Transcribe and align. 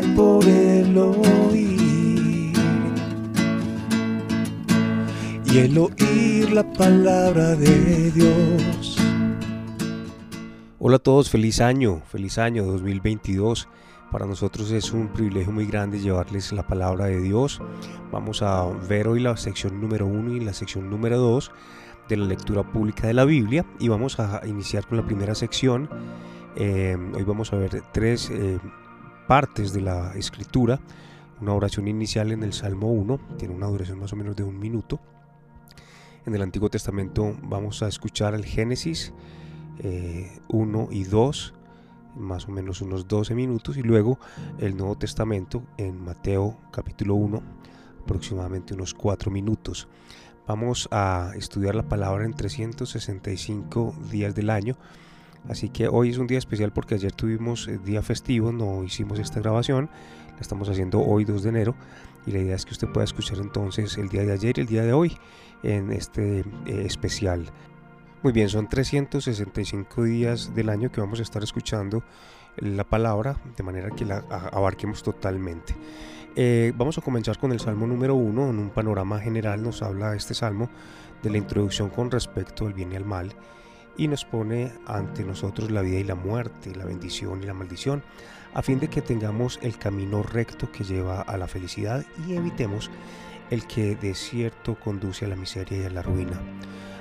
viene 0.00 0.14
por 0.14 0.44
el 0.44 0.96
oír. 0.96 2.52
Y 5.44 5.58
el 5.58 5.78
oír 5.78 6.50
la 6.52 6.70
palabra 6.72 7.56
de 7.56 8.10
Dios. 8.10 8.98
Hola 10.78 10.96
a 10.96 10.98
todos, 11.00 11.30
feliz 11.30 11.60
año, 11.60 12.02
feliz 12.06 12.38
año 12.38 12.64
2022. 12.64 13.68
Para 14.12 14.26
nosotros 14.26 14.70
es 14.70 14.92
un 14.92 15.08
privilegio 15.08 15.52
muy 15.52 15.66
grande 15.66 15.98
llevarles 15.98 16.52
la 16.52 16.66
palabra 16.66 17.06
de 17.06 17.20
Dios. 17.20 17.60
Vamos 18.10 18.42
a 18.42 18.66
ver 18.88 19.08
hoy 19.08 19.20
la 19.20 19.36
sección 19.36 19.80
número 19.80 20.06
1 20.06 20.32
y 20.34 20.40
la 20.40 20.54
sección 20.54 20.88
número 20.88 21.18
2 21.18 21.50
de 22.08 22.16
la 22.16 22.24
lectura 22.24 22.62
pública 22.62 23.06
de 23.06 23.12
la 23.12 23.26
Biblia 23.26 23.66
y 23.78 23.88
vamos 23.88 24.18
a 24.18 24.40
iniciar 24.46 24.86
con 24.86 24.96
la 24.96 25.04
primera 25.04 25.34
sección. 25.34 25.90
Eh, 26.56 26.96
hoy 27.14 27.22
vamos 27.24 27.52
a 27.52 27.56
ver 27.56 27.82
tres 27.92 28.30
eh, 28.30 28.58
partes 29.28 29.74
de 29.74 29.82
la 29.82 30.14
escritura. 30.14 30.80
Una 31.40 31.52
oración 31.52 31.86
inicial 31.86 32.32
en 32.32 32.42
el 32.42 32.54
Salmo 32.54 32.90
1, 32.90 33.20
tiene 33.36 33.54
una 33.54 33.66
duración 33.66 34.00
más 34.00 34.12
o 34.14 34.16
menos 34.16 34.34
de 34.34 34.42
un 34.42 34.58
minuto. 34.58 34.98
En 36.24 36.34
el 36.34 36.40
Antiguo 36.40 36.70
Testamento 36.70 37.36
vamos 37.42 37.82
a 37.82 37.88
escuchar 37.88 38.34
el 38.34 38.44
Génesis 38.44 39.12
1 39.80 39.84
eh, 39.84 40.88
y 40.90 41.04
2, 41.04 41.54
más 42.16 42.48
o 42.48 42.52
menos 42.52 42.80
unos 42.80 43.06
12 43.06 43.34
minutos, 43.34 43.76
y 43.76 43.82
luego 43.82 44.18
el 44.58 44.76
Nuevo 44.76 44.96
Testamento 44.96 45.62
en 45.76 46.02
Mateo 46.02 46.56
capítulo 46.72 47.14
1, 47.14 47.42
aproximadamente 48.02 48.72
unos 48.72 48.94
4 48.94 49.30
minutos. 49.30 49.88
Vamos 50.46 50.88
a 50.90 51.32
estudiar 51.36 51.74
la 51.74 51.86
palabra 51.86 52.24
en 52.24 52.32
365 52.32 53.94
días 54.10 54.34
del 54.34 54.48
año. 54.48 54.78
Así 55.48 55.68
que 55.68 55.88
hoy 55.88 56.10
es 56.10 56.18
un 56.18 56.26
día 56.26 56.38
especial 56.38 56.72
porque 56.72 56.94
ayer 56.94 57.12
tuvimos 57.12 57.68
eh, 57.68 57.78
día 57.84 58.02
festivo, 58.02 58.52
no 58.52 58.84
hicimos 58.84 59.18
esta 59.18 59.40
grabación, 59.40 59.88
la 60.34 60.40
estamos 60.40 60.68
haciendo 60.68 61.00
hoy 61.00 61.24
2 61.24 61.42
de 61.42 61.48
enero 61.48 61.74
y 62.26 62.32
la 62.32 62.38
idea 62.40 62.56
es 62.56 62.64
que 62.64 62.72
usted 62.72 62.88
pueda 62.88 63.04
escuchar 63.04 63.38
entonces 63.38 63.96
el 63.98 64.08
día 64.08 64.22
de 64.22 64.32
ayer 64.32 64.58
y 64.58 64.60
el 64.62 64.66
día 64.66 64.82
de 64.82 64.92
hoy 64.92 65.16
en 65.62 65.92
este 65.92 66.40
eh, 66.40 66.44
especial. 66.84 67.46
Muy 68.22 68.32
bien, 68.32 68.48
son 68.48 68.68
365 68.68 70.02
días 70.02 70.54
del 70.54 70.70
año 70.70 70.90
que 70.90 71.00
vamos 71.00 71.20
a 71.20 71.22
estar 71.22 71.42
escuchando 71.42 72.02
la 72.56 72.82
palabra 72.82 73.36
de 73.56 73.62
manera 73.62 73.90
que 73.90 74.04
la 74.04 74.24
abarquemos 74.52 75.02
totalmente. 75.02 75.76
Eh, 76.34 76.72
vamos 76.76 76.98
a 76.98 77.00
comenzar 77.00 77.38
con 77.38 77.52
el 77.52 77.60
Salmo 77.60 77.86
número 77.86 78.16
1. 78.16 78.50
En 78.50 78.58
un 78.58 78.70
panorama 78.70 79.20
general 79.20 79.62
nos 79.62 79.82
habla 79.82 80.14
este 80.14 80.34
Salmo 80.34 80.68
de 81.22 81.30
la 81.30 81.38
introducción 81.38 81.90
con 81.90 82.10
respecto 82.10 82.66
al 82.66 82.74
bien 82.74 82.92
y 82.92 82.96
al 82.96 83.04
mal 83.04 83.32
y 83.98 84.08
nos 84.08 84.24
pone 84.24 84.72
ante 84.86 85.24
nosotros 85.24 85.70
la 85.70 85.82
vida 85.82 85.98
y 85.98 86.04
la 86.04 86.14
muerte, 86.14 86.74
la 86.74 86.86
bendición 86.86 87.42
y 87.42 87.46
la 87.46 87.52
maldición, 87.52 88.02
a 88.54 88.62
fin 88.62 88.78
de 88.78 88.88
que 88.88 89.02
tengamos 89.02 89.58
el 89.60 89.76
camino 89.76 90.22
recto 90.22 90.72
que 90.72 90.84
lleva 90.84 91.20
a 91.20 91.36
la 91.36 91.48
felicidad 91.48 92.06
y 92.26 92.34
evitemos 92.34 92.90
el 93.50 93.66
que 93.66 93.96
de 93.96 94.14
cierto 94.14 94.78
conduce 94.78 95.24
a 95.24 95.28
la 95.28 95.36
miseria 95.36 95.82
y 95.82 95.84
a 95.84 95.90
la 95.90 96.02
ruina. 96.02 96.40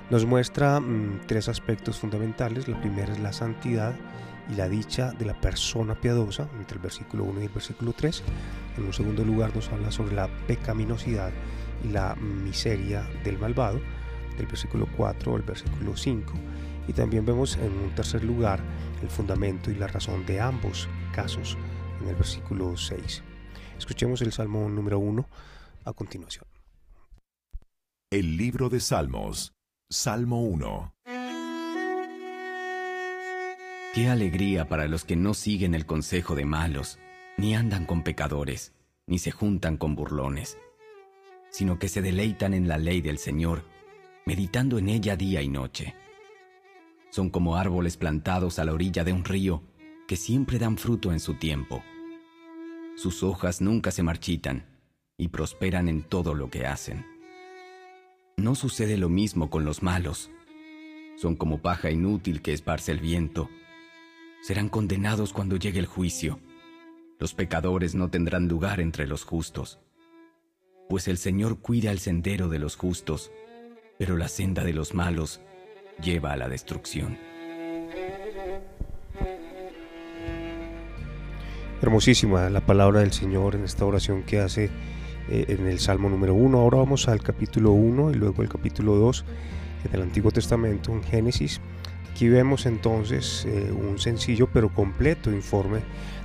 Nos 0.10 0.26
muestra 0.26 0.80
mm, 0.80 1.22
tres 1.28 1.50
aspectos 1.50 2.00
fundamentales. 2.00 2.68
La 2.68 2.80
primera 2.80 3.14
es 3.14 3.20
la 3.20 3.34
santidad 3.34 3.94
y 4.50 4.56
la 4.56 4.70
dicha 4.70 5.12
de 5.12 5.26
la 5.26 5.40
persona 5.40 5.96
piadosa, 5.96 6.48
entre 6.58 6.78
el 6.78 6.82
versículo 6.82 7.26
1 7.26 7.42
y 7.42 7.44
el 7.44 7.50
versículo 7.50 7.94
3. 7.94 8.24
En 8.78 8.86
un 8.86 8.94
segundo 8.94 9.24
lugar 9.26 9.54
nos 9.54 9.70
habla 9.70 9.92
sobre 9.92 10.16
la 10.16 10.30
pecaminosidad 10.48 11.32
y 11.84 11.90
la 11.90 12.16
miseria 12.16 13.06
del 13.24 13.38
malvado, 13.38 13.82
del 14.38 14.48
versículo 14.48 14.88
4 14.96 15.36
al 15.36 15.42
versículo 15.42 15.98
5. 15.98 16.34
Y 16.88 16.94
también 16.94 17.26
vemos 17.26 17.58
en 17.58 17.72
un 17.78 17.94
tercer 17.96 18.24
lugar 18.24 18.62
el 19.02 19.10
fundamento 19.10 19.70
y 19.70 19.76
la 19.76 19.88
razón 19.88 20.26
de 20.26 20.40
ambos 20.40 20.88
casos, 21.14 21.58
en 22.02 22.10
el 22.10 22.16
versículo 22.16 22.78
6. 22.78 23.24
Escuchemos 23.78 24.22
el 24.22 24.32
Salmo 24.32 24.70
número 24.70 25.00
1 25.00 25.28
a 25.86 25.94
continuación. 25.94 26.46
El 28.10 28.38
libro 28.38 28.70
de 28.70 28.80
Salmos, 28.80 29.54
Salmo 29.90 30.42
1. 30.44 30.94
Qué 33.94 34.10
alegría 34.10 34.68
para 34.68 34.88
los 34.88 35.06
que 35.06 35.16
no 35.16 35.34
siguen 35.34 35.74
el 35.74 35.86
consejo 35.86 36.36
de 36.36 36.46
malos, 36.46 37.00
ni 37.38 37.56
andan 37.56 37.86
con 37.86 38.04
pecadores, 38.04 38.74
ni 39.08 39.20
se 39.20 39.32
juntan 39.32 39.78
con 39.78 39.96
burlones, 39.96 40.58
sino 41.50 41.80
que 41.80 41.90
se 41.90 42.02
deleitan 42.02 42.54
en 42.54 42.68
la 42.68 42.78
ley 42.78 43.02
del 43.02 43.18
Señor, 43.18 43.64
meditando 44.26 44.78
en 44.78 44.90
ella 44.90 45.16
día 45.16 45.42
y 45.42 45.50
noche. 45.50 45.96
Son 47.18 47.32
como 47.32 47.56
árboles 47.56 47.98
plantados 47.98 48.60
a 48.60 48.64
la 48.64 48.74
orilla 48.74 49.04
de 49.04 49.12
un 49.12 49.26
río, 49.26 49.64
que 50.08 50.16
siempre 50.16 50.60
dan 50.60 50.78
fruto 50.78 51.12
en 51.12 51.20
su 51.20 51.34
tiempo. 51.34 51.82
Sus 52.96 53.24
hojas 53.24 53.60
nunca 53.60 53.90
se 53.90 54.04
marchitan 54.04 54.68
y 55.18 55.30
prosperan 55.30 55.90
en 55.90 56.04
todo 56.04 56.36
lo 56.36 56.52
que 56.52 56.68
hacen. 56.68 57.08
No 58.38 58.54
sucede 58.54 58.98
lo 58.98 59.10
mismo 59.10 59.50
con 59.50 59.66
los 59.66 59.82
malos. 59.82 60.30
Son 61.16 61.36
como 61.36 61.60
paja 61.60 61.90
inútil 61.90 62.44
que 62.44 62.54
esparce 62.54 62.92
el 62.92 63.00
viento 63.00 63.50
serán 64.44 64.70
condenados 64.70 65.34
cuando 65.34 65.56
llegue 65.56 65.80
el 65.80 65.88
juicio. 65.88 66.40
Los 67.18 67.34
pecadores 67.34 67.96
no 67.96 68.12
tendrán 68.12 68.48
lugar 68.48 68.80
entre 68.80 69.08
los 69.08 69.24
justos. 69.24 69.80
Pues 70.88 71.08
el 71.08 71.18
Señor 71.18 71.62
cuida 71.62 71.90
el 71.90 71.98
sendero 71.98 72.48
de 72.48 72.60
los 72.60 72.76
justos, 72.76 73.32
pero 73.98 74.18
la 74.18 74.28
senda 74.28 74.64
de 74.64 74.74
los 74.74 74.94
malos 74.94 75.42
lleva 76.02 76.34
a 76.34 76.38
la 76.38 76.48
destrucción. 76.48 77.18
Hermosísima 81.82 82.50
la 82.50 82.62
palabra 82.62 83.02
del 83.02 83.14
Señor 83.14 83.56
en 83.56 83.64
esta 83.64 83.86
oración 83.86 84.24
que 84.24 84.40
hace 84.40 84.72
eh, 85.30 85.46
en 85.50 85.68
el 85.68 85.80
Salmo 85.80 86.10
número 86.10 86.34
1. 86.34 86.58
Ahora 86.58 86.78
vamos 86.78 87.08
al 87.08 87.22
capítulo 87.22 87.72
1 87.72 88.12
y 88.12 88.14
luego 88.16 88.42
el 88.42 88.50
capítulo 88.50 88.96
2 88.96 89.26
en 89.86 89.96
el 89.96 90.02
Antiguo 90.02 90.32
Testamento, 90.32 90.92
en 90.92 91.04
Génesis. 91.04 91.62
Aquí 92.12 92.30
vemos 92.30 92.66
entonces 92.66 93.46
eh, 93.46 93.72
un 93.72 94.00
sencillo 94.00 94.50
pero 94.52 94.74
completo 94.74 95.32
informe 95.32 95.82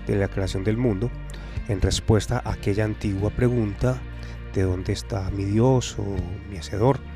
de 0.06 0.16
la 0.16 0.28
creación 0.28 0.64
del 0.64 0.78
mundo 0.78 1.10
en 1.68 1.82
respuesta 1.82 2.40
a 2.44 2.52
aquella 2.52 2.84
antigua 2.84 3.30
pregunta 3.30 4.00
de 4.54 4.62
dónde 4.62 4.94
está 4.94 5.30
mi 5.30 5.44
Dios 5.44 5.98
o 5.98 6.04
mi 6.50 6.56
Hacedor. 6.56 7.11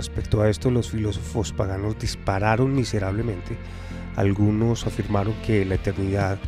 Respecto 0.00 0.40
a 0.40 0.48
esto, 0.48 0.70
los 0.70 0.88
filósofos 0.88 1.52
paganos 1.52 1.98
dispararon 1.98 2.74
miserablemente. 2.74 3.58
Algunos 4.16 4.86
afirmaron 4.86 5.34
que 5.44 5.66
la 5.66 5.74
eternidad 5.74 6.38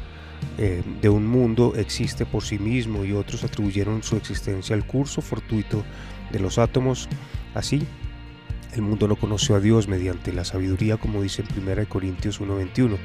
eh, 0.56 0.82
de 1.02 1.08
un 1.10 1.26
mundo 1.26 1.74
existe 1.76 2.24
por 2.24 2.44
sí 2.44 2.58
mismo 2.58 3.04
y 3.04 3.12
otros 3.12 3.44
atribuyeron 3.44 4.02
su 4.02 4.16
existencia 4.16 4.74
al 4.74 4.86
curso 4.86 5.20
fortuito 5.20 5.84
de 6.30 6.40
los 6.40 6.56
átomos. 6.56 7.10
Así, 7.52 7.86
el 8.72 8.80
mundo 8.80 9.06
no 9.06 9.16
conoció 9.16 9.56
a 9.56 9.60
Dios 9.60 9.86
mediante 9.86 10.32
la 10.32 10.46
sabiduría, 10.46 10.96
como 10.96 11.20
dice 11.20 11.42
en 11.42 11.68
1 11.68 11.88
Corintios 11.90 12.40
1:21, 12.40 12.96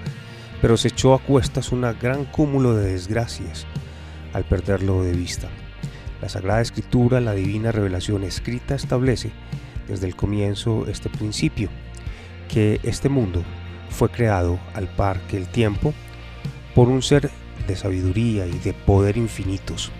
pero 0.62 0.78
se 0.78 0.88
echó 0.88 1.13
a 1.13 1.19
cuestas 1.19 1.74
un 1.74 1.81
gran 2.00 2.24
cúmulo 2.24 2.74
de 2.74 2.94
desgracias 2.94 3.68
al 4.31 4.46
perderlo 4.46 5.03
de 5.03 5.12
vista. 5.12 5.50
La 6.22 6.30
Sagrada 6.30 6.62
Escritura, 6.62 7.19
la 7.19 7.34
divina 7.34 7.74
revelación 7.74 8.24
escrita, 8.24 8.75
establece 8.75 9.31
desde 9.88 10.08
el 10.08 10.16
comienzo 10.16 10.86
este 10.88 11.09
principio, 11.09 11.70
que 12.48 12.80
este 12.84 13.09
mundo 13.09 13.44
fue 13.90 14.09
creado 14.09 14.59
al 14.74 14.88
par 14.88 15.20
que 15.28 15.38
el 15.38 15.48
tiempo 15.48 15.94
por 16.75 16.90
un 16.90 17.02
ser 17.02 17.30
de 17.68 17.75
sabiduría 17.75 18.46
y 18.46 18.58
de 18.59 18.74
poder 18.74 19.18
infinitos, 19.18 19.92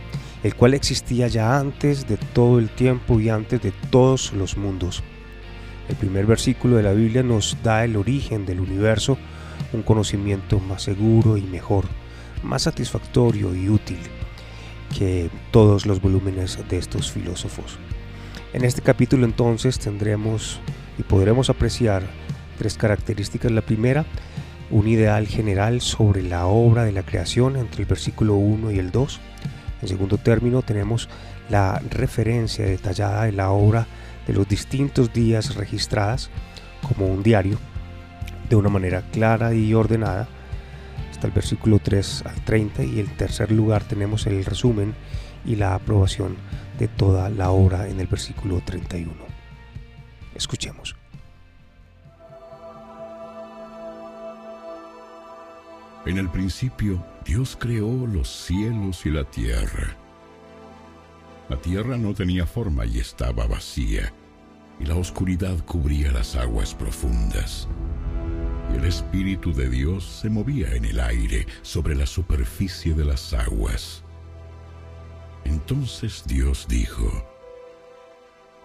el 0.44 0.56
cual 0.56 0.74
existía 0.74 1.28
ya 1.28 1.58
antes 1.58 2.08
de 2.08 2.18
todo 2.18 2.60
el 2.60 2.70
tiempo 2.70 3.20
y 3.20 3.30
antes 3.30 3.62
de 3.62 3.72
todos 3.90 4.34
los 4.34 4.58
mundos 4.58 5.04
el 5.90 5.96
primer 5.96 6.26
versículo 6.26 6.78
de 6.78 6.84
la 6.84 6.94
Biblia 6.94 7.24
nos 7.24 7.58
da 7.64 7.86
el 7.86 7.96
origen 7.96 8.46
del 8.46 8.60
universo, 8.60 9.18
un 9.74 9.84
conocimiento 9.84 10.60
más 10.60 10.84
seguro 10.84 11.38
y 11.38 11.42
mejor, 11.42 11.86
más 12.44 12.64
satisfactorio 12.64 13.56
y 13.56 13.70
útil 13.70 14.00
que 14.98 15.30
todos 15.52 15.86
los 15.86 16.02
volúmenes 16.02 16.60
de 16.70 16.78
estos 16.78 17.12
filósofos. 17.12 17.78
En 18.58 18.66
este 18.66 18.82
capítulo 18.82 19.24
entonces 19.24 19.78
tendremos 19.78 20.60
y 20.98 21.04
podremos 21.04 21.52
apreciar 21.52 22.02
tres 22.58 22.76
características. 22.76 23.52
La 23.52 23.62
primera, 23.62 24.04
un 24.72 24.88
ideal 24.88 25.28
general 25.28 25.80
sobre 25.80 26.24
la 26.24 26.48
obra 26.48 26.84
de 26.84 26.92
la 26.92 27.04
creación 27.04 27.56
entre 27.56 27.84
el 27.84 27.88
versículo 27.88 28.34
1 28.34 28.72
y 28.72 28.80
el 28.80 28.90
2. 28.90 29.20
En 29.84 29.88
segundo 29.88 30.18
término 30.18 30.64
tenemos 30.64 31.08
la 31.52 31.80
referencia 31.92 32.66
detallada 32.66 33.26
de 33.26 33.34
la 33.34 33.52
obra 33.52 33.86
de 34.26 34.34
los 34.34 34.50
distintos 34.50 35.14
días 35.14 35.54
registradas 35.54 36.32
como 36.82 37.06
un 37.06 37.22
diario 37.22 37.60
de 38.50 38.56
una 38.56 38.70
manera 38.70 39.04
clara 39.12 39.54
y 39.54 39.72
ordenada 39.76 40.28
hasta 41.12 41.28
el 41.28 41.34
versículo 41.34 41.78
3 41.78 42.24
al 42.26 42.44
30 42.44 42.84
y 42.86 43.02
en 43.02 43.18
tercer 43.18 43.52
lugar 43.52 43.84
tenemos 43.84 44.26
el 44.26 44.44
resumen 44.44 44.96
y 45.46 45.58
la 45.58 45.76
aprobación 45.76 46.38
de 46.78 46.88
toda 46.88 47.30
la 47.30 47.50
obra 47.50 47.88
en 47.88 48.00
el 48.00 48.08
versículo 48.08 48.62
31. 48.62 49.14
Escuchemos. 50.36 50.96
En 56.06 56.18
el 56.18 56.30
principio 56.30 57.04
Dios 57.26 57.58
creó 57.60 58.08
los 58.08 58.30
cielos 58.30 59.06
y 59.06 59.10
la 59.10 59.26
tierra. 59.26 59.98
La 61.50 61.58
tierra 61.58 61.98
no 61.98 62.14
tenía 62.14 62.46
forma 62.46 62.86
y 62.86 63.00
estaba 63.00 63.46
vacía, 63.48 64.14
y 64.80 64.86
la 64.86 64.96
oscuridad 64.96 65.58
cubría 65.66 66.12
las 66.12 66.36
aguas 66.36 66.74
profundas. 66.74 67.68
Y 68.74 68.78
el 68.78 68.86
Espíritu 68.86 69.54
de 69.54 69.70
Dios 69.70 70.06
se 70.06 70.30
movía 70.30 70.76
en 70.76 70.86
el 70.86 71.00
aire 71.00 71.48
sobre 71.62 71.96
la 71.96 72.06
superficie 72.06 72.94
de 72.94 73.04
las 73.04 73.34
aguas. 73.34 74.04
Entonces 75.48 76.24
Dios 76.28 76.68
dijo, 76.68 77.10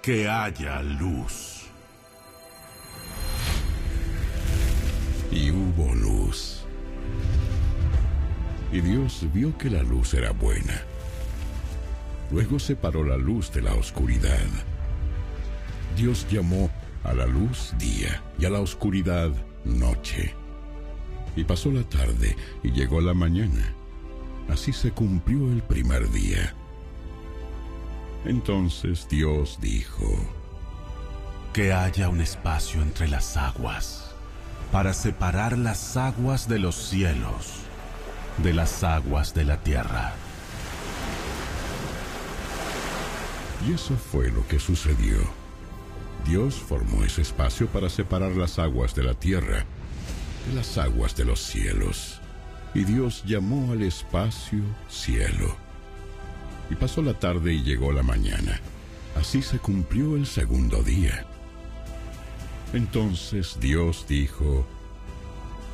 Que 0.03 0.29
haya 0.29 0.83
luz. 0.83 1.67
Y 5.31 5.51
hubo 5.53 5.95
luz. 5.95 6.65
Y 8.73 8.81
Dios 8.81 9.25
vio 9.33 9.57
que 9.57 9.71
la 9.71 9.83
luz 9.85 10.15
era 10.15 10.33
buena. 10.33 10.83
Luego 12.33 12.59
separó 12.59 13.05
la 13.05 13.17
luz 13.17 13.53
de 13.53 13.63
la 13.63 13.75
oscuridad. 13.75 14.49
Dios 15.97 16.27
llamó 16.29 16.69
a 17.05 17.13
la 17.15 17.27
luz 17.27 17.75
día 17.79 18.23
y 18.39 18.45
a 18.45 18.51
la 18.51 18.61
oscuridad 18.61 19.31
noche. 19.65 20.35
Y 21.37 21.45
pasó 21.45 21.71
la 21.71 21.85
tarde 21.85 22.37
y 22.65 22.73
llegó 22.73 23.01
la 23.01 23.15
mañana. 23.15 23.73
Así 24.49 24.73
se 24.73 24.91
cumplió 24.91 25.49
el 25.53 25.63
primer 25.63 26.11
día. 26.11 26.55
Entonces 28.25 29.07
Dios 29.09 29.59
dijo, 29.61 30.07
Que 31.53 31.73
haya 31.73 32.09
un 32.09 32.21
espacio 32.21 32.83
entre 32.83 33.09
las 33.09 33.37
aguas, 33.37 34.15
para 34.71 34.95
separar 34.95 35.59
las 35.59 35.97
aguas 35.97 36.49
de 36.49 36.59
los 36.59 36.75
cielos 36.75 37.63
de 38.39 38.55
las 38.55 38.83
aguas 38.83 39.35
de 39.35 39.45
la 39.45 39.59
tierra. 39.59 40.15
Y 43.67 43.75
eso 43.75 43.97
fue 43.97 44.31
lo 44.31 44.47
que 44.49 44.59
sucedió. 44.59 45.19
Dios 46.27 46.55
formó 46.55 47.05
ese 47.05 47.23
espacio 47.23 47.67
para 47.69 47.89
separar 47.89 48.33
las 48.33 48.59
aguas 48.59 48.95
de 48.95 49.03
la 49.03 49.15
tierra 49.15 49.65
de 50.49 50.55
las 50.57 50.77
aguas 50.77 51.15
de 51.17 51.25
los 51.25 51.41
cielos. 51.41 52.21
Y 52.75 52.85
Dios 52.85 53.23
llamó 53.25 53.73
al 53.73 53.83
espacio 53.83 54.63
cielo. 54.89 55.55
Y 56.73 56.75
pasó 56.75 57.03
la 57.03 57.13
tarde 57.13 57.53
y 57.53 57.63
llegó 57.63 57.93
la 57.93 58.03
mañana. 58.03 58.59
Así 59.15 59.43
se 59.43 59.59
cumplió 59.59 60.17
el 60.17 60.25
segundo 60.27 60.83
día. 60.83 61.27
Entonces 62.73 63.59
Dios 63.61 64.07
dijo, 64.09 64.67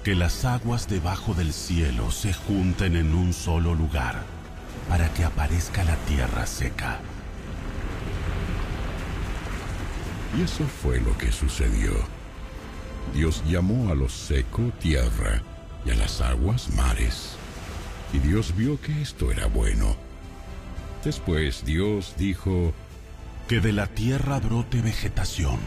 que 0.03 0.17
las 0.17 0.45
aguas 0.45 0.89
debajo 0.89 1.35
del 1.35 1.53
cielo 1.53 2.11
se 2.11 2.33
junten 2.33 2.97
en 2.97 3.15
un 3.15 3.33
solo 3.33 3.77
lugar 3.77 4.25
para 4.89 5.09
que 5.15 5.23
aparezca 5.23 5.85
la 5.85 5.95
tierra 5.99 6.47
seca. 6.47 6.99
Y 10.37 10.43
eso 10.43 10.65
fue 10.65 11.01
lo 11.01 11.17
que 11.17 11.31
sucedió. 11.31 11.93
Dios 13.15 13.45
llamó 13.47 13.93
a 13.93 13.95
lo 13.95 14.09
seco 14.09 14.73
tierra 14.81 15.43
y 15.87 15.91
a 15.91 15.95
las 15.95 16.21
aguas 16.21 16.71
mares. 16.75 17.37
Y 18.13 18.19
Dios 18.19 18.57
vio 18.57 18.81
que 18.81 19.01
esto 19.01 19.31
era 19.31 19.47
bueno. 19.47 20.08
Después 21.05 21.65
Dios 21.65 22.15
dijo, 22.19 22.73
Que 23.49 23.61
de 23.61 23.73
la 23.73 23.87
tierra 23.87 24.41
brote 24.41 24.81
vegetación 24.81 25.59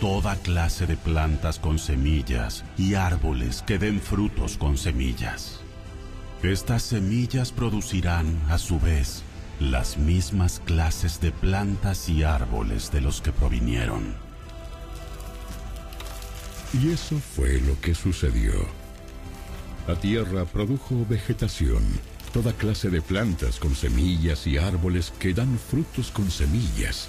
toda 0.00 0.36
clase 0.36 0.86
de 0.86 0.96
plantas 0.96 1.58
con 1.58 1.78
semillas 1.78 2.64
y 2.76 2.94
árboles 2.94 3.62
que 3.66 3.78
den 3.78 4.00
frutos 4.00 4.56
con 4.56 4.78
semillas. 4.78 5.60
Estas 6.42 6.82
semillas 6.84 7.50
producirán, 7.50 8.40
a 8.48 8.58
su 8.58 8.78
vez, 8.78 9.22
las 9.58 9.96
mismas 9.96 10.62
clases 10.64 11.20
de 11.20 11.32
plantas 11.32 12.08
y 12.08 12.22
árboles 12.22 12.92
de 12.92 13.00
los 13.00 13.20
que 13.20 13.32
provinieron. 13.32 14.14
Y 16.80 16.90
eso 16.90 17.18
fue 17.18 17.60
lo 17.60 17.80
que 17.80 17.94
sucedió. 17.94 18.52
La 19.88 19.96
tierra 19.96 20.44
produjo 20.44 21.04
vegetación, 21.08 21.82
toda 22.30 22.52
clase 22.52 22.90
de 22.90 23.02
plantas 23.02 23.58
con 23.58 23.74
semillas 23.74 24.46
y 24.46 24.58
árboles 24.58 25.12
que 25.18 25.34
dan 25.34 25.58
frutos 25.58 26.10
con 26.10 26.30
semillas 26.30 27.08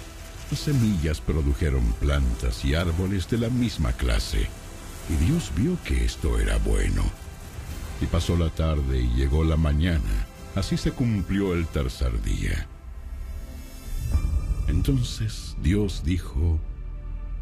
las 0.50 0.60
semillas 0.60 1.20
produjeron 1.20 1.92
plantas 2.00 2.64
y 2.64 2.74
árboles 2.74 3.28
de 3.28 3.38
la 3.38 3.48
misma 3.48 3.92
clase, 3.92 4.48
y 5.08 5.24
Dios 5.24 5.52
vio 5.54 5.78
que 5.84 6.04
esto 6.04 6.40
era 6.40 6.56
bueno. 6.58 7.04
Y 8.00 8.06
pasó 8.06 8.36
la 8.36 8.50
tarde 8.50 9.00
y 9.00 9.14
llegó 9.14 9.44
la 9.44 9.56
mañana, 9.56 10.26
así 10.56 10.76
se 10.76 10.90
cumplió 10.90 11.54
el 11.54 11.68
tercer 11.68 12.20
día. 12.22 12.66
Entonces 14.66 15.56
Dios 15.62 16.02
dijo, 16.04 16.58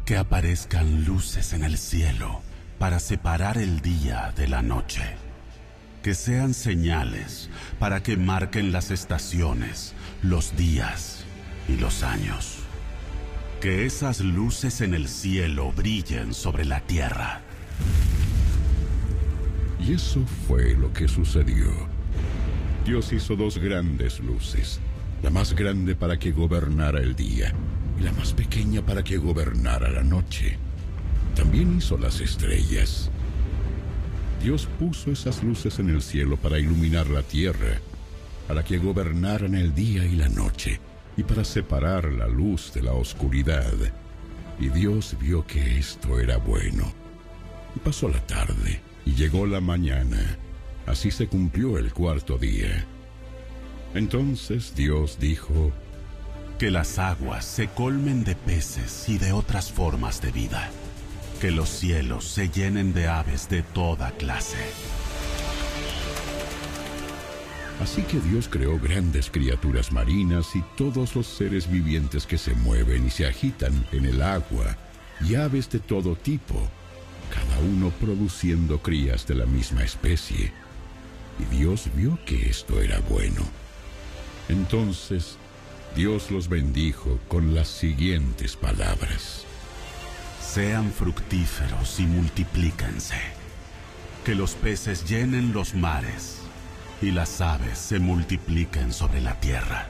Que 0.05 0.17
aparezcan 0.17 1.05
luces 1.05 1.53
en 1.53 1.63
el 1.63 1.79
cielo 1.79 2.41
para 2.77 2.99
separar 2.99 3.57
el 3.57 3.81
día 3.81 4.33
de 4.37 4.47
la 4.47 4.61
noche. 4.61 5.28
Que 6.03 6.13
sean 6.13 6.53
señales 6.53 7.49
para 7.77 8.01
que 8.01 8.15
marquen 8.15 8.71
las 8.71 8.89
estaciones, 8.89 9.93
los 10.23 10.55
días 10.55 11.25
y 11.67 11.75
los 11.75 12.03
años. 12.03 12.59
Que 13.59 13.85
esas 13.85 14.21
luces 14.21 14.79
en 14.79 14.93
el 14.93 15.09
cielo 15.09 15.73
brillen 15.73 16.33
sobre 16.33 16.63
la 16.63 16.79
tierra. 16.79 17.41
Y 19.85 19.93
eso 19.93 20.25
fue 20.47 20.75
lo 20.75 20.93
que 20.93 21.09
sucedió. 21.09 21.69
Dios 22.85 23.11
hizo 23.11 23.35
dos 23.35 23.57
grandes 23.57 24.21
luces, 24.21 24.79
la 25.21 25.29
más 25.29 25.53
grande 25.53 25.95
para 25.95 26.17
que 26.17 26.31
gobernara 26.31 26.99
el 26.99 27.15
día 27.15 27.53
y 27.99 28.03
la 28.03 28.13
más 28.13 28.31
pequeña 28.33 28.81
para 28.81 29.03
que 29.03 29.17
gobernara 29.17 29.89
la 29.89 30.03
noche. 30.03 30.57
También 31.35 31.77
hizo 31.77 31.97
las 31.97 32.21
estrellas. 32.21 33.11
Dios 34.41 34.67
puso 34.79 35.11
esas 35.11 35.43
luces 35.43 35.79
en 35.79 35.89
el 35.89 36.01
cielo 36.01 36.37
para 36.37 36.59
iluminar 36.59 37.07
la 37.07 37.23
tierra, 37.23 37.79
para 38.47 38.63
que 38.63 38.77
gobernaran 38.77 39.53
el 39.53 39.75
día 39.75 40.05
y 40.05 40.15
la 40.15 40.29
noche 40.29 40.79
y 41.17 41.23
para 41.23 41.43
separar 41.43 42.05
la 42.05 42.27
luz 42.27 42.71
de 42.73 42.81
la 42.81 42.93
oscuridad. 42.93 43.73
Y 44.59 44.69
Dios 44.69 45.17
vio 45.19 45.45
que 45.45 45.77
esto 45.77 46.19
era 46.19 46.37
bueno. 46.37 46.93
Y 47.75 47.79
pasó 47.79 48.07
la 48.07 48.25
tarde 48.25 48.81
y 49.05 49.13
llegó 49.13 49.45
la 49.45 49.59
mañana. 49.59 50.37
Así 50.85 51.11
se 51.11 51.27
cumplió 51.27 51.77
el 51.77 51.93
cuarto 51.93 52.37
día. 52.37 52.85
Entonces 53.93 54.73
Dios 54.75 55.19
dijo, 55.19 55.71
Que 56.57 56.71
las 56.71 56.97
aguas 56.97 57.43
se 57.43 57.67
colmen 57.67 58.23
de 58.23 58.35
peces 58.35 59.09
y 59.09 59.17
de 59.17 59.33
otras 59.33 59.71
formas 59.71 60.21
de 60.21 60.31
vida. 60.31 60.69
Que 61.39 61.51
los 61.51 61.69
cielos 61.69 62.25
se 62.25 62.49
llenen 62.49 62.93
de 62.93 63.07
aves 63.07 63.47
de 63.47 63.63
toda 63.63 64.11
clase. 64.11 64.57
Así 67.81 68.01
que 68.01 68.19
Dios 68.19 68.49
creó 68.49 68.77
grandes 68.77 69.29
criaturas 69.29 69.93
marinas 69.93 70.53
y 70.53 70.61
todos 70.75 71.15
los 71.15 71.27
seres 71.27 71.71
vivientes 71.71 72.25
que 72.25 72.37
se 72.37 72.53
mueven 72.55 73.07
y 73.07 73.09
se 73.09 73.25
agitan 73.25 73.87
en 73.93 74.05
el 74.05 74.21
agua, 74.21 74.75
y 75.21 75.35
aves 75.35 75.69
de 75.69 75.79
todo 75.79 76.17
tipo, 76.17 76.55
cada 77.33 77.59
uno 77.59 77.89
produciendo 78.01 78.81
crías 78.81 79.25
de 79.25 79.35
la 79.35 79.45
misma 79.45 79.83
especie. 79.83 80.51
Y 81.39 81.55
Dios 81.55 81.89
vio 81.95 82.19
que 82.25 82.49
esto 82.49 82.81
era 82.81 82.99
bueno. 83.07 83.43
Entonces 84.49 85.37
Dios 85.95 86.31
los 86.31 86.49
bendijo 86.49 87.17
con 87.29 87.55
las 87.55 87.69
siguientes 87.69 88.57
palabras. 88.57 89.45
Sean 90.49 90.91
fructíferos 90.91 91.99
y 91.99 92.07
multiplíquense. 92.07 93.19
Que 94.25 94.33
los 94.33 94.55
peces 94.55 95.07
llenen 95.07 95.53
los 95.53 95.75
mares 95.75 96.39
y 97.03 97.11
las 97.11 97.39
aves 97.39 97.77
se 97.77 97.99
multipliquen 97.99 98.91
sobre 98.91 99.21
la 99.21 99.39
tierra. 99.39 99.89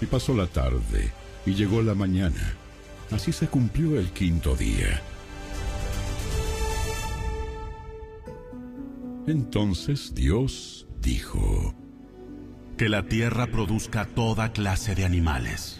Y 0.00 0.06
pasó 0.06 0.34
la 0.34 0.48
tarde 0.48 1.12
y 1.46 1.54
llegó 1.54 1.80
la 1.80 1.94
mañana. 1.94 2.56
Así 3.12 3.30
se 3.30 3.46
cumplió 3.46 4.00
el 4.00 4.10
quinto 4.10 4.56
día. 4.56 5.00
Entonces 9.28 10.12
Dios 10.12 10.88
dijo, 11.00 11.72
Que 12.76 12.88
la 12.88 13.04
tierra 13.04 13.46
produzca 13.46 14.06
toda 14.06 14.52
clase 14.52 14.96
de 14.96 15.04
animales, 15.04 15.78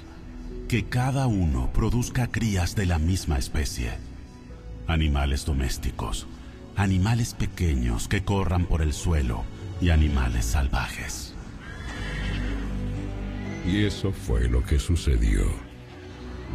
que 0.69 0.85
cada 0.85 1.27
uno 1.27 1.71
produzca 1.73 2.27
crías 2.27 2.75
de 2.75 2.87
la 2.87 2.99
misma 2.99 3.39
especie, 3.39 3.93
animales 4.89 5.45
domésticos, 5.45 6.27
animales 6.75 7.35
pequeños 7.35 8.09
que 8.09 8.25
corran 8.25 8.67
por 8.67 8.83
el 8.83 8.93
suelo, 8.93 9.45
y 9.81 9.91
animales 9.91 10.45
salvajes. 10.45 11.35
Y 13.67 13.85
eso 13.85 14.13
fue 14.13 14.49
lo 14.49 14.65
que 14.65 14.79
sucedió. 14.79 15.45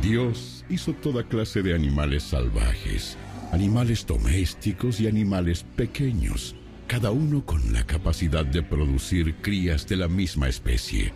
Dios 0.01 0.65
hizo 0.69 0.93
toda 0.93 1.23
clase 1.23 1.61
de 1.61 1.75
animales 1.75 2.23
salvajes, 2.23 3.17
animales 3.51 4.05
domésticos 4.05 4.99
y 4.99 5.07
animales 5.07 5.65
pequeños, 5.75 6.55
cada 6.87 7.11
uno 7.11 7.45
con 7.45 7.73
la 7.73 7.85
capacidad 7.85 8.45
de 8.45 8.63
producir 8.63 9.35
crías 9.35 9.87
de 9.87 9.97
la 9.97 10.07
misma 10.07 10.49
especie. 10.49 11.13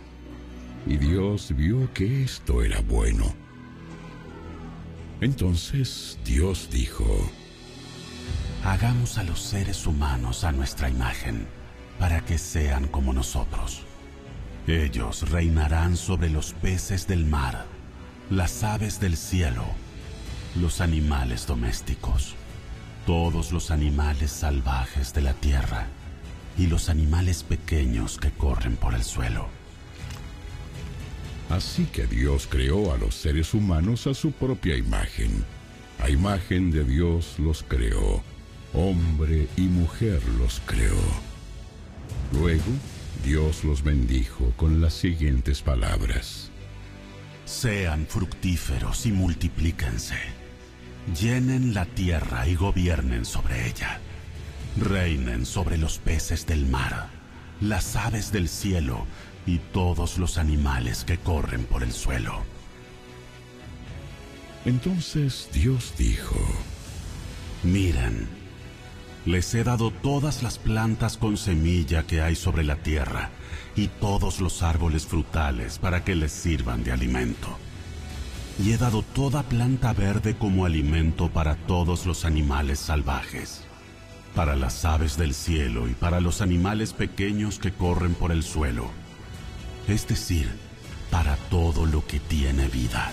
Y 0.86 0.98
Dios 0.98 1.52
vio 1.56 1.92
que 1.92 2.22
esto 2.22 2.62
era 2.62 2.80
bueno. 2.80 3.34
Entonces 5.20 6.18
Dios 6.24 6.68
dijo, 6.70 7.04
Hagamos 8.64 9.18
a 9.18 9.24
los 9.24 9.40
seres 9.40 9.86
humanos 9.86 10.44
a 10.44 10.52
nuestra 10.52 10.88
imagen, 10.88 11.46
para 11.98 12.20
que 12.24 12.38
sean 12.38 12.86
como 12.86 13.12
nosotros. 13.12 13.82
Ellos 14.66 15.30
reinarán 15.30 15.96
sobre 15.96 16.30
los 16.30 16.52
peces 16.52 17.06
del 17.06 17.24
mar, 17.24 17.66
las 18.30 18.62
aves 18.62 19.00
del 19.00 19.16
cielo, 19.16 19.64
los 20.54 20.80
animales 20.80 21.46
domésticos, 21.46 22.34
todos 23.06 23.52
los 23.52 23.70
animales 23.70 24.30
salvajes 24.30 25.14
de 25.14 25.22
la 25.22 25.34
tierra 25.34 25.86
y 26.58 26.66
los 26.66 26.88
animales 26.88 27.42
pequeños 27.42 28.18
que 28.18 28.30
corren 28.30 28.76
por 28.76 28.94
el 28.94 29.04
suelo. 29.04 29.48
Así 31.48 31.84
que 31.86 32.06
Dios 32.06 32.48
creó 32.50 32.92
a 32.92 32.98
los 32.98 33.14
seres 33.14 33.54
humanos 33.54 34.06
a 34.06 34.14
su 34.14 34.32
propia 34.32 34.76
imagen. 34.76 35.44
A 36.00 36.10
imagen 36.10 36.70
de 36.70 36.84
Dios 36.84 37.38
los 37.38 37.62
creó. 37.62 38.22
Hombre 38.72 39.48
y 39.56 39.62
mujer 39.62 40.20
los 40.38 40.60
creó. 40.66 41.00
Luego, 42.32 42.64
Dios 43.24 43.64
los 43.64 43.82
bendijo 43.82 44.52
con 44.56 44.80
las 44.80 44.94
siguientes 44.94 45.62
palabras. 45.62 46.50
Sean 47.44 48.06
fructíferos 48.06 49.06
y 49.06 49.12
multiplíquense. 49.12 50.16
Llenen 51.18 51.72
la 51.72 51.86
tierra 51.86 52.48
y 52.48 52.56
gobiernen 52.56 53.24
sobre 53.24 53.68
ella. 53.68 54.00
Reinen 54.76 55.46
sobre 55.46 55.78
los 55.78 55.98
peces 55.98 56.44
del 56.46 56.66
mar, 56.66 57.08
las 57.60 57.94
aves 57.94 58.32
del 58.32 58.48
cielo 58.48 59.06
y 59.46 59.58
todos 59.72 60.18
los 60.18 60.38
animales 60.38 61.04
que 61.04 61.18
corren 61.18 61.64
por 61.64 61.82
el 61.82 61.92
suelo. 61.92 62.42
Entonces 64.64 65.48
Dios 65.52 65.94
dijo, 65.96 66.36
Miren, 67.62 68.28
les 69.24 69.54
he 69.54 69.62
dado 69.62 69.92
todas 69.92 70.42
las 70.42 70.58
plantas 70.58 71.16
con 71.16 71.36
semilla 71.36 72.02
que 72.04 72.20
hay 72.20 72.34
sobre 72.34 72.64
la 72.64 72.76
tierra 72.76 73.30
y 73.76 73.86
todos 73.86 74.40
los 74.40 74.62
árboles 74.62 75.06
frutales 75.06 75.78
para 75.78 76.04
que 76.04 76.16
les 76.16 76.32
sirvan 76.32 76.82
de 76.82 76.92
alimento. 76.92 77.56
Y 78.58 78.72
he 78.72 78.78
dado 78.78 79.02
toda 79.02 79.42
planta 79.44 79.92
verde 79.92 80.36
como 80.36 80.64
alimento 80.64 81.28
para 81.28 81.54
todos 81.54 82.06
los 82.06 82.24
animales 82.24 82.80
salvajes, 82.80 83.62
para 84.34 84.56
las 84.56 84.84
aves 84.84 85.16
del 85.16 85.34
cielo 85.34 85.88
y 85.88 85.92
para 85.92 86.20
los 86.20 86.40
animales 86.40 86.92
pequeños 86.92 87.58
que 87.58 87.72
corren 87.72 88.14
por 88.14 88.32
el 88.32 88.42
suelo 88.42 88.90
es 89.88 90.06
decir, 90.06 90.48
para 91.10 91.36
todo 91.50 91.86
lo 91.86 92.06
que 92.06 92.20
tiene 92.20 92.68
vida. 92.68 93.12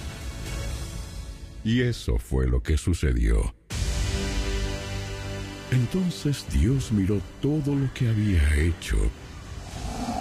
Y 1.63 1.81
eso 1.81 2.17
fue 2.17 2.47
lo 2.47 2.61
que 2.61 2.77
sucedió. 2.77 3.53
Entonces 5.71 6.45
Dios 6.51 6.91
miró 6.91 7.21
todo 7.41 7.73
lo 7.73 7.91
que 7.93 8.07
había 8.07 8.55
hecho 8.55 8.97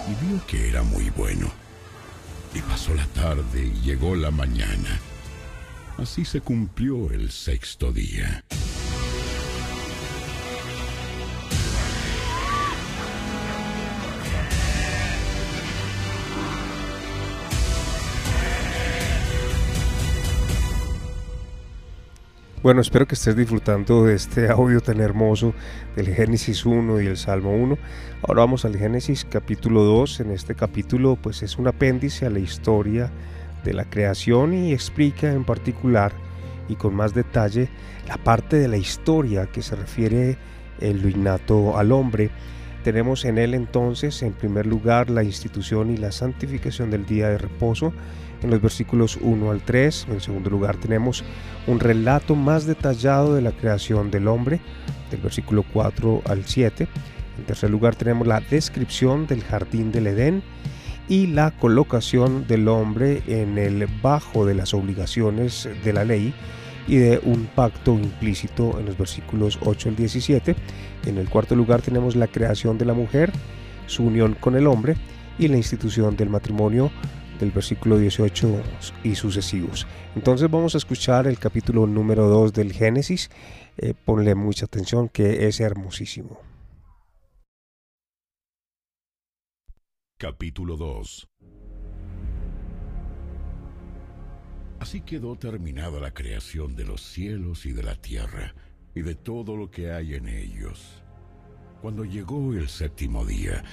y 0.07 0.25
vio 0.25 0.45
que 0.47 0.69
era 0.69 0.83
muy 0.83 1.09
bueno. 1.11 1.51
Y 2.55 2.61
pasó 2.61 2.93
la 2.93 3.05
tarde 3.07 3.65
y 3.65 3.81
llegó 3.81 4.15
la 4.15 4.31
mañana. 4.31 4.99
Así 5.97 6.25
se 6.25 6.41
cumplió 6.41 7.11
el 7.11 7.31
sexto 7.31 7.91
día. 7.91 8.43
Bueno, 22.63 22.79
espero 22.79 23.05
que 23.05 23.15
estés 23.15 23.35
disfrutando 23.35 24.05
de 24.05 24.15
este 24.15 24.47
audio 24.49 24.79
tan 24.79 25.01
hermoso 25.01 25.53
del 25.97 26.07
Génesis 26.15 26.65
1 26.65 27.01
y 27.01 27.07
el 27.07 27.17
Salmo 27.17 27.53
1. 27.53 27.77
Ahora 28.25 28.39
vamos 28.39 28.63
al 28.63 28.77
Génesis 28.77 29.27
capítulo 29.29 29.83
2. 29.83 30.21
En 30.21 30.31
este 30.31 30.55
capítulo 30.55 31.17
pues 31.21 31.43
es 31.43 31.57
un 31.57 31.67
apéndice 31.67 32.25
a 32.25 32.29
la 32.29 32.39
historia 32.39 33.11
de 33.65 33.73
la 33.73 33.83
creación 33.83 34.53
y 34.53 34.71
explica 34.71 35.33
en 35.33 35.43
particular 35.43 36.13
y 36.69 36.75
con 36.75 36.95
más 36.95 37.13
detalle 37.13 37.67
la 38.07 38.15
parte 38.15 38.55
de 38.55 38.69
la 38.69 38.77
historia 38.77 39.47
que 39.47 39.61
se 39.61 39.75
refiere 39.75 40.37
en 40.79 41.01
lo 41.01 41.09
innato 41.09 41.77
al 41.77 41.91
hombre. 41.91 42.29
Tenemos 42.85 43.25
en 43.25 43.39
él 43.39 43.55
entonces 43.55 44.23
en 44.23 44.31
primer 44.31 44.67
lugar 44.67 45.09
la 45.09 45.25
institución 45.25 45.91
y 45.91 45.97
la 45.97 46.13
santificación 46.13 46.91
del 46.91 47.05
día 47.05 47.27
de 47.27 47.39
reposo 47.39 47.91
en 48.43 48.49
los 48.49 48.61
versículos 48.61 49.17
1 49.21 49.51
al 49.51 49.61
3. 49.61 50.07
En 50.09 50.21
segundo 50.21 50.49
lugar 50.49 50.77
tenemos 50.77 51.23
un 51.67 51.79
relato 51.79 52.35
más 52.35 52.65
detallado 52.65 53.35
de 53.35 53.41
la 53.41 53.51
creación 53.51 54.11
del 54.11 54.27
hombre, 54.27 54.59
del 55.09 55.21
versículo 55.21 55.63
4 55.73 56.23
al 56.25 56.45
7. 56.45 56.87
En 57.37 57.45
tercer 57.45 57.69
lugar 57.69 57.95
tenemos 57.95 58.27
la 58.27 58.41
descripción 58.41 59.25
del 59.27 59.43
jardín 59.43 59.91
del 59.91 60.07
Edén 60.07 60.43
y 61.09 61.27
la 61.27 61.51
colocación 61.51 62.47
del 62.47 62.67
hombre 62.67 63.23
en 63.27 63.57
el 63.57 63.87
bajo 64.01 64.45
de 64.45 64.55
las 64.55 64.73
obligaciones 64.73 65.67
de 65.83 65.93
la 65.93 66.05
ley 66.05 66.33
y 66.87 66.97
de 66.97 67.19
un 67.23 67.47
pacto 67.55 67.93
implícito 67.93 68.79
en 68.79 68.85
los 68.85 68.97
versículos 68.97 69.57
8 69.63 69.89
al 69.89 69.95
17. 69.95 70.55
En 71.05 71.17
el 71.17 71.29
cuarto 71.29 71.55
lugar 71.55 71.81
tenemos 71.81 72.15
la 72.15 72.27
creación 72.27 72.77
de 72.77 72.85
la 72.85 72.93
mujer, 72.93 73.31
su 73.87 74.03
unión 74.05 74.35
con 74.39 74.55
el 74.55 74.67
hombre 74.67 74.95
y 75.39 75.47
la 75.47 75.57
institución 75.57 76.15
del 76.15 76.29
matrimonio 76.29 76.91
del 77.43 77.51
versículo 77.51 77.97
18 77.97 78.61
y 79.03 79.15
sucesivos. 79.15 79.85
Entonces 80.15 80.49
vamos 80.49 80.75
a 80.75 80.77
escuchar 80.77 81.27
el 81.27 81.37
capítulo 81.37 81.85
número 81.85 82.27
2 82.29 82.53
del 82.53 82.71
Génesis. 82.71 83.29
Eh, 83.77 83.93
ponle 83.93 84.33
mucha 84.33 84.65
atención 84.65 85.09
que 85.09 85.47
es 85.47 85.59
hermosísimo. 85.59 86.39
Capítulo 90.17 90.77
2 90.77 91.27
Así 94.79 95.01
quedó 95.01 95.35
terminada 95.35 95.99
la 95.99 96.13
creación 96.13 96.75
de 96.75 96.85
los 96.85 97.01
cielos 97.01 97.65
y 97.65 97.73
de 97.73 97.83
la 97.83 97.95
tierra, 97.95 98.53
y 98.95 99.01
de 99.01 99.15
todo 99.15 99.55
lo 99.55 99.69
que 99.69 99.91
hay 99.91 100.15
en 100.15 100.27
ellos. 100.27 101.01
Cuando 101.81 102.05
llegó 102.05 102.53
el 102.53 102.69
séptimo 102.69 103.25
día, 103.25 103.63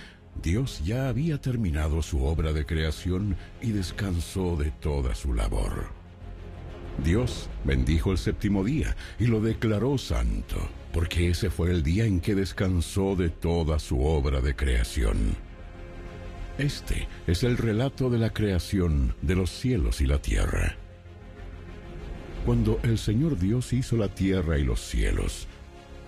Dios 0.42 0.80
ya 0.84 1.08
había 1.08 1.40
terminado 1.40 2.02
su 2.02 2.24
obra 2.24 2.52
de 2.52 2.64
creación 2.64 3.36
y 3.60 3.72
descansó 3.72 4.56
de 4.56 4.70
toda 4.70 5.14
su 5.14 5.34
labor. 5.34 5.88
Dios 7.04 7.48
bendijo 7.64 8.12
el 8.12 8.18
séptimo 8.18 8.64
día 8.64 8.96
y 9.18 9.26
lo 9.26 9.40
declaró 9.40 9.96
santo, 9.98 10.56
porque 10.92 11.28
ese 11.30 11.50
fue 11.50 11.70
el 11.70 11.82
día 11.82 12.04
en 12.04 12.20
que 12.20 12.34
descansó 12.34 13.16
de 13.16 13.30
toda 13.30 13.78
su 13.78 14.02
obra 14.02 14.40
de 14.40 14.54
creación. 14.56 15.36
Este 16.58 17.08
es 17.26 17.42
el 17.42 17.56
relato 17.56 18.10
de 18.10 18.18
la 18.18 18.30
creación 18.30 19.14
de 19.22 19.34
los 19.34 19.50
cielos 19.50 20.00
y 20.00 20.06
la 20.06 20.20
tierra. 20.20 20.76
Cuando 22.44 22.80
el 22.82 22.98
Señor 22.98 23.38
Dios 23.38 23.72
hizo 23.72 23.96
la 23.96 24.08
tierra 24.08 24.58
y 24.58 24.64
los 24.64 24.80
cielos, 24.80 25.46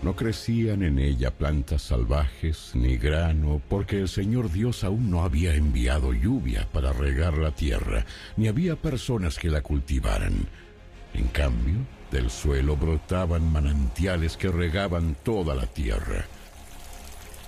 no 0.03 0.17
crecían 0.17 0.83
en 0.83 0.99
ella 0.99 1.31
plantas 1.31 1.83
salvajes 1.83 2.73
ni 2.75 2.97
grano, 2.97 3.63
porque 3.69 4.01
el 4.01 4.09
Señor 4.09 4.51
Dios 4.51 4.83
aún 4.83 5.11
no 5.11 5.23
había 5.23 5.55
enviado 5.55 6.13
lluvia 6.13 6.69
para 6.73 6.93
regar 6.93 7.39
la 7.39 7.53
tierra, 7.53 8.05
ni 8.37 8.49
había 8.49 8.75
personas 8.75 9.39
que 9.39 9.49
la 9.49 9.63
cultivaran. 9.63 10.35
En 11.15 11.29
cambio, 11.29 11.77
del 12.11 12.31
suelo 12.31 12.77
brotaban 12.77 13.51
manantiales 13.51 14.37
que 14.37 14.49
regaban 14.49 15.17
toda 15.23 15.55
la 15.55 15.67
tierra. 15.67 16.27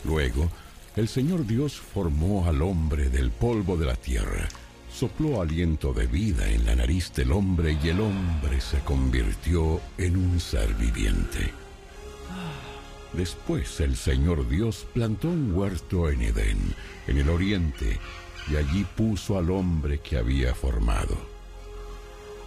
Luego, 0.05 0.49
el 0.97 1.09
Señor 1.09 1.47
Dios 1.47 1.75
formó 1.75 2.47
al 2.47 2.63
hombre 2.63 3.09
del 3.11 3.31
polvo 3.33 3.77
de 3.77 3.87
la 3.87 3.97
tierra, 3.97 4.49
sopló 4.93 5.43
aliento 5.43 5.93
de 5.93 6.07
vida 6.07 6.49
en 6.49 6.65
la 6.65 6.77
nariz 6.77 7.13
del 7.15 7.33
hombre 7.33 7.77
y 7.83 7.89
el 7.89 8.01
hombre 8.01 8.61
se 8.61 8.79
convirtió 8.81 9.81
en 9.99 10.17
un 10.17 10.39
ser 10.39 10.73
viviente. 10.75 11.64
Después 13.17 13.81
el 13.81 13.97
Señor 13.97 14.49
Dios 14.49 14.87
plantó 14.93 15.29
un 15.29 15.53
huerto 15.55 16.11
en 16.11 16.23
Edén, 16.23 16.59
en 17.07 17.19
el 17.19 17.29
oriente, 17.29 18.01
y 18.51 18.57
allí 18.57 18.85
puso 18.97 19.39
al 19.39 19.51
hombre 19.51 20.01
que 20.01 20.19
había 20.19 20.53
formado. 20.53 21.17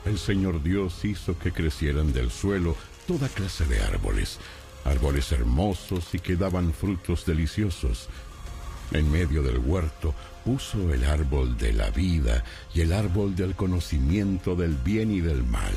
El 0.05 0.17
Señor 0.19 0.61
Dios 0.61 1.05
hizo 1.05 1.39
que 1.39 1.53
crecieran 1.53 2.11
del 2.11 2.31
suelo 2.31 2.75
toda 3.07 3.29
clase 3.29 3.65
de 3.65 3.81
árboles, 3.81 4.39
árboles 4.83 5.31
hermosos 5.31 6.13
y 6.13 6.19
que 6.19 6.35
daban 6.35 6.73
frutos 6.73 7.25
deliciosos. 7.25 8.09
En 8.91 9.09
medio 9.09 9.43
del 9.43 9.59
huerto 9.59 10.13
puso 10.43 10.93
el 10.93 11.05
árbol 11.05 11.57
de 11.57 11.73
la 11.73 11.89
vida 11.91 12.43
y 12.73 12.81
el 12.81 12.91
árbol 12.91 13.35
del 13.35 13.55
conocimiento 13.55 14.55
del 14.55 14.75
bien 14.75 15.11
y 15.11 15.21
del 15.21 15.43
mal. 15.43 15.73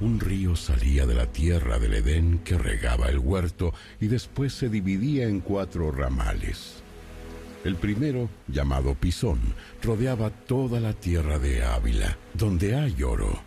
Un 0.00 0.18
río 0.18 0.56
salía 0.56 1.06
de 1.06 1.14
la 1.14 1.26
tierra 1.26 1.78
del 1.78 1.94
Edén 1.94 2.40
que 2.40 2.58
regaba 2.58 3.06
el 3.06 3.18
huerto 3.18 3.72
y 4.00 4.08
después 4.08 4.52
se 4.52 4.68
dividía 4.68 5.28
en 5.28 5.40
cuatro 5.40 5.92
ramales. 5.92 6.82
El 7.64 7.76
primero, 7.76 8.28
llamado 8.48 8.94
Pisón, 8.94 9.40
rodeaba 9.82 10.30
toda 10.30 10.80
la 10.80 10.92
tierra 10.92 11.38
de 11.38 11.64
Ávila, 11.64 12.18
donde 12.34 12.74
hay 12.74 13.02
oro. 13.02 13.40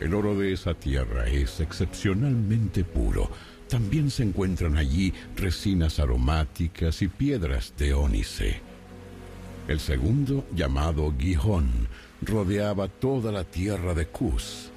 El 0.00 0.14
oro 0.14 0.34
de 0.36 0.52
esa 0.52 0.72
tierra 0.74 1.28
es 1.28 1.60
excepcionalmente 1.60 2.82
puro. 2.82 3.30
También 3.68 4.10
se 4.10 4.22
encuentran 4.22 4.78
allí 4.78 5.12
resinas 5.36 6.00
aromáticas 6.00 7.02
y 7.02 7.08
piedras 7.08 7.74
de 7.76 7.92
ónice. 7.92 8.60
El 9.68 9.78
segundo, 9.78 10.46
llamado 10.54 11.14
Gijón, 11.16 11.68
rodeaba 12.22 12.88
toda 12.88 13.30
la 13.30 13.44
tierra 13.44 13.94
de 13.94 14.06
Cus. 14.06 14.72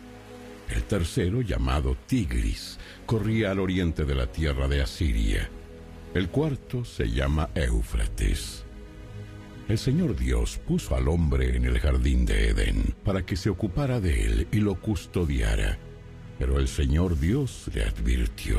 El 0.73 0.85
tercero, 0.85 1.41
llamado 1.41 1.95
Tigris, 2.07 2.79
corría 3.05 3.51
al 3.51 3.59
oriente 3.59 4.05
de 4.05 4.15
la 4.15 4.25
tierra 4.25 4.67
de 4.67 4.81
Asiria. 4.81 5.47
El 6.15 6.29
cuarto 6.29 6.83
se 6.83 7.11
llama 7.11 7.51
Éufrates. 7.53 8.65
El 9.69 9.77
Señor 9.77 10.15
Dios 10.15 10.59
puso 10.67 10.95
al 10.95 11.09
hombre 11.09 11.55
en 11.55 11.65
el 11.65 11.79
jardín 11.79 12.25
de 12.25 12.49
Edén 12.49 12.95
para 13.03 13.23
que 13.23 13.35
se 13.35 13.51
ocupara 13.51 13.99
de 13.99 14.25
él 14.25 14.47
y 14.51 14.61
lo 14.61 14.73
custodiara. 14.81 15.77
Pero 16.39 16.57
el 16.57 16.67
Señor 16.67 17.19
Dios 17.19 17.69
le 17.71 17.83
advirtió. 17.83 18.57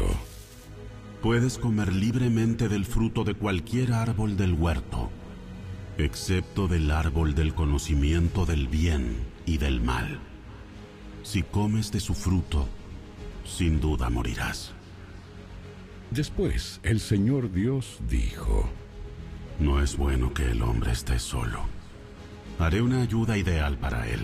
Puedes 1.21 1.59
comer 1.59 1.93
libremente 1.93 2.69
del 2.69 2.85
fruto 2.85 3.25
de 3.25 3.35
cualquier 3.35 3.93
árbol 3.93 4.37
del 4.37 4.53
huerto, 4.53 5.11
excepto 5.99 6.69
del 6.69 6.93
árbol 6.93 7.35
del 7.35 7.55
conocimiento 7.55 8.47
del 8.47 8.69
bien 8.69 9.17
y 9.47 9.59
del 9.59 9.81
mal. 9.81 10.21
Si 11.25 11.43
comes 11.43 11.91
de 11.91 12.01
su 12.01 12.15
fruto, 12.15 12.69
sin 13.47 13.81
duda 13.81 14.11
morirás. 14.11 14.73
Después 16.11 16.81
el 16.83 17.01
Señor 17.01 17.51
Dios 17.51 17.99
dijo, 18.09 18.69
No 19.59 19.83
es 19.83 19.97
bueno 19.97 20.35
que 20.35 20.51
el 20.51 20.63
hombre 20.63 20.93
esté 20.93 21.19
solo. 21.19 21.61
Haré 22.59 22.83
una 22.83 23.01
ayuda 23.01 23.39
ideal 23.39 23.79
para 23.79 24.07
él. 24.07 24.21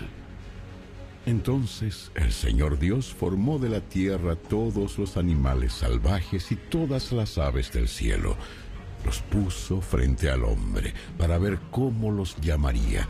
Entonces 1.25 2.11
el 2.13 2.31
Señor 2.31 2.77
Dios 2.77 3.11
formó 3.11 3.57
de 3.57 3.69
la 3.69 3.81
tierra 3.81 4.35
todos 4.35 4.99
los 4.99 5.17
animales 5.17 5.73
salvajes 5.73 6.51
y 6.51 6.55
todas 6.55 7.11
las 7.11 7.39
aves 7.39 7.73
del 7.73 7.87
cielo. 7.87 8.37
Los 9.03 9.21
puso 9.21 9.81
frente 9.81 10.29
al 10.29 10.43
hombre 10.43 10.93
para 11.17 11.39
ver 11.39 11.57
cómo 11.71 12.11
los 12.11 12.37
llamaría. 12.41 13.07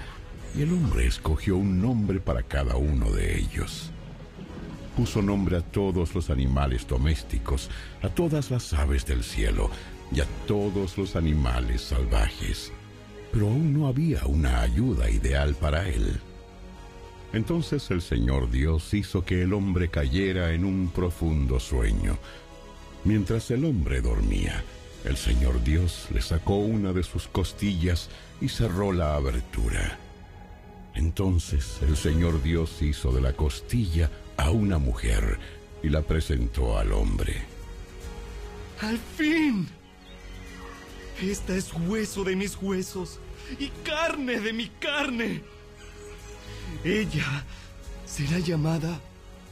Y 0.56 0.64
el 0.64 0.74
hombre 0.74 1.08
escogió 1.08 1.58
un 1.58 1.82
nombre 1.82 2.20
para 2.20 2.44
cada 2.44 2.76
uno 2.76 3.12
de 3.12 3.40
ellos 3.40 3.92
puso 4.96 5.22
nombre 5.22 5.58
a 5.58 5.62
todos 5.62 6.14
los 6.14 6.30
animales 6.30 6.86
domésticos, 6.88 7.70
a 8.02 8.10
todas 8.10 8.52
las 8.52 8.74
aves 8.74 9.06
del 9.06 9.24
cielo 9.24 9.72
y 10.14 10.20
a 10.20 10.26
todos 10.48 10.98
los 10.98 11.16
animales 11.16 11.82
salvajes. 11.82 12.72
Pero 13.32 13.48
aún 13.48 13.74
no 13.74 13.88
había 13.88 14.26
una 14.26 14.62
ayuda 14.62 15.10
ideal 15.10 15.56
para 15.56 15.88
él. 15.88 16.20
Entonces 17.34 17.90
el 17.92 18.02
Señor 18.02 18.52
Dios 18.52 18.94
hizo 18.94 19.24
que 19.24 19.42
el 19.42 19.54
hombre 19.54 19.90
cayera 19.90 20.54
en 20.54 20.66
un 20.66 20.90
profundo 20.90 21.60
sueño. 21.60 22.18
Mientras 23.06 23.50
el 23.52 23.64
hombre 23.64 24.02
dormía, 24.02 24.64
el 25.06 25.16
Señor 25.16 25.64
Dios 25.64 26.10
le 26.14 26.22
sacó 26.22 26.58
una 26.58 26.92
de 26.92 27.04
sus 27.04 27.28
costillas 27.28 28.10
y 28.42 28.50
cerró 28.50 28.92
la 28.92 29.16
abertura. 29.16 29.98
Entonces 30.96 31.80
el 31.82 31.96
Señor 31.96 32.42
Dios 32.44 32.82
hizo 32.82 33.12
de 33.12 33.22
la 33.22 33.34
costilla 33.34 34.10
a 34.38 34.52
una 34.52 34.78
mujer 34.78 35.40
y 35.84 35.90
la 35.90 36.02
presentó 36.02 36.78
al 36.78 36.92
hombre. 36.92 37.36
¡Al 38.82 38.98
fin! 38.98 39.68
Esta 41.22 41.56
es 41.56 41.72
hueso 41.74 42.24
de 42.24 42.36
mis 42.36 42.58
huesos 42.62 43.20
y 43.60 43.68
carne 43.84 44.40
de 44.40 44.54
mi 44.54 44.68
carne. 44.68 45.44
Ella 46.84 47.46
será 48.06 48.40
llamada 48.40 49.00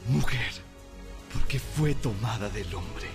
mujer 0.08 0.50
porque 1.32 1.58
fue 1.58 1.94
tomada 1.94 2.48
del 2.48 2.74
hombre. 2.74 3.06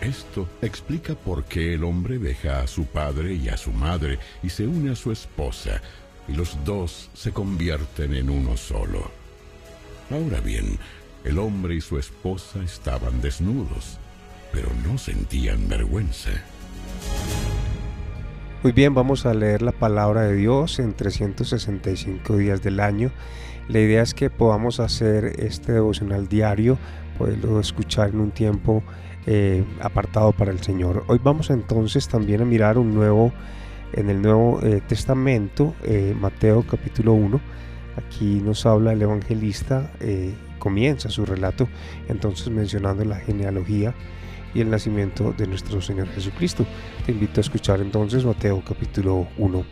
Esto 0.00 0.48
explica 0.62 1.14
por 1.14 1.44
qué 1.44 1.74
el 1.74 1.84
hombre 1.84 2.18
deja 2.18 2.60
a 2.60 2.66
su 2.66 2.84
padre 2.84 3.34
y 3.34 3.48
a 3.48 3.56
su 3.56 3.72
madre 3.72 4.18
y 4.42 4.50
se 4.50 4.66
une 4.66 4.92
a 4.92 4.96
su 4.96 5.10
esposa, 5.10 5.82
y 6.28 6.34
los 6.34 6.62
dos 6.64 7.10
se 7.14 7.32
convierten 7.32 8.14
en 8.14 8.30
uno 8.30 8.56
solo. 8.56 9.10
Ahora 10.10 10.40
bien, 10.40 10.78
el 11.24 11.38
hombre 11.38 11.74
y 11.74 11.80
su 11.80 11.98
esposa 11.98 12.62
estaban 12.62 13.20
desnudos, 13.20 13.98
pero 14.52 14.68
no 14.86 14.98
sentían 14.98 15.68
vergüenza. 15.68 16.30
Muy 18.62 18.72
bien, 18.72 18.92
vamos 18.92 19.24
a 19.24 19.34
leer 19.34 19.62
la 19.62 19.72
palabra 19.72 20.22
de 20.22 20.34
Dios 20.34 20.78
en 20.80 20.94
365 20.94 22.36
días 22.36 22.62
del 22.62 22.80
año. 22.80 23.12
La 23.68 23.78
idea 23.80 24.02
es 24.02 24.14
que 24.14 24.30
podamos 24.30 24.80
hacer 24.80 25.26
este 25.38 25.72
devocional 25.72 26.26
diario, 26.26 26.78
poderlo 27.18 27.60
escuchar 27.60 28.08
en 28.08 28.20
un 28.20 28.30
tiempo 28.30 28.82
eh, 29.26 29.62
apartado 29.80 30.32
para 30.32 30.50
el 30.50 30.60
Señor. 30.60 31.04
Hoy 31.06 31.20
vamos 31.22 31.50
entonces 31.50 32.08
también 32.08 32.40
a 32.40 32.46
mirar 32.46 32.78
un 32.78 32.94
nuevo, 32.94 33.32
en 33.92 34.10
el 34.10 34.22
Nuevo 34.22 34.60
eh, 34.62 34.82
Testamento, 34.86 35.74
eh, 35.82 36.14
Mateo 36.18 36.64
capítulo 36.66 37.12
1 37.12 37.40
Aquí 37.98 38.40
nos 38.40 38.64
habla 38.64 38.92
el 38.92 39.02
evangelista, 39.02 39.92
eh, 39.98 40.32
comienza 40.60 41.10
su 41.10 41.26
relato 41.26 41.68
entonces 42.08 42.48
mencionando 42.48 43.04
la 43.04 43.16
genealogía 43.16 43.92
y 44.54 44.60
el 44.60 44.70
nacimiento 44.70 45.32
de 45.32 45.46
nuestro 45.46 45.82
Señor 45.82 46.08
Jesucristo. 46.08 46.64
Te 47.04 47.12
invito 47.12 47.40
a 47.40 47.42
escuchar 47.42 47.80
entonces 47.80 48.24
Mateo 48.24 48.62
capítulo 48.66 49.26
1. 49.36 49.64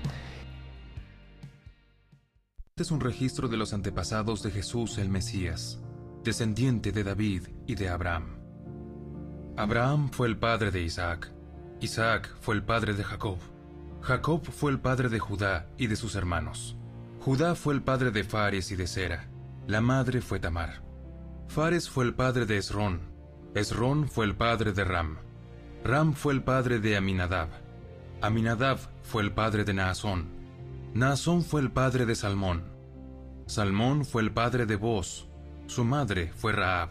Este 2.69 2.83
es 2.83 2.91
un 2.91 3.01
registro 3.01 3.49
de 3.49 3.57
los 3.57 3.73
antepasados 3.73 4.43
de 4.43 4.51
Jesús 4.51 4.99
el 4.99 5.09
Mesías, 5.09 5.81
descendiente 6.25 6.91
de 6.91 7.05
David 7.05 7.43
y 7.67 7.77
de 7.77 7.89
Abraham. 7.89 8.39
Abraham 9.57 10.11
fue 10.11 10.27
el 10.27 10.37
padre 10.37 10.71
de 10.71 10.83
Isaac, 10.83 11.33
Isaac 11.81 12.35
fue 12.41 12.57
el 12.57 12.65
padre 12.65 12.93
de 12.93 13.05
Jacob, 13.05 13.39
Jacob 14.07 14.47
fue 14.53 14.71
el 14.71 14.79
padre 14.79 15.09
de 15.09 15.19
Judá 15.19 15.67
y 15.77 15.89
de 15.89 15.97
sus 15.97 16.15
hermanos. 16.15 16.77
Judá 17.19 17.57
fue 17.57 17.75
el 17.75 17.83
padre 17.83 18.13
de 18.13 18.23
Fares 18.23 18.71
y 18.71 18.77
de 18.77 18.87
Sera. 18.87 19.29
La 19.67 19.81
madre 19.81 20.21
fue 20.21 20.39
Tamar. 20.39 20.81
Fares 21.49 21.91
fue 21.91 22.05
el 22.05 22.15
padre 22.15 22.47
de 22.47 22.57
Esrón. 22.57 23.01
Esrón 23.57 24.09
fue 24.09 24.27
el 24.27 24.37
padre 24.37 24.73
de 24.73 24.85
Ram. 24.85 25.17
Ram 25.83 26.13
fue 26.13 26.35
el 26.35 26.45
padre 26.45 26.79
de 26.79 26.97
Aminadab. 26.97 27.49
Aminadab 28.21 28.79
fue 29.03 29.25
el 29.25 29.33
padre 29.33 29.65
de 29.65 29.75
Naasón. 29.75 30.29
Naasón 30.95 31.43
fue 31.43 31.61
el 31.61 31.73
padre 31.73 32.07
de 32.07 32.15
Salmón. 32.15 32.63
Salmón 33.47 34.05
fue 34.05 34.23
el 34.23 34.31
padre 34.31 34.67
de 34.67 34.77
Boz. 34.77 35.27
Su 35.67 35.85
madre 35.85 36.31
fue 36.37 36.53
Raab. 36.53 36.91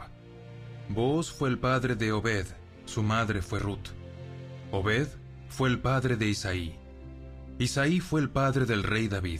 Boz 0.89 1.32
fue 1.32 1.47
el 1.47 1.60
padre 1.60 1.95
de 1.95 2.12
Obed. 2.12 2.47
Su 2.84 3.04
madre 3.04 3.41
fue 3.41 3.60
Ruth. 3.60 3.88
Obed 4.73 5.08
fue 5.47 5.69
el 5.69 5.80
padre 5.80 6.17
de 6.17 6.28
Isaí. 6.28 6.85
Isaí 7.58 8.02
fue 8.02 8.20
el 8.20 8.30
padre 8.30 8.65
del 8.65 8.84
rey 8.84 9.08
David. 9.08 9.39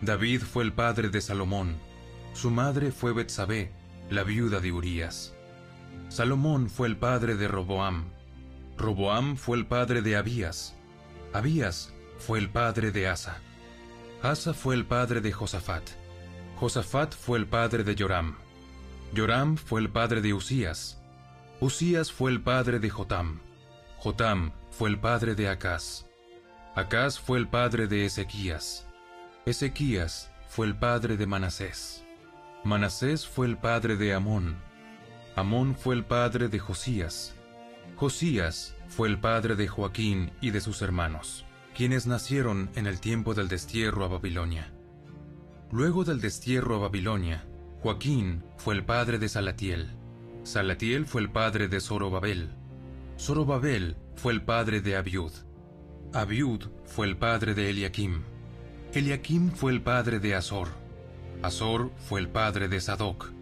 David 0.00 0.42
fue 0.42 0.62
el 0.62 0.72
padre 0.72 1.08
de 1.08 1.20
Salomón. 1.20 1.76
Su 2.34 2.50
madre 2.50 2.92
fue 2.92 3.12
Betsabé, 3.12 3.72
la 4.10 4.22
viuda 4.22 4.60
de 4.60 4.70
Urías. 4.70 5.34
Salomón 6.08 6.70
fue 6.70 6.86
el 6.86 6.96
padre 6.96 7.34
de 7.34 7.48
Roboam. 7.48 8.04
Roboam 8.78 9.36
fue 9.36 9.56
el 9.58 9.66
padre 9.66 10.02
de 10.02 10.16
Abías. 10.16 10.76
Abías 11.32 11.92
fue 12.18 12.38
el 12.38 12.48
padre 12.48 12.92
de 12.92 13.08
Asa. 13.08 13.40
Asa 14.22 14.54
fue 14.54 14.76
el 14.76 14.84
padre 14.84 15.20
de 15.20 15.32
Josafat. 15.32 15.82
Josafat 16.56 17.12
fue 17.12 17.38
el 17.38 17.46
padre 17.48 17.82
de 17.82 17.96
Joram. 17.98 18.36
Joram 19.16 19.56
fue 19.56 19.80
el 19.80 19.90
padre 19.90 20.20
de 20.20 20.32
Usías. 20.32 21.02
Usías 21.58 22.12
fue 22.12 22.30
el 22.30 22.40
padre 22.40 22.78
de 22.78 22.88
Jotam. 22.88 23.40
Jotam 23.98 24.52
fue 24.70 24.90
el 24.90 25.00
padre 25.00 25.34
de 25.34 25.48
Acaz. 25.48 26.06
Acaz 26.74 27.18
fue 27.20 27.38
el 27.38 27.48
padre 27.48 27.86
de 27.86 28.06
Ezequías. 28.06 28.86
Ezequías 29.44 30.30
fue 30.48 30.66
el 30.66 30.74
padre 30.74 31.18
de 31.18 31.26
Manasés. 31.26 32.02
Manasés 32.64 33.26
fue 33.26 33.46
el 33.46 33.58
padre 33.58 33.98
de 33.98 34.14
Amón. 34.14 34.56
Amón 35.36 35.76
fue 35.76 35.94
el 35.94 36.02
padre 36.02 36.48
de 36.48 36.58
Josías. 36.58 37.34
Josías 37.96 38.74
fue 38.88 39.08
el 39.08 39.20
padre 39.20 39.54
de 39.54 39.68
Joaquín 39.68 40.32
y 40.40 40.50
de 40.50 40.62
sus 40.62 40.80
hermanos, 40.80 41.44
quienes 41.76 42.06
nacieron 42.06 42.70
en 42.74 42.86
el 42.86 43.00
tiempo 43.00 43.34
del 43.34 43.48
destierro 43.48 44.06
a 44.06 44.08
Babilonia. 44.08 44.72
Luego 45.70 46.04
del 46.04 46.22
destierro 46.22 46.76
a 46.76 46.78
Babilonia, 46.78 47.44
Joaquín 47.82 48.44
fue 48.56 48.74
el 48.76 48.84
padre 48.86 49.18
de 49.18 49.28
Salatiel. 49.28 49.90
Salatiel 50.42 51.04
fue 51.04 51.20
el 51.20 51.30
padre 51.30 51.68
de 51.68 51.80
Zorobabel. 51.82 52.48
Zorobabel 53.18 53.98
fue 54.16 54.32
el 54.32 54.42
padre 54.42 54.80
de 54.80 54.96
Abiud. 54.96 55.32
Abiud 56.14 56.68
fue 56.84 57.06
el 57.06 57.16
padre 57.16 57.54
de 57.54 57.70
Eliakim. 57.70 58.22
Eliakim 58.92 59.50
fue 59.50 59.72
el 59.72 59.80
padre 59.80 60.20
de 60.20 60.34
Azor. 60.34 60.68
Azor 61.42 61.90
fue 61.96 62.20
el 62.20 62.28
padre 62.28 62.68
de 62.68 62.82
Sadoc. 62.82 63.32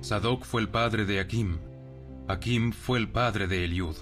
Sadoc 0.00 0.44
fue 0.44 0.62
el 0.62 0.68
padre 0.68 1.04
de 1.04 1.20
Akim. 1.20 1.58
Akim 2.26 2.72
fue 2.72 2.98
el 2.98 3.08
padre 3.08 3.46
de 3.46 3.64
Eliud. 3.64 3.96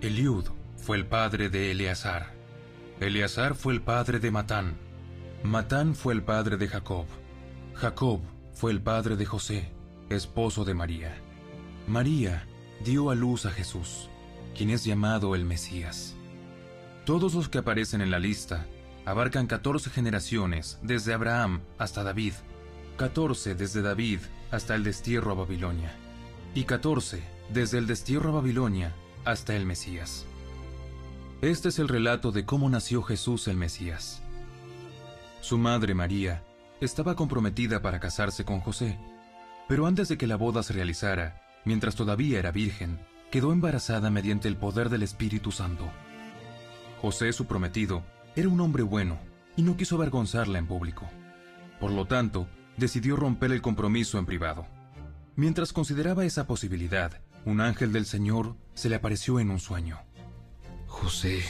Eliud 0.00 0.44
fue 0.76 0.96
el 0.96 1.06
padre 1.06 1.48
de 1.48 1.72
Eleazar. 1.72 2.34
Eleazar 3.00 3.56
fue 3.56 3.72
el 3.72 3.82
padre 3.82 4.20
de 4.20 4.30
Matán. 4.30 4.76
Matán 5.42 5.96
fue 5.96 6.14
el 6.14 6.22
padre 6.22 6.56
de 6.56 6.68
Jacob. 6.68 7.06
Jacob 7.74 8.20
fue 8.52 8.70
el 8.70 8.80
padre 8.80 9.16
de 9.16 9.26
José, 9.26 9.72
esposo 10.08 10.64
de 10.64 10.74
María. 10.74 11.20
María 11.88 12.46
dio 12.84 13.10
a 13.10 13.16
luz 13.16 13.44
a 13.44 13.50
Jesús, 13.50 14.08
quien 14.56 14.70
es 14.70 14.84
llamado 14.84 15.34
el 15.34 15.44
Mesías. 15.44 16.14
Todos 17.04 17.34
los 17.34 17.50
que 17.50 17.58
aparecen 17.58 18.00
en 18.00 18.10
la 18.10 18.18
lista 18.18 18.66
abarcan 19.04 19.46
14 19.46 19.90
generaciones 19.90 20.78
desde 20.80 21.12
Abraham 21.12 21.60
hasta 21.76 22.02
David, 22.02 22.32
14 22.96 23.54
desde 23.54 23.82
David 23.82 24.20
hasta 24.50 24.74
el 24.74 24.84
destierro 24.84 25.32
a 25.32 25.34
Babilonia, 25.34 25.92
y 26.54 26.64
14 26.64 27.22
desde 27.52 27.76
el 27.76 27.86
destierro 27.86 28.30
a 28.30 28.32
Babilonia 28.32 28.94
hasta 29.26 29.54
el 29.54 29.66
Mesías. 29.66 30.24
Este 31.42 31.68
es 31.68 31.78
el 31.78 31.88
relato 31.88 32.32
de 32.32 32.46
cómo 32.46 32.70
nació 32.70 33.02
Jesús 33.02 33.48
el 33.48 33.58
Mesías. 33.58 34.22
Su 35.42 35.58
madre 35.58 35.92
María 35.92 36.42
estaba 36.80 37.16
comprometida 37.16 37.82
para 37.82 38.00
casarse 38.00 38.46
con 38.46 38.60
José, 38.60 38.98
pero 39.68 39.86
antes 39.86 40.08
de 40.08 40.16
que 40.16 40.26
la 40.26 40.36
boda 40.36 40.62
se 40.62 40.72
realizara, 40.72 41.42
mientras 41.66 41.96
todavía 41.96 42.38
era 42.38 42.50
virgen, 42.50 42.98
quedó 43.30 43.52
embarazada 43.52 44.08
mediante 44.08 44.48
el 44.48 44.56
poder 44.56 44.88
del 44.88 45.02
Espíritu 45.02 45.52
Santo. 45.52 45.90
José, 47.04 47.34
su 47.34 47.44
prometido, 47.44 48.02
era 48.34 48.48
un 48.48 48.58
hombre 48.62 48.82
bueno 48.82 49.18
y 49.58 49.62
no 49.62 49.76
quiso 49.76 49.96
avergonzarla 49.96 50.58
en 50.58 50.66
público. 50.66 51.06
Por 51.78 51.90
lo 51.90 52.06
tanto, 52.06 52.48
decidió 52.78 53.14
romper 53.14 53.52
el 53.52 53.60
compromiso 53.60 54.18
en 54.18 54.24
privado. 54.24 54.66
Mientras 55.36 55.74
consideraba 55.74 56.24
esa 56.24 56.46
posibilidad, 56.46 57.20
un 57.44 57.60
ángel 57.60 57.92
del 57.92 58.06
Señor 58.06 58.56
se 58.72 58.88
le 58.88 58.94
apareció 58.94 59.38
en 59.38 59.50
un 59.50 59.60
sueño. 59.60 59.98
José, 60.86 61.42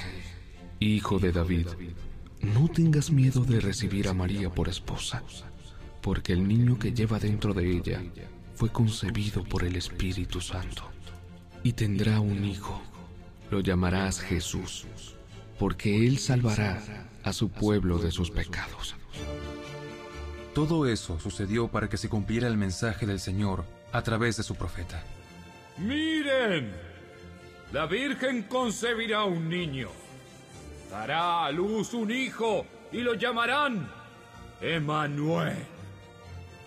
hijo 0.80 1.20
de 1.20 1.30
David, 1.30 1.68
no 2.40 2.66
tengas 2.66 3.12
miedo 3.12 3.44
de 3.44 3.60
recibir 3.60 4.08
a 4.08 4.12
María 4.12 4.50
por 4.50 4.68
esposa, 4.68 5.22
porque 6.02 6.32
el 6.32 6.48
niño 6.48 6.80
que 6.80 6.92
lleva 6.92 7.20
dentro 7.20 7.54
de 7.54 7.70
ella 7.70 8.02
fue 8.56 8.70
concebido 8.70 9.44
por 9.44 9.62
el 9.62 9.76
Espíritu 9.76 10.40
Santo. 10.40 10.82
Y 11.62 11.74
tendrá 11.74 12.18
un 12.18 12.44
hijo, 12.44 12.82
lo 13.52 13.60
llamarás 13.60 14.18
Jesús, 14.18 14.84
porque 15.58 16.06
él 16.06 16.18
salvará 16.18 16.82
a 17.22 17.32
su 17.32 17.50
pueblo 17.50 17.98
de 17.98 18.10
sus 18.10 18.30
pecados. 18.30 18.94
Todo 20.54 20.86
eso 20.86 21.18
sucedió 21.18 21.68
para 21.68 21.88
que 21.88 21.96
se 21.96 22.08
cumpliera 22.08 22.46
el 22.46 22.56
mensaje 22.56 23.06
del 23.06 23.20
Señor 23.20 23.64
a 23.92 24.02
través 24.02 24.36
de 24.36 24.42
su 24.42 24.54
profeta. 24.54 25.02
Miren, 25.78 26.72
la 27.72 27.86
Virgen 27.86 28.44
concebirá 28.44 29.24
un 29.24 29.48
niño, 29.48 29.88
dará 30.90 31.44
a 31.44 31.50
luz 31.50 31.94
un 31.94 32.10
hijo 32.10 32.66
y 32.92 33.00
lo 33.00 33.14
llamarán 33.14 33.90
Emanuel, 34.60 35.56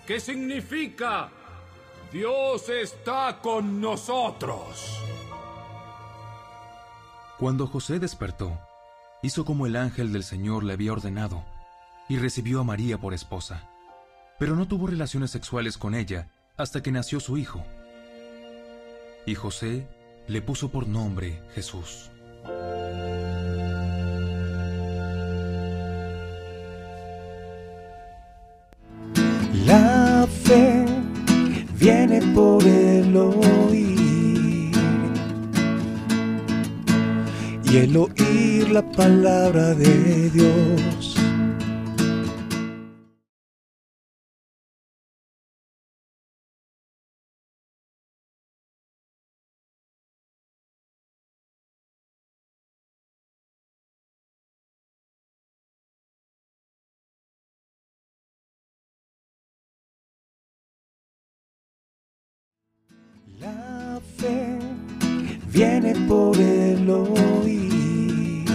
¿Qué 0.05 0.19
significa 0.19 1.29
Dios 2.11 2.69
está 2.69 3.39
con 3.41 3.81
nosotros. 3.81 4.97
Cuando 7.37 7.67
José 7.67 7.99
despertó, 7.99 8.57
hizo 9.21 9.45
como 9.45 9.65
el 9.65 9.75
ángel 9.75 10.13
del 10.13 10.23
Señor 10.23 10.63
le 10.63 10.73
había 10.73 10.93
ordenado 10.93 11.43
y 12.09 12.17
recibió 12.17 12.61
a 12.61 12.63
María 12.63 12.97
por 12.97 13.13
esposa, 13.13 13.69
pero 14.39 14.55
no 14.55 14.67
tuvo 14.67 14.87
relaciones 14.87 15.31
sexuales 15.31 15.77
con 15.77 15.95
ella 15.95 16.29
hasta 16.55 16.81
que 16.81 16.91
nació 16.91 17.19
su 17.19 17.37
hijo. 17.37 17.63
Y 19.25 19.35
José 19.35 19.87
le 20.27 20.41
puso 20.41 20.69
por 20.69 20.87
nombre 20.87 21.41
Jesús. 21.53 22.11
La 29.65 30.25
fe 30.45 30.85
viene 31.77 32.21
por 32.33 32.63
el 32.63 33.15
oír. 33.17 33.96
Y 37.69 37.77
el 37.79 37.97
oír 37.97 38.69
la 38.69 38.81
palabra 38.81 39.73
de 39.73 40.29
Dios. 40.29 41.17
Viene 65.57 65.95
por 66.07 66.37
el 66.37 66.87
oír. 66.87 68.45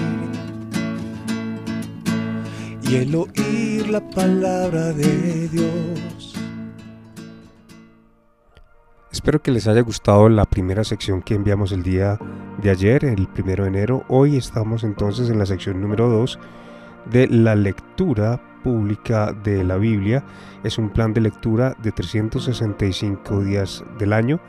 Y 2.80 2.94
el 2.94 3.14
oír 3.16 3.88
la 3.88 4.08
palabra 4.10 4.92
de 4.92 5.48
Dios. 5.48 6.36
Espero 9.10 9.42
que 9.42 9.50
les 9.50 9.66
haya 9.66 9.80
gustado 9.80 10.28
la 10.28 10.44
primera 10.44 10.84
sección 10.84 11.22
que 11.22 11.34
enviamos 11.34 11.72
el 11.72 11.82
día 11.82 12.20
de 12.62 12.70
ayer, 12.70 13.04
el 13.04 13.26
primero 13.26 13.64
de 13.64 13.70
enero. 13.70 14.04
Hoy 14.08 14.36
estamos 14.36 14.84
entonces 14.84 15.28
en 15.28 15.40
la 15.40 15.46
sección 15.46 15.80
número 15.80 16.08
2 16.08 16.38
de 17.10 17.26
la 17.26 17.56
lectura 17.56 18.40
pública 18.62 19.32
de 19.32 19.64
la 19.64 19.76
Biblia. 19.76 20.24
Es 20.62 20.78
un 20.78 20.90
plan 20.90 21.12
de 21.12 21.22
lectura 21.22 21.76
de 21.82 21.90
365 21.90 23.40
días 23.42 23.84
del 23.98 24.12
año. 24.12 24.40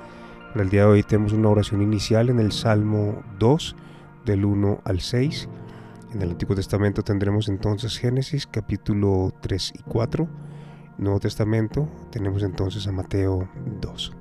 Para 0.53 0.65
el 0.65 0.69
día 0.69 0.81
de 0.81 0.87
hoy 0.87 1.01
tenemos 1.01 1.33
una 1.33 1.49
oración 1.49 1.81
inicial 1.81 2.29
en 2.29 2.39
el 2.39 2.51
Salmo 2.51 3.23
2, 3.39 3.75
del 4.23 4.45
1 4.45 4.81
al 4.83 5.01
6. 5.01 5.49
En 6.13 6.21
el 6.21 6.29
Antiguo 6.29 6.55
Testamento 6.55 7.01
tendremos 7.01 7.49
entonces 7.49 7.97
Génesis 7.97 8.45
capítulo 8.45 9.33
3 9.41 9.73
y 9.73 9.81
4. 9.81 10.27
Nuevo 10.99 11.19
Testamento 11.19 11.89
tenemos 12.11 12.43
entonces 12.43 12.85
a 12.85 12.91
Mateo 12.91 13.49
2. 13.81 14.13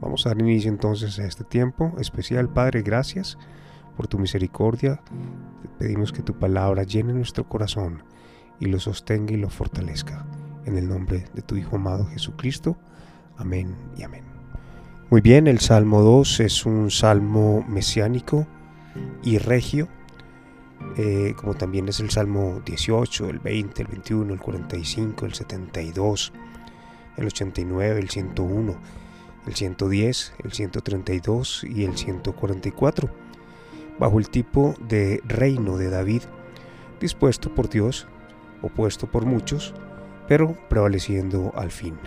Vamos 0.00 0.26
a 0.26 0.30
dar 0.30 0.40
inicio 0.40 0.68
entonces 0.68 1.20
a 1.20 1.26
este 1.26 1.44
tiempo 1.44 1.92
especial. 2.00 2.48
Padre, 2.48 2.82
gracias 2.82 3.38
por 3.96 4.08
tu 4.08 4.18
misericordia. 4.18 5.00
Te 5.62 5.68
pedimos 5.78 6.10
que 6.10 6.22
tu 6.22 6.36
palabra 6.36 6.82
llene 6.82 7.12
nuestro 7.12 7.48
corazón 7.48 8.02
y 8.58 8.66
lo 8.66 8.80
sostenga 8.80 9.32
y 9.32 9.36
lo 9.36 9.48
fortalezca. 9.48 10.26
En 10.64 10.76
el 10.76 10.88
nombre 10.88 11.26
de 11.34 11.42
tu 11.42 11.54
Hijo 11.54 11.76
amado 11.76 12.04
Jesucristo. 12.06 12.76
Amén 13.36 13.76
y 13.96 14.02
amén. 14.02 14.31
Muy 15.12 15.20
bien, 15.20 15.46
el 15.46 15.60
Salmo 15.60 16.00
2 16.00 16.40
es 16.40 16.64
un 16.64 16.90
salmo 16.90 17.62
mesiánico 17.68 18.46
y 19.22 19.36
regio, 19.36 19.86
eh, 20.96 21.34
como 21.36 21.52
también 21.52 21.86
es 21.86 22.00
el 22.00 22.08
Salmo 22.08 22.62
18, 22.64 23.28
el 23.28 23.38
20, 23.38 23.82
el 23.82 23.88
21, 23.88 24.32
el 24.32 24.40
45, 24.40 25.26
el 25.26 25.34
72, 25.34 26.32
el 27.18 27.26
89, 27.26 28.00
el 28.00 28.08
101, 28.08 28.74
el 29.48 29.54
110, 29.54 30.32
el 30.44 30.52
132 30.52 31.64
y 31.64 31.84
el 31.84 31.94
144, 31.94 33.10
bajo 33.98 34.18
el 34.18 34.30
tipo 34.30 34.74
de 34.88 35.20
reino 35.26 35.76
de 35.76 35.90
David, 35.90 36.22
dispuesto 37.02 37.54
por 37.54 37.68
Dios, 37.68 38.08
opuesto 38.62 39.10
por 39.10 39.26
muchos, 39.26 39.74
pero 40.26 40.56
prevaleciendo 40.70 41.52
al 41.54 41.70
fin. 41.70 41.98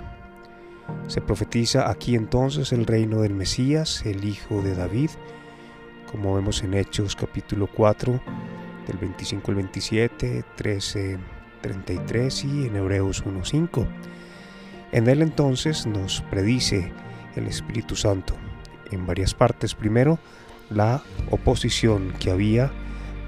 Se 1.08 1.22
profetiza 1.22 1.90
aquí 1.90 2.16
entonces 2.16 2.72
el 2.72 2.86
reino 2.86 3.22
del 3.22 3.34
Mesías, 3.34 4.06
el 4.06 4.26
hijo 4.26 4.62
de 4.62 4.76
David, 4.76 5.12
como 6.12 6.36
vemos 6.36 6.64
en 6.64 6.74
Hechos 6.74 7.16
capítulo 7.16 7.68
4, 7.68 8.20
del 8.88 8.98
25 8.98 9.52
al 9.52 9.56
27, 9.56 10.44
13, 10.56 11.18
33 11.62 12.46
y 12.46 12.68
en 12.68 12.76
Hebreos 12.76 13.24
1.5. 13.26 13.88
En 14.92 15.08
él 15.08 15.22
entonces 15.22 15.86
nos 15.86 16.22
predice 16.30 16.92
el 17.36 17.48
Espíritu 17.48 17.96
Santo 17.96 18.36
en 18.92 19.06
varias 19.06 19.34
partes. 19.34 19.76
Primero, 19.76 20.20
la 20.70 21.04
oposición 21.32 22.14
que 22.20 22.32
había 22.32 22.72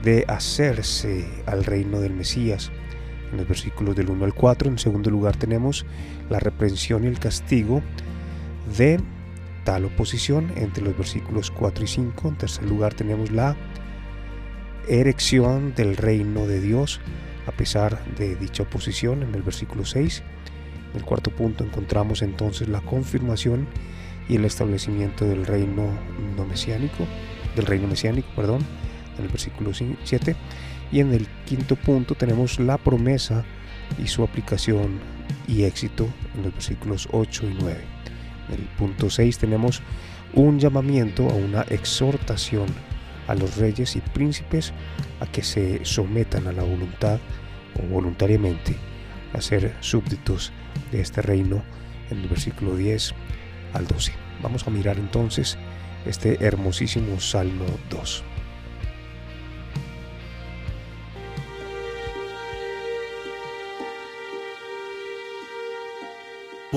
de 0.04 0.26
hacerse 0.28 1.28
al 1.46 1.66
reino 1.66 2.00
del 2.00 2.14
Mesías 2.14 2.72
en 3.32 3.38
los 3.38 3.48
versículos 3.48 3.96
del 3.96 4.10
1 4.10 4.26
al 4.26 4.34
4. 4.34 4.70
En 4.70 4.78
segundo 4.78 5.10
lugar 5.10 5.36
tenemos 5.36 5.86
la 6.30 6.40
reprensión 6.40 7.04
y 7.04 7.08
el 7.08 7.20
castigo 7.20 7.82
de 8.78 9.00
tal 9.64 9.86
oposición 9.86 10.52
entre 10.56 10.84
los 10.84 10.98
versículos 10.98 11.52
4 11.52 11.84
y 11.84 11.88
5. 11.88 12.28
En 12.28 12.36
tercer 12.36 12.66
lugar 12.66 12.94
tenemos 12.94 13.32
la 13.32 13.56
erección 14.88 15.74
del 15.76 15.98
reino 15.98 16.48
de 16.48 16.62
Dios 16.62 17.02
a 17.48 17.52
pesar 17.52 18.04
de 18.16 18.36
dicha 18.36 18.64
oposición 18.64 19.24
en 19.24 19.34
el 19.34 19.42
versículo 19.42 19.86
6. 19.86 20.24
En 20.92 21.00
el 21.00 21.06
cuarto 21.06 21.32
punto 21.32 21.64
encontramos 21.64 22.22
entonces 22.22 22.68
la 22.68 22.82
confirmación 22.82 23.68
y 24.30 24.36
el 24.36 24.46
establecimiento 24.46 25.26
del 25.26 25.46
reino 25.46 25.90
no 26.36 26.46
mesiánico, 26.46 27.06
del 27.56 27.66
reino 27.66 27.88
mesiánico, 27.88 28.28
perdón, 28.36 28.66
en 29.18 29.26
el 29.26 29.30
versículo 29.30 29.72
7. 29.74 30.36
Y 30.92 31.00
en 31.00 31.14
el 31.14 31.28
quinto 31.46 31.76
punto 31.76 32.16
tenemos 32.16 32.60
la 32.60 32.78
promesa 32.78 33.44
y 34.02 34.08
su 34.08 34.24
aplicación 34.24 35.00
y 35.48 35.64
éxito 35.64 36.08
en 36.36 36.44
los 36.44 36.54
versículos 36.54 37.08
8 37.12 37.46
y 37.46 37.58
9. 37.60 37.78
En 38.50 38.56
el 38.56 38.68
punto 38.78 39.10
6 39.10 39.38
tenemos 39.38 39.82
un 40.34 40.60
llamamiento 40.60 41.30
a 41.30 41.34
una 41.34 41.62
exhortación 41.64 42.68
a 43.28 43.36
los 43.36 43.58
reyes 43.58 43.96
y 43.96 44.02
príncipes 44.02 44.74
a 45.20 45.26
que 45.26 45.44
se 45.44 45.84
sometan 45.84 46.48
a 46.48 46.52
la 46.52 46.64
voluntad 46.64 47.20
o 47.76 47.86
voluntariamente 47.88 48.76
a 49.34 49.42
ser 49.42 49.76
súbditos 49.82 50.52
de 50.92 51.02
este 51.02 51.22
reino 51.22 51.62
en 52.10 52.20
el 52.20 52.28
versículo 52.28 52.76
10 52.76 53.14
al 53.74 53.88
12. 53.88 54.14
Vamos 54.42 54.66
a 54.68 54.72
mirar 54.72 54.98
entonces 54.98 55.58
este 56.06 56.44
hermosísimo 56.46 57.20
Salmo 57.20 57.66
2. 57.90 58.24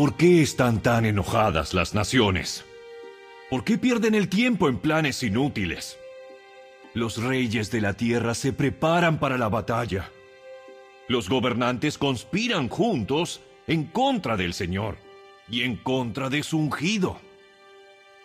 ¿Por 0.01 0.17
qué 0.17 0.41
están 0.41 0.81
tan 0.81 1.05
enojadas 1.05 1.75
las 1.75 1.93
naciones? 1.93 2.65
¿Por 3.51 3.65
qué 3.65 3.77
pierden 3.77 4.15
el 4.15 4.31
tiempo 4.31 4.71
en 4.71 4.79
planes 4.79 5.23
inútiles? 5.23 5.99
Los 6.95 7.23
reyes 7.23 7.71
de 7.71 7.83
la 7.83 7.93
tierra 7.93 8.33
se 8.33 8.55
preparan 8.55 9.19
para 9.21 9.37
la 9.37 9.51
batalla. 9.51 10.11
Los 11.07 11.29
gobernantes 11.29 11.99
conspiran 11.99 12.71
juntos 12.71 13.43
en 13.67 13.85
contra 13.85 14.39
del 14.39 14.55
Señor 14.55 14.97
y 15.51 15.65
en 15.65 15.77
contra 15.77 16.31
de 16.31 16.45
su 16.45 16.57
ungido. 16.57 17.21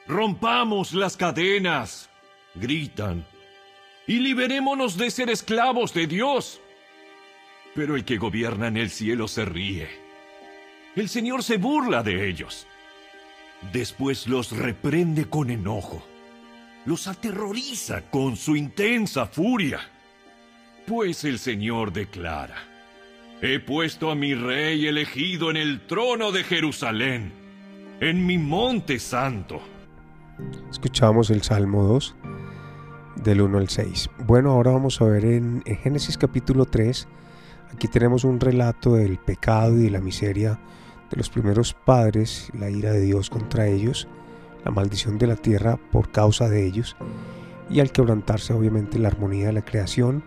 Rompamos 0.08 0.94
las 0.94 1.18
cadenas, 1.18 2.10
gritan, 2.54 3.28
y 4.08 4.20
liberémonos 4.20 4.96
de 4.96 5.12
ser 5.12 5.30
esclavos 5.30 5.94
de 5.94 6.08
Dios. 6.08 6.62
Pero 7.76 7.98
el 7.98 8.06
que 8.06 8.16
gobierna 8.16 8.70
en 8.70 8.78
el 8.78 8.90
cielo 8.90 9.28
se 9.28 9.44
ríe. 9.44 10.05
El 10.96 11.10
Señor 11.10 11.44
se 11.44 11.58
burla 11.58 12.04
de 12.04 12.30
ellos. 12.30 12.68
Después 13.74 14.28
los 14.28 14.56
reprende 14.56 15.26
con 15.26 15.50
enojo. 15.50 16.02
Los 16.86 17.08
aterroriza 17.08 18.10
con 18.10 18.38
su 18.38 18.56
intensa 18.56 19.26
furia. 19.26 19.82
Pues 20.88 21.26
el 21.26 21.38
Señor 21.38 21.92
declara, 21.92 22.56
He 23.42 23.60
puesto 23.60 24.10
a 24.10 24.16
mi 24.16 24.34
rey 24.36 24.88
elegido 24.88 25.52
en 25.52 25.58
el 25.58 25.86
trono 25.86 26.32
de 26.32 26.46
Jerusalén, 26.46 27.34
en 28.00 28.26
mi 28.26 28.38
monte 28.38 28.98
santo. 28.98 29.60
Escuchamos 30.72 31.30
el 31.30 31.42
Salmo 31.42 31.84
2 31.84 32.16
del 33.18 33.42
1 33.42 33.58
al 33.58 33.68
6. 33.68 34.10
Bueno, 34.26 34.52
ahora 34.52 34.72
vamos 34.72 35.02
a 35.02 35.06
ver 35.06 35.26
en, 35.26 35.62
en 35.66 35.76
Génesis 35.76 36.18
capítulo 36.18 36.66
3, 36.66 37.06
aquí 37.74 37.90
tenemos 37.90 38.24
un 38.24 38.40
relato 38.40 38.96
del 38.96 39.18
pecado 39.18 39.78
y 39.78 39.84
de 39.84 39.90
la 39.90 40.00
miseria 40.00 40.58
los 41.16 41.30
primeros 41.30 41.74
padres, 41.74 42.50
la 42.54 42.70
ira 42.70 42.92
de 42.92 43.02
Dios 43.02 43.30
contra 43.30 43.68
ellos, 43.68 44.08
la 44.64 44.72
maldición 44.72 45.18
de 45.18 45.28
la 45.28 45.36
tierra 45.36 45.78
por 45.92 46.12
causa 46.12 46.50
de 46.50 46.66
ellos, 46.66 46.96
y 47.70 47.80
al 47.80 47.92
quebrantarse 47.92 48.54
obviamente 48.54 49.00
la 49.00 49.08
armonía 49.08 49.48
de 49.48 49.54
la 49.54 49.66
creación 49.66 50.24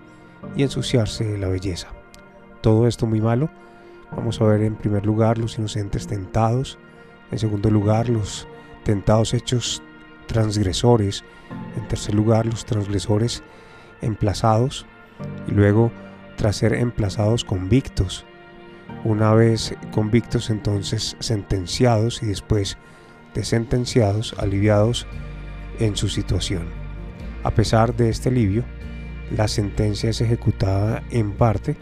y 0.56 0.62
ensuciarse 0.62 1.38
la 1.38 1.48
belleza. 1.48 1.88
Todo 2.60 2.88
esto 2.88 3.06
muy 3.06 3.20
malo. 3.20 3.48
Vamos 4.10 4.40
a 4.40 4.44
ver 4.44 4.62
en 4.62 4.74
primer 4.74 5.04
lugar 5.04 5.38
los 5.38 5.58
inocentes 5.58 6.06
tentados, 6.06 6.78
en 7.30 7.38
segundo 7.38 7.70
lugar 7.70 8.08
los 8.08 8.48
tentados 8.84 9.34
hechos 9.34 9.82
transgresores, 10.26 11.24
en 11.76 11.86
tercer 11.88 12.14
lugar 12.14 12.46
los 12.46 12.64
transgresores 12.64 13.42
emplazados 14.00 14.86
y 15.46 15.52
luego 15.52 15.90
tras 16.36 16.56
ser 16.56 16.72
emplazados 16.74 17.44
convictos 17.44 18.24
una 19.04 19.32
vez 19.32 19.74
convictos 19.92 20.50
entonces 20.50 21.16
sentenciados 21.20 22.22
y 22.22 22.26
después 22.26 22.78
de 23.34 23.44
sentenciados 23.44 24.34
aliviados 24.38 25.06
en 25.78 25.96
su 25.96 26.08
situación. 26.08 26.68
A 27.44 27.52
pesar 27.52 27.94
de 27.94 28.08
este 28.08 28.28
alivio, 28.28 28.64
la 29.36 29.48
sentencia 29.48 30.10
es 30.10 30.20
ejecutada 30.20 31.02
en 31.10 31.32
parte 31.32 31.76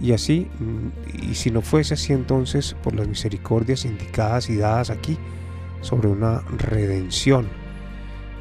y 0.00 0.12
así, 0.12 0.48
mm, 0.58 1.30
y 1.30 1.34
si 1.34 1.50
no 1.50 1.62
fuese 1.62 1.94
así 1.94 2.12
entonces 2.12 2.74
por 2.82 2.94
las 2.94 3.06
misericordias 3.06 3.84
indicadas 3.84 4.50
y 4.50 4.56
dadas 4.56 4.90
aquí 4.90 5.16
sobre 5.80 6.08
una 6.08 6.40
redención 6.58 7.48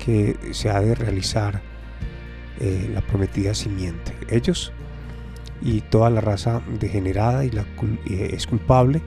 que 0.04 0.36
se 0.52 0.70
ha 0.70 0.82
de 0.82 0.96
realizar 0.96 1.62
eh, 2.60 2.90
la 2.94 3.02
prometida 3.02 3.54
simiente. 3.54 4.14
Ellos 4.30 4.74
y 5.62 5.82
toda 5.82 6.10
la 6.10 6.21
raza 6.21 6.62
degenerada 6.80 7.45
y 7.45 7.52
la, 7.52 7.62
eh, 8.10 8.32
es 8.34 8.47
culpable 8.47 9.02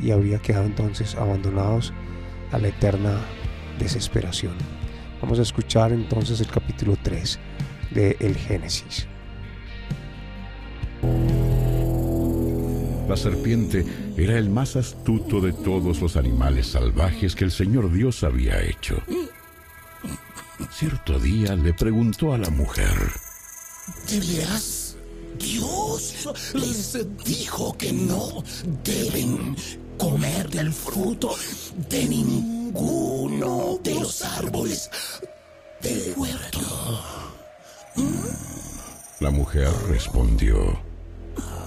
y 0.00 0.10
habría 0.10 0.38
quedado 0.38 0.66
entonces 0.66 1.14
abandonados 1.14 1.92
a 2.52 2.58
la 2.58 2.68
eterna 2.68 3.18
desesperación. 3.78 4.54
Vamos 5.20 5.38
a 5.38 5.42
escuchar 5.42 5.92
entonces 5.92 6.40
el 6.40 6.48
capítulo 6.48 6.96
3 7.02 7.38
de 7.92 8.16
El 8.20 8.36
Génesis. 8.36 9.08
La 13.08 13.16
serpiente 13.16 13.84
era 14.16 14.36
el 14.36 14.50
más 14.50 14.76
astuto 14.76 15.40
de 15.40 15.52
todos 15.52 16.00
los 16.00 16.16
animales 16.16 16.66
salvajes 16.68 17.34
que 17.34 17.44
el 17.44 17.52
Señor 17.52 17.92
Dios 17.92 18.24
había 18.24 18.60
hecho. 18.62 19.00
Cierto 20.70 21.18
día 21.18 21.54
le 21.54 21.72
preguntó 21.72 22.34
a 22.34 22.38
la 22.38 22.50
mujer, 22.50 22.92
¿De 24.10 24.18
veras 24.20 24.85
Dios 25.38 26.28
les 26.54 26.98
dijo 27.24 27.76
que 27.76 27.92
no 27.92 28.42
deben 28.84 29.56
comer 29.98 30.48
del 30.50 30.72
fruto 30.72 31.34
de 31.88 32.06
ninguno 32.06 33.78
de 33.82 33.94
los 33.94 34.22
árboles 34.22 34.90
del 35.82 36.14
huerto. 36.16 36.60
La 39.20 39.30
mujer 39.30 39.70
respondió, 39.88 40.78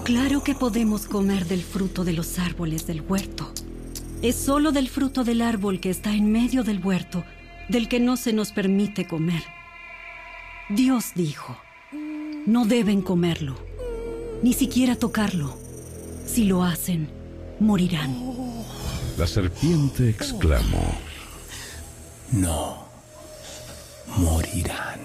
Claro 0.04 0.42
que 0.42 0.54
podemos 0.54 1.06
comer 1.06 1.46
del 1.46 1.62
fruto 1.62 2.04
de 2.04 2.12
los 2.12 2.38
árboles 2.38 2.86
del 2.86 3.02
huerto. 3.02 3.52
Es 4.22 4.36
solo 4.36 4.72
del 4.72 4.88
fruto 4.88 5.24
del 5.24 5.42
árbol 5.42 5.80
que 5.80 5.90
está 5.90 6.12
en 6.14 6.30
medio 6.30 6.62
del 6.62 6.84
huerto, 6.84 7.24
del 7.68 7.88
que 7.88 8.00
no 8.00 8.16
se 8.16 8.32
nos 8.32 8.52
permite 8.52 9.06
comer. 9.06 9.42
Dios 10.68 11.12
dijo, 11.14 11.56
no 12.46 12.64
deben 12.64 13.02
comerlo, 13.02 13.54
ni 14.42 14.52
siquiera 14.52 14.96
tocarlo. 14.96 15.56
Si 16.26 16.44
lo 16.44 16.62
hacen, 16.62 17.10
morirán. 17.58 18.14
La 19.16 19.26
serpiente 19.26 20.08
exclamó, 20.08 20.94
No, 22.32 22.84
morirán. 24.16 25.00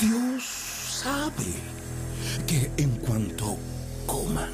Dios 0.00 0.42
sabe 1.02 1.52
que 2.46 2.70
en 2.76 2.90
cuanto 2.96 3.56
coman 4.06 4.50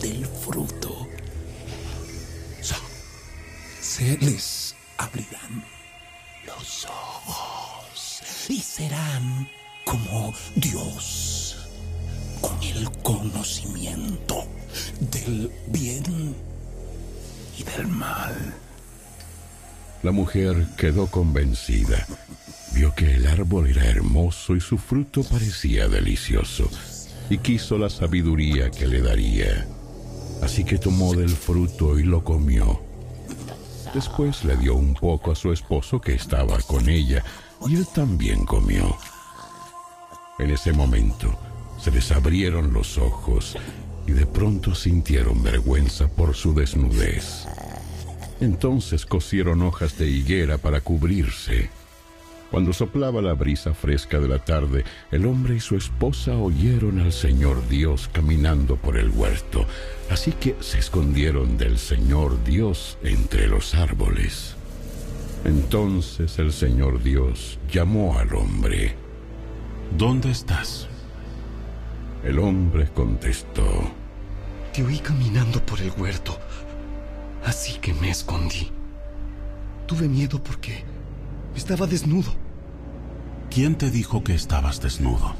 del 0.00 0.24
fruto, 0.26 1.06
se 3.80 4.16
les 4.18 4.76
abrirán 4.96 5.64
los 6.46 6.86
ojos 6.86 7.57
y 8.48 8.60
serán 8.60 9.48
como 9.84 10.32
Dios, 10.54 11.68
con 12.40 12.62
el 12.62 12.90
conocimiento 13.02 14.44
del 15.00 15.50
bien 15.68 16.34
y 17.58 17.62
del 17.62 17.86
mal. 17.88 18.34
La 20.02 20.12
mujer 20.12 20.66
quedó 20.76 21.08
convencida. 21.08 22.06
Vio 22.72 22.94
que 22.94 23.14
el 23.14 23.26
árbol 23.26 23.68
era 23.68 23.84
hermoso 23.86 24.54
y 24.54 24.60
su 24.60 24.78
fruto 24.78 25.22
parecía 25.24 25.88
delicioso, 25.88 26.70
y 27.28 27.38
quiso 27.38 27.78
la 27.78 27.90
sabiduría 27.90 28.70
que 28.70 28.86
le 28.86 29.00
daría. 29.00 29.66
Así 30.42 30.64
que 30.64 30.78
tomó 30.78 31.14
del 31.14 31.30
fruto 31.30 31.98
y 31.98 32.04
lo 32.04 32.22
comió. 32.22 32.80
Después 33.92 34.44
le 34.44 34.56
dio 34.56 34.74
un 34.74 34.94
poco 34.94 35.32
a 35.32 35.34
su 35.34 35.52
esposo 35.52 36.00
que 36.00 36.14
estaba 36.14 36.58
con 36.60 36.88
ella, 36.88 37.24
y 37.66 37.76
él 37.76 37.86
también 37.86 38.44
comió. 38.44 38.96
En 40.38 40.50
ese 40.50 40.72
momento 40.72 41.38
se 41.80 41.90
les 41.90 42.12
abrieron 42.12 42.72
los 42.72 42.98
ojos 42.98 43.56
y 44.06 44.12
de 44.12 44.26
pronto 44.26 44.74
sintieron 44.74 45.42
vergüenza 45.42 46.08
por 46.08 46.34
su 46.34 46.54
desnudez. 46.54 47.46
Entonces 48.40 49.04
cosieron 49.04 49.62
hojas 49.62 49.98
de 49.98 50.08
higuera 50.08 50.58
para 50.58 50.80
cubrirse 50.80 51.70
Cuando 52.50 52.72
soplaba 52.72 53.20
la 53.20 53.34
brisa 53.34 53.74
fresca 53.74 54.20
de 54.20 54.28
la 54.28 54.38
tarde, 54.38 54.84
el 55.10 55.26
hombre 55.26 55.56
y 55.56 55.60
su 55.60 55.76
esposa 55.76 56.36
oyeron 56.36 57.00
al 57.00 57.12
Señor 57.12 57.68
Dios 57.68 58.08
caminando 58.10 58.76
por 58.76 58.96
el 58.96 59.10
huerto, 59.10 59.66
así 60.08 60.32
que 60.32 60.56
se 60.60 60.78
escondieron 60.78 61.58
del 61.58 61.78
Señor 61.78 62.42
Dios 62.44 62.96
entre 63.02 63.48
los 63.48 63.74
árboles. 63.74 64.57
Entonces 65.44 66.38
el 66.38 66.52
Señor 66.52 67.02
Dios 67.02 67.58
llamó 67.70 68.18
al 68.18 68.34
hombre. 68.34 68.96
¿Dónde 69.96 70.30
estás? 70.30 70.88
El 72.24 72.38
hombre 72.38 72.88
contestó. 72.92 73.64
Te 74.72 74.82
oí 74.82 74.98
caminando 74.98 75.64
por 75.64 75.80
el 75.80 75.92
huerto, 75.96 76.38
así 77.44 77.78
que 77.78 77.94
me 77.94 78.10
escondí. 78.10 78.70
Tuve 79.86 80.08
miedo 80.08 80.42
porque 80.42 80.84
estaba 81.54 81.86
desnudo. 81.86 82.32
¿Quién 83.50 83.76
te 83.76 83.90
dijo 83.90 84.22
que 84.22 84.34
estabas 84.34 84.82
desnudo? 84.82 85.34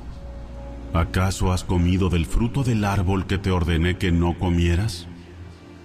¿Acaso 0.95 1.53
has 1.53 1.65
comido 1.65 2.09
del 2.09 2.25
fruto 2.25 2.65
del 2.65 2.85
árbol 2.85 3.27
que 3.27 3.37
te 3.37 3.51
ordené 3.51 3.99
que 3.99 4.11
no 4.11 4.39
comieras? 4.39 5.07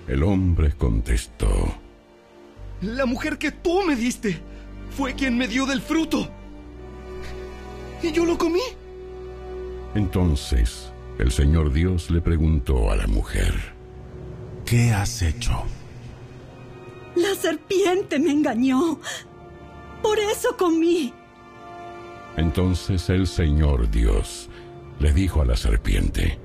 El 0.08 0.24
hombre 0.24 0.72
contestó. 0.72 1.83
La 2.84 3.06
mujer 3.06 3.38
que 3.38 3.52
tú 3.52 3.82
me 3.84 3.96
diste 3.96 4.42
fue 4.90 5.14
quien 5.14 5.38
me 5.38 5.48
dio 5.48 5.66
del 5.66 5.82
fruto. 5.82 6.30
Y 8.02 8.12
yo 8.12 8.26
lo 8.26 8.38
comí. 8.38 8.60
Entonces 9.96 10.92
el 11.18 11.32
Señor 11.32 11.72
Dios 11.72 12.12
le 12.12 12.20
preguntó 12.20 12.92
a 12.92 12.98
la 12.98 13.08
mujer, 13.08 13.54
¿qué 14.66 14.92
has 14.92 15.22
hecho? 15.22 15.64
La 17.16 17.34
serpiente 17.36 18.20
me 18.20 18.32
engañó. 18.32 19.00
Por 20.02 20.20
eso 20.20 20.58
comí. 20.58 21.14
Entonces 22.36 23.10
el 23.10 23.28
Señor 23.28 23.90
Dios 23.90 24.50
le 25.00 25.14
dijo 25.14 25.42
a 25.42 25.46
la 25.46 25.56
serpiente, 25.56 26.38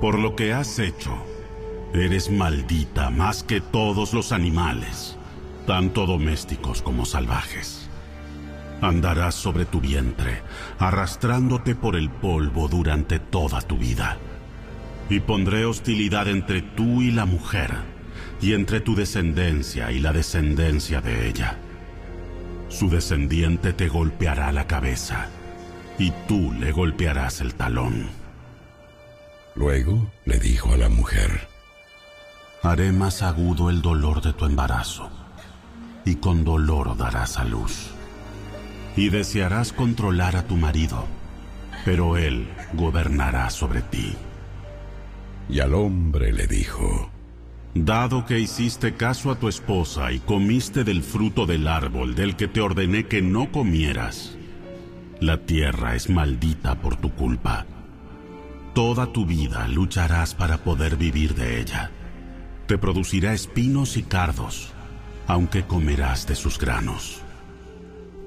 Por 0.00 0.20
lo 0.20 0.36
que 0.36 0.52
has 0.52 0.78
hecho, 0.78 1.10
eres 1.92 2.30
maldita 2.30 3.10
más 3.10 3.42
que 3.42 3.60
todos 3.60 4.12
los 4.12 4.30
animales, 4.30 5.16
tanto 5.66 6.06
domésticos 6.06 6.82
como 6.82 7.04
salvajes. 7.04 7.88
Andarás 8.80 9.34
sobre 9.34 9.64
tu 9.64 9.80
vientre, 9.80 10.42
arrastrándote 10.78 11.74
por 11.74 11.96
el 11.96 12.10
polvo 12.10 12.68
durante 12.68 13.18
toda 13.18 13.60
tu 13.60 13.78
vida. 13.78 14.18
Y 15.08 15.20
pondré 15.20 15.64
hostilidad 15.64 16.28
entre 16.28 16.62
tú 16.62 17.02
y 17.02 17.12
la 17.12 17.26
mujer, 17.26 17.70
y 18.40 18.54
entre 18.54 18.80
tu 18.80 18.94
descendencia 18.94 19.92
y 19.92 20.00
la 20.00 20.12
descendencia 20.12 21.00
de 21.00 21.28
ella. 21.28 21.58
Su 22.68 22.88
descendiente 22.88 23.72
te 23.72 23.88
golpeará 23.88 24.50
la 24.50 24.66
cabeza, 24.66 25.28
y 25.98 26.10
tú 26.26 26.52
le 26.52 26.72
golpearás 26.72 27.40
el 27.40 27.54
talón. 27.54 28.08
Luego 29.54 30.10
le 30.24 30.38
dijo 30.38 30.72
a 30.72 30.76
la 30.76 30.88
mujer, 30.88 31.46
Haré 32.62 32.92
más 32.92 33.22
agudo 33.22 33.70
el 33.70 33.82
dolor 33.82 34.22
de 34.22 34.32
tu 34.32 34.44
embarazo, 34.44 35.10
y 36.04 36.16
con 36.16 36.44
dolor 36.44 36.96
darás 36.96 37.38
a 37.38 37.44
luz 37.44 37.92
y 38.96 39.08
desearás 39.08 39.72
controlar 39.72 40.36
a 40.36 40.46
tu 40.46 40.56
marido, 40.56 41.06
pero 41.84 42.16
él 42.16 42.46
gobernará 42.74 43.50
sobre 43.50 43.82
ti. 43.82 44.14
Y 45.48 45.60
al 45.60 45.74
hombre 45.74 46.32
le 46.32 46.46
dijo, 46.46 47.10
Dado 47.74 48.26
que 48.26 48.38
hiciste 48.38 48.94
caso 48.94 49.30
a 49.30 49.38
tu 49.38 49.48
esposa 49.48 50.12
y 50.12 50.18
comiste 50.18 50.84
del 50.84 51.02
fruto 51.02 51.46
del 51.46 51.66
árbol 51.66 52.14
del 52.14 52.36
que 52.36 52.46
te 52.46 52.60
ordené 52.60 53.06
que 53.06 53.22
no 53.22 53.50
comieras, 53.50 54.36
la 55.20 55.38
tierra 55.38 55.94
es 55.94 56.10
maldita 56.10 56.74
por 56.80 56.96
tu 56.96 57.12
culpa. 57.12 57.64
Toda 58.74 59.12
tu 59.12 59.24
vida 59.24 59.68
lucharás 59.68 60.34
para 60.34 60.58
poder 60.58 60.96
vivir 60.96 61.34
de 61.34 61.60
ella. 61.60 61.90
Te 62.66 62.76
producirá 62.76 63.32
espinos 63.32 63.96
y 63.96 64.02
cardos, 64.02 64.72
aunque 65.26 65.64
comerás 65.64 66.26
de 66.26 66.34
sus 66.34 66.58
granos. 66.58 67.22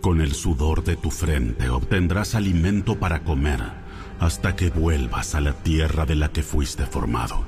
Con 0.01 0.21
el 0.21 0.33
sudor 0.33 0.83
de 0.83 0.95
tu 0.95 1.11
frente 1.11 1.69
obtendrás 1.69 2.35
alimento 2.35 2.99
para 2.99 3.23
comer 3.23 3.61
hasta 4.19 4.55
que 4.55 4.69
vuelvas 4.69 5.35
a 5.35 5.41
la 5.41 5.53
tierra 5.53 6.05
de 6.05 6.15
la 6.15 6.29
que 6.29 6.43
fuiste 6.43 6.85
formado. 6.85 7.45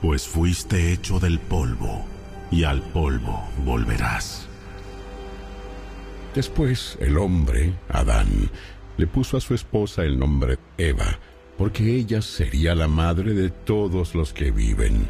Pues 0.00 0.26
fuiste 0.26 0.92
hecho 0.92 1.20
del 1.20 1.38
polvo 1.38 2.04
y 2.50 2.64
al 2.64 2.82
polvo 2.82 3.48
volverás. 3.64 4.48
Después 6.34 6.96
el 7.00 7.18
hombre, 7.18 7.74
Adán, 7.88 8.50
le 8.96 9.06
puso 9.06 9.36
a 9.36 9.40
su 9.40 9.54
esposa 9.54 10.02
el 10.04 10.18
nombre 10.18 10.58
Eva, 10.78 11.18
porque 11.58 11.94
ella 11.94 12.22
sería 12.22 12.74
la 12.74 12.88
madre 12.88 13.34
de 13.34 13.50
todos 13.50 14.14
los 14.14 14.32
que 14.32 14.50
viven. 14.50 15.08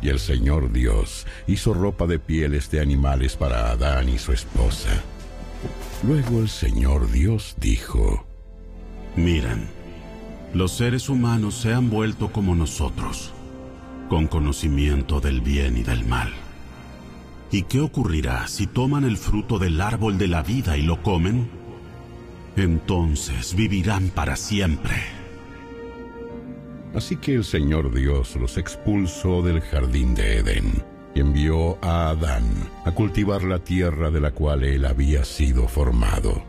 Y 0.00 0.08
el 0.08 0.18
Señor 0.18 0.72
Dios 0.72 1.26
hizo 1.46 1.74
ropa 1.74 2.06
de 2.06 2.18
pieles 2.18 2.70
de 2.70 2.80
animales 2.80 3.36
para 3.36 3.70
Adán 3.70 4.08
y 4.08 4.18
su 4.18 4.32
esposa. 4.32 4.90
Luego 6.06 6.40
el 6.40 6.48
Señor 6.48 7.10
Dios 7.10 7.56
dijo, 7.58 8.24
Miren, 9.16 9.68
los 10.54 10.72
seres 10.72 11.08
humanos 11.08 11.56
se 11.56 11.74
han 11.74 11.90
vuelto 11.90 12.30
como 12.32 12.54
nosotros, 12.54 13.32
con 14.08 14.28
conocimiento 14.28 15.20
del 15.20 15.40
bien 15.40 15.76
y 15.76 15.82
del 15.82 16.04
mal. 16.06 16.32
¿Y 17.50 17.62
qué 17.62 17.80
ocurrirá 17.80 18.46
si 18.46 18.66
toman 18.66 19.04
el 19.04 19.16
fruto 19.16 19.58
del 19.58 19.80
árbol 19.80 20.18
de 20.18 20.28
la 20.28 20.42
vida 20.42 20.76
y 20.76 20.82
lo 20.82 21.02
comen? 21.02 21.50
Entonces 22.56 23.54
vivirán 23.54 24.10
para 24.10 24.36
siempre. 24.36 25.17
Así 26.94 27.16
que 27.16 27.34
el 27.34 27.44
Señor 27.44 27.94
Dios 27.94 28.36
los 28.36 28.56
expulsó 28.56 29.42
del 29.42 29.60
jardín 29.60 30.14
de 30.14 30.38
Edén 30.38 30.84
envió 31.20 31.78
a 31.82 32.10
Adán 32.10 32.44
a 32.84 32.92
cultivar 32.92 33.42
la 33.42 33.58
tierra 33.58 34.10
de 34.10 34.20
la 34.20 34.30
cual 34.32 34.64
él 34.64 34.84
había 34.84 35.24
sido 35.24 35.68
formado. 35.68 36.42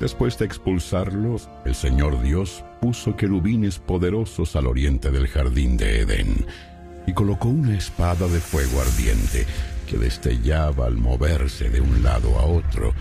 Después 0.00 0.38
de 0.38 0.44
expulsarlos, 0.44 1.48
el 1.64 1.74
Señor 1.74 2.22
Dios 2.22 2.64
puso 2.80 3.16
querubines 3.16 3.78
poderosos 3.78 4.54
al 4.54 4.66
oriente 4.66 5.10
del 5.10 5.26
jardín 5.26 5.76
de 5.76 6.00
Edén 6.00 6.46
y 7.06 7.12
colocó 7.14 7.48
una 7.48 7.76
espada 7.76 8.28
de 8.28 8.38
fuego 8.38 8.80
ardiente 8.80 9.46
que 9.88 9.98
destellaba 9.98 10.86
al 10.86 10.96
moverse 10.96 11.68
de 11.68 11.80
un 11.80 12.02
lado 12.02 12.38
a 12.38 12.44
otro 12.44 12.94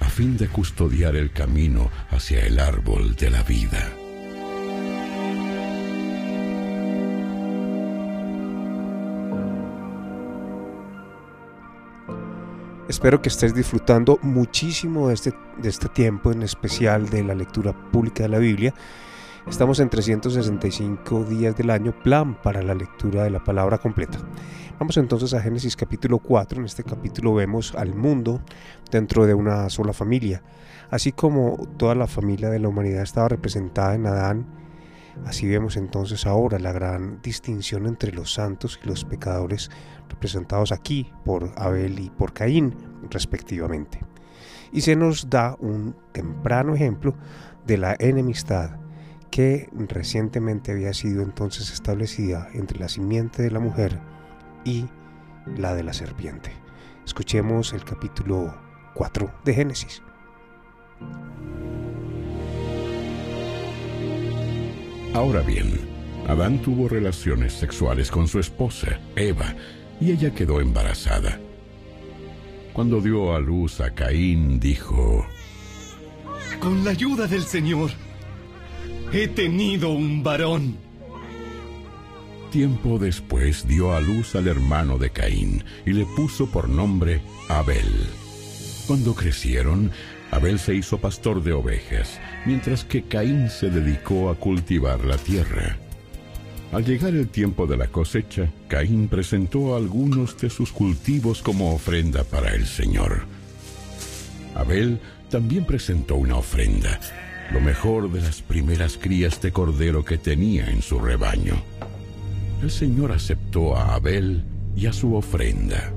a 0.00 0.10
fin 0.10 0.36
de 0.36 0.48
custodiar 0.48 1.16
el 1.16 1.30
camino 1.30 1.90
hacia 2.10 2.44
el 2.44 2.58
árbol 2.58 3.14
de 3.14 3.30
la 3.30 3.42
vida. 3.44 4.01
Espero 12.92 13.22
que 13.22 13.30
estés 13.30 13.54
disfrutando 13.54 14.18
muchísimo 14.20 15.08
de 15.08 15.14
este, 15.14 15.32
de 15.56 15.70
este 15.70 15.88
tiempo, 15.88 16.30
en 16.30 16.42
especial 16.42 17.08
de 17.08 17.24
la 17.24 17.34
lectura 17.34 17.72
pública 17.90 18.24
de 18.24 18.28
la 18.28 18.36
Biblia. 18.36 18.74
Estamos 19.48 19.80
en 19.80 19.88
365 19.88 21.24
días 21.24 21.56
del 21.56 21.70
año, 21.70 21.98
plan 22.02 22.34
para 22.42 22.60
la 22.60 22.74
lectura 22.74 23.24
de 23.24 23.30
la 23.30 23.42
palabra 23.42 23.78
completa. 23.78 24.18
Vamos 24.78 24.98
entonces 24.98 25.32
a 25.32 25.40
Génesis 25.40 25.74
capítulo 25.74 26.18
4. 26.18 26.58
En 26.58 26.66
este 26.66 26.84
capítulo 26.84 27.32
vemos 27.32 27.74
al 27.76 27.94
mundo 27.94 28.42
dentro 28.90 29.24
de 29.24 29.32
una 29.32 29.70
sola 29.70 29.94
familia. 29.94 30.42
Así 30.90 31.12
como 31.12 31.66
toda 31.78 31.94
la 31.94 32.06
familia 32.06 32.50
de 32.50 32.58
la 32.58 32.68
humanidad 32.68 33.04
estaba 33.04 33.30
representada 33.30 33.94
en 33.94 34.06
Adán, 34.06 34.46
así 35.24 35.48
vemos 35.48 35.78
entonces 35.78 36.26
ahora 36.26 36.58
la 36.58 36.72
gran 36.72 37.22
distinción 37.22 37.86
entre 37.86 38.12
los 38.12 38.34
santos 38.34 38.78
y 38.84 38.86
los 38.86 39.06
pecadores 39.06 39.70
representados 40.12 40.70
aquí 40.72 41.10
por 41.24 41.50
Abel 41.56 41.98
y 41.98 42.10
por 42.10 42.32
Caín, 42.32 42.74
respectivamente. 43.10 44.00
Y 44.72 44.82
se 44.82 44.96
nos 44.96 45.28
da 45.28 45.56
un 45.60 45.96
temprano 46.12 46.74
ejemplo 46.74 47.14
de 47.66 47.78
la 47.78 47.96
enemistad 47.98 48.78
que 49.30 49.68
recientemente 49.72 50.72
había 50.72 50.92
sido 50.92 51.22
entonces 51.22 51.72
establecida 51.72 52.48
entre 52.52 52.78
la 52.78 52.88
simiente 52.88 53.42
de 53.42 53.50
la 53.50 53.60
mujer 53.60 53.98
y 54.64 54.86
la 55.56 55.74
de 55.74 55.82
la 55.82 55.92
serpiente. 55.92 56.52
Escuchemos 57.04 57.72
el 57.72 57.84
capítulo 57.84 58.54
4 58.94 59.32
de 59.44 59.54
Génesis. 59.54 60.02
Ahora 65.14 65.40
bien, 65.40 65.92
Adán 66.28 66.62
tuvo 66.62 66.88
relaciones 66.88 67.52
sexuales 67.52 68.10
con 68.10 68.28
su 68.28 68.38
esposa, 68.38 69.00
Eva, 69.16 69.54
y 70.00 70.10
ella 70.10 70.34
quedó 70.34 70.60
embarazada. 70.60 71.38
Cuando 72.72 73.00
dio 73.00 73.34
a 73.34 73.40
luz 73.40 73.80
a 73.80 73.94
Caín, 73.94 74.58
dijo, 74.58 75.26
Con 76.60 76.84
la 76.84 76.90
ayuda 76.92 77.26
del 77.26 77.42
Señor, 77.42 77.90
he 79.12 79.28
tenido 79.28 79.90
un 79.90 80.22
varón. 80.22 80.76
Tiempo 82.50 82.98
después 82.98 83.66
dio 83.66 83.94
a 83.94 84.00
luz 84.00 84.34
al 84.34 84.46
hermano 84.46 84.98
de 84.98 85.10
Caín 85.10 85.64
y 85.86 85.92
le 85.92 86.04
puso 86.04 86.50
por 86.50 86.68
nombre 86.68 87.22
Abel. 87.48 88.08
Cuando 88.86 89.14
crecieron, 89.14 89.90
Abel 90.30 90.58
se 90.58 90.74
hizo 90.74 90.98
pastor 90.98 91.42
de 91.42 91.52
ovejas, 91.52 92.18
mientras 92.46 92.84
que 92.84 93.02
Caín 93.02 93.50
se 93.50 93.68
dedicó 93.68 94.30
a 94.30 94.34
cultivar 94.34 95.04
la 95.04 95.18
tierra. 95.18 95.78
Al 96.72 96.86
llegar 96.86 97.14
el 97.14 97.28
tiempo 97.28 97.66
de 97.66 97.76
la 97.76 97.88
cosecha, 97.88 98.50
Caín 98.66 99.08
presentó 99.08 99.76
algunos 99.76 100.38
de 100.38 100.48
sus 100.48 100.72
cultivos 100.72 101.42
como 101.42 101.74
ofrenda 101.74 102.24
para 102.24 102.54
el 102.54 102.64
Señor. 102.64 103.26
Abel 104.54 104.98
también 105.28 105.66
presentó 105.66 106.16
una 106.16 106.36
ofrenda, 106.36 106.98
lo 107.52 107.60
mejor 107.60 108.10
de 108.10 108.22
las 108.22 108.40
primeras 108.40 108.96
crías 108.96 109.42
de 109.42 109.52
cordero 109.52 110.02
que 110.02 110.16
tenía 110.16 110.70
en 110.70 110.80
su 110.80 110.98
rebaño. 110.98 111.56
El 112.62 112.70
Señor 112.70 113.12
aceptó 113.12 113.76
a 113.76 113.94
Abel 113.94 114.42
y 114.74 114.86
a 114.86 114.94
su 114.94 115.14
ofrenda, 115.14 115.92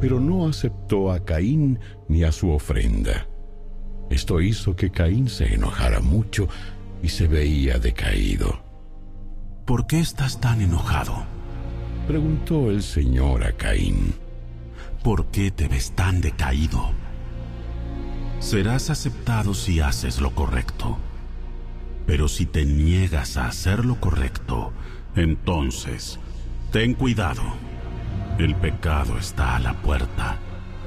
pero 0.00 0.20
no 0.20 0.46
aceptó 0.46 1.10
a 1.10 1.24
Caín 1.24 1.80
ni 2.06 2.22
a 2.22 2.30
su 2.30 2.50
ofrenda. 2.50 3.26
Esto 4.10 4.40
hizo 4.40 4.76
que 4.76 4.90
Caín 4.90 5.28
se 5.28 5.54
enojara 5.54 5.98
mucho 5.98 6.48
y 7.02 7.08
se 7.08 7.26
veía 7.26 7.80
decaído. 7.80 8.63
¿Por 9.64 9.86
qué 9.86 9.98
estás 9.98 10.40
tan 10.40 10.60
enojado? 10.60 11.24
Preguntó 12.06 12.70
el 12.70 12.82
Señor 12.82 13.44
a 13.44 13.52
Caín. 13.52 14.14
¿Por 15.02 15.26
qué 15.26 15.50
te 15.50 15.68
ves 15.68 15.92
tan 15.92 16.20
decaído? 16.20 16.90
Serás 18.40 18.90
aceptado 18.90 19.54
si 19.54 19.80
haces 19.80 20.20
lo 20.20 20.34
correcto. 20.34 20.98
Pero 22.06 22.28
si 22.28 22.44
te 22.44 22.66
niegas 22.66 23.38
a 23.38 23.46
hacer 23.46 23.86
lo 23.86 23.98
correcto, 23.98 24.74
entonces, 25.16 26.20
ten 26.70 26.92
cuidado. 26.92 27.42
El 28.38 28.54
pecado 28.56 29.16
está 29.16 29.56
a 29.56 29.60
la 29.60 29.72
puerta, 29.80 30.36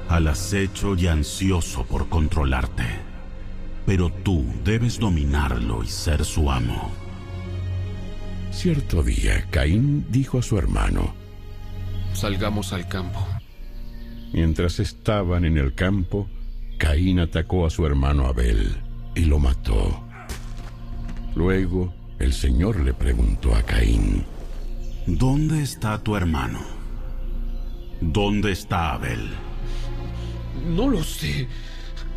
al 0.08 0.28
acecho 0.28 0.94
y 0.94 1.08
ansioso 1.08 1.82
por 1.82 2.08
controlarte. 2.08 2.86
Pero 3.86 4.12
tú 4.12 4.46
debes 4.62 5.00
dominarlo 5.00 5.82
y 5.82 5.88
ser 5.88 6.24
su 6.24 6.48
amo. 6.52 7.07
Cierto 8.50 9.02
día, 9.02 9.46
Caín 9.50 10.06
dijo 10.10 10.38
a 10.38 10.42
su 10.42 10.58
hermano, 10.58 11.14
Salgamos 12.12 12.72
al 12.72 12.88
campo. 12.88 13.24
Mientras 14.32 14.80
estaban 14.80 15.44
en 15.44 15.58
el 15.58 15.74
campo, 15.74 16.28
Caín 16.78 17.20
atacó 17.20 17.66
a 17.66 17.70
su 17.70 17.86
hermano 17.86 18.26
Abel 18.26 18.76
y 19.14 19.24
lo 19.24 19.38
mató. 19.38 20.02
Luego, 21.34 21.94
el 22.18 22.32
Señor 22.32 22.80
le 22.80 22.94
preguntó 22.94 23.54
a 23.54 23.62
Caín, 23.62 24.24
¿Dónde 25.06 25.62
está 25.62 26.02
tu 26.02 26.16
hermano? 26.16 26.60
¿Dónde 28.00 28.52
está 28.52 28.92
Abel? 28.92 29.30
No 30.66 30.88
lo 30.88 31.02
sé. 31.02 31.48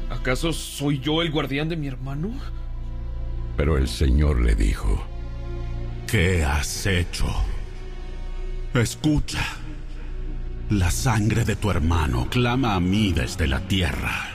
¿Acaso 0.09 0.51
soy 0.51 0.99
yo 0.99 1.21
el 1.21 1.31
guardián 1.31 1.69
de 1.69 1.77
mi 1.77 1.87
hermano? 1.87 2.31
Pero 3.55 3.77
el 3.77 3.87
Señor 3.87 4.41
le 4.41 4.55
dijo, 4.55 5.05
¿Qué 6.11 6.43
has 6.43 6.87
hecho? 6.87 7.25
Escucha. 8.73 9.45
La 10.69 10.91
sangre 10.91 11.45
de 11.45 11.55
tu 11.55 11.71
hermano 11.71 12.27
clama 12.29 12.75
a 12.75 12.81
mí 12.81 13.13
desde 13.13 13.47
la 13.47 13.61
tierra. 13.61 14.31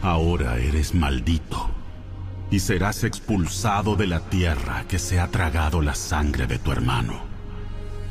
Ahora 0.00 0.56
eres 0.56 0.94
maldito 0.94 1.68
y 2.50 2.60
serás 2.60 3.04
expulsado 3.04 3.94
de 3.94 4.06
la 4.06 4.20
tierra 4.20 4.86
que 4.88 4.98
se 4.98 5.20
ha 5.20 5.28
tragado 5.28 5.82
la 5.82 5.94
sangre 5.94 6.46
de 6.46 6.58
tu 6.58 6.72
hermano. 6.72 7.20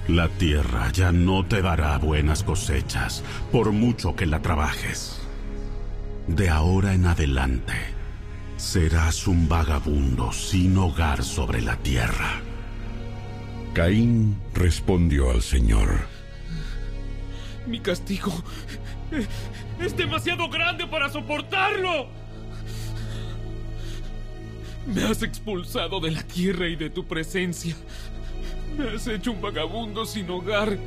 La 0.08 0.30
tierra 0.30 0.92
ya 0.92 1.12
no 1.12 1.44
te 1.44 1.64
dará 1.64 1.98
buenas 1.98 2.44
cosechas 2.44 3.24
por 3.52 3.72
mucho 3.72 4.16
que 4.16 4.28
la 4.28 4.44
trabajes. 4.44 5.20
De 6.28 6.52
ahora 6.52 6.94
en 6.94 7.08
adelante, 7.08 7.97
serás 8.58 9.28
un 9.28 9.48
vagabundo 9.48 10.32
sin 10.32 10.78
hogar 10.78 11.24
sobre 11.24 11.62
la 11.62 11.78
tierra. 11.78 12.42
Caín 13.74 14.36
respondió 14.54 15.30
al 15.30 15.42
Señor, 15.42 16.00
Mi 17.68 17.80
castigo 17.80 18.34
es 19.80 19.96
demasiado 19.96 20.50
grande 20.50 20.88
para 20.88 21.10
soportarlo. 21.10 22.08
Me 24.88 25.04
has 25.04 25.22
expulsado 25.22 26.00
de 26.00 26.12
la 26.12 26.24
tierra 26.24 26.68
y 26.68 26.76
de 26.76 26.90
tu 26.90 27.06
presencia. 27.06 27.76
Me 28.78 28.90
has 28.90 29.06
hecho 29.08 29.32
un 29.32 29.42
vagabundo 29.42 30.06
sin 30.06 30.30
hogar. 30.30 30.78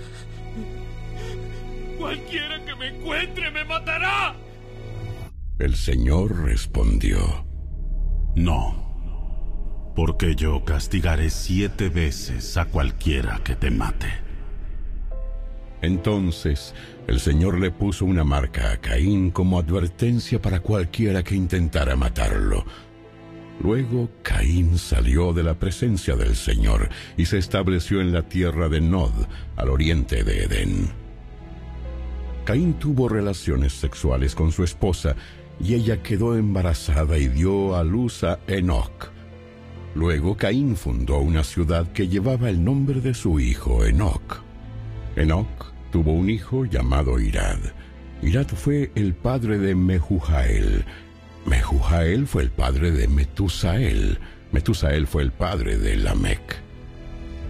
Cualquiera 1.99 2.64
que 2.64 2.75
me 2.75 2.89
encuentre 2.89 3.51
me 3.51 3.64
matará. 3.64 4.35
El 5.59 5.77
Señor 5.77 6.45
respondió, 6.45 7.45
No, 8.35 9.93
porque 9.97 10.35
yo 10.37 10.64
castigaré 10.64 11.31
siete 11.31 11.89
veces 11.89 12.57
a 12.57 12.66
cualquiera 12.66 13.41
que 13.43 13.57
te 13.57 13.70
mate. 13.70 14.09
Entonces 15.83 16.74
el 17.07 17.20
Señor 17.20 17.59
le 17.59 17.70
puso 17.70 18.05
una 18.05 18.22
marca 18.22 18.72
a 18.72 18.76
Caín 18.76 19.31
como 19.31 19.59
advertencia 19.59 20.41
para 20.41 20.61
cualquiera 20.61 21.22
que 21.22 21.35
intentara 21.35 21.97
matarlo. 21.97 22.64
Luego 23.62 24.09
Caín 24.22 24.78
salió 24.78 25.33
de 25.33 25.43
la 25.43 25.55
presencia 25.55 26.16
del 26.16 26.37
Señor 26.37 26.89
y 27.16 27.26
se 27.26 27.39
estableció 27.39 28.01
en 28.01 28.12
la 28.12 28.22
tierra 28.22 28.68
de 28.68 28.81
Nod, 28.81 29.12
al 29.57 29.68
oriente 29.68 30.22
de 30.24 30.45
Edén. 30.45 30.91
Caín 32.45 32.74
tuvo 32.74 33.09
relaciones 33.09 33.74
sexuales 33.74 34.35
con 34.35 34.51
su 34.51 34.64
esposa 34.64 35.14
y 35.63 35.75
ella 35.75 36.03
quedó 36.03 36.37
embarazada 36.37 37.19
y 37.19 37.29
dio 37.29 37.77
a 37.77 37.85
luz 37.85 38.25
a 38.25 38.39
Enoch. 38.47 39.11
Luego 39.95 40.37
Caín 40.37 40.77
fundó 40.77 41.19
una 41.19 41.45
ciudad 41.45 41.91
que 41.93 42.09
llevaba 42.09 42.49
el 42.49 42.65
nombre 42.65 43.01
de 43.01 43.13
su 43.13 43.41
hijo 43.41 43.85
Enoch. 43.85 44.43
Enoch 45.17 45.73
tuvo 45.91 46.13
un 46.13 46.31
hijo 46.31 46.65
llamado 46.65 47.19
Irad. 47.19 47.59
Irad 48.23 48.47
fue 48.49 48.93
el 48.95 49.15
padre 49.15 49.59
de 49.59 49.75
Mehujael. 49.75 50.85
Mehujael 51.47 52.27
fue 52.27 52.45
el 52.45 52.51
padre 52.51 52.93
de 52.93 53.09
Metusael. 53.09 54.19
Metusael 54.53 55.07
fue 55.07 55.23
el 55.23 55.33
padre 55.33 55.77
de 55.79 55.97
Lamec. 55.97 56.61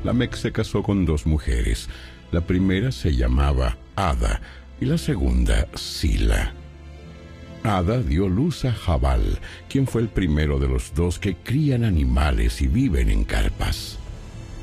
Lamec 0.04 0.34
se 0.34 0.52
casó 0.52 0.82
con 0.82 1.04
dos 1.04 1.26
mujeres. 1.26 1.88
La 2.32 2.40
primera 2.40 2.92
se 2.92 3.14
llamaba 3.14 3.76
Ada 3.96 4.40
y 4.80 4.86
la 4.86 4.96
segunda 4.96 5.66
Sila. 5.74 6.54
Ada 7.62 8.02
dio 8.02 8.26
luz 8.26 8.64
a 8.64 8.72
Jabal, 8.72 9.38
quien 9.68 9.86
fue 9.86 10.00
el 10.00 10.08
primero 10.08 10.58
de 10.58 10.66
los 10.66 10.94
dos 10.94 11.18
que 11.18 11.36
crían 11.36 11.84
animales 11.84 12.62
y 12.62 12.68
viven 12.68 13.10
en 13.10 13.24
carpas. 13.24 13.98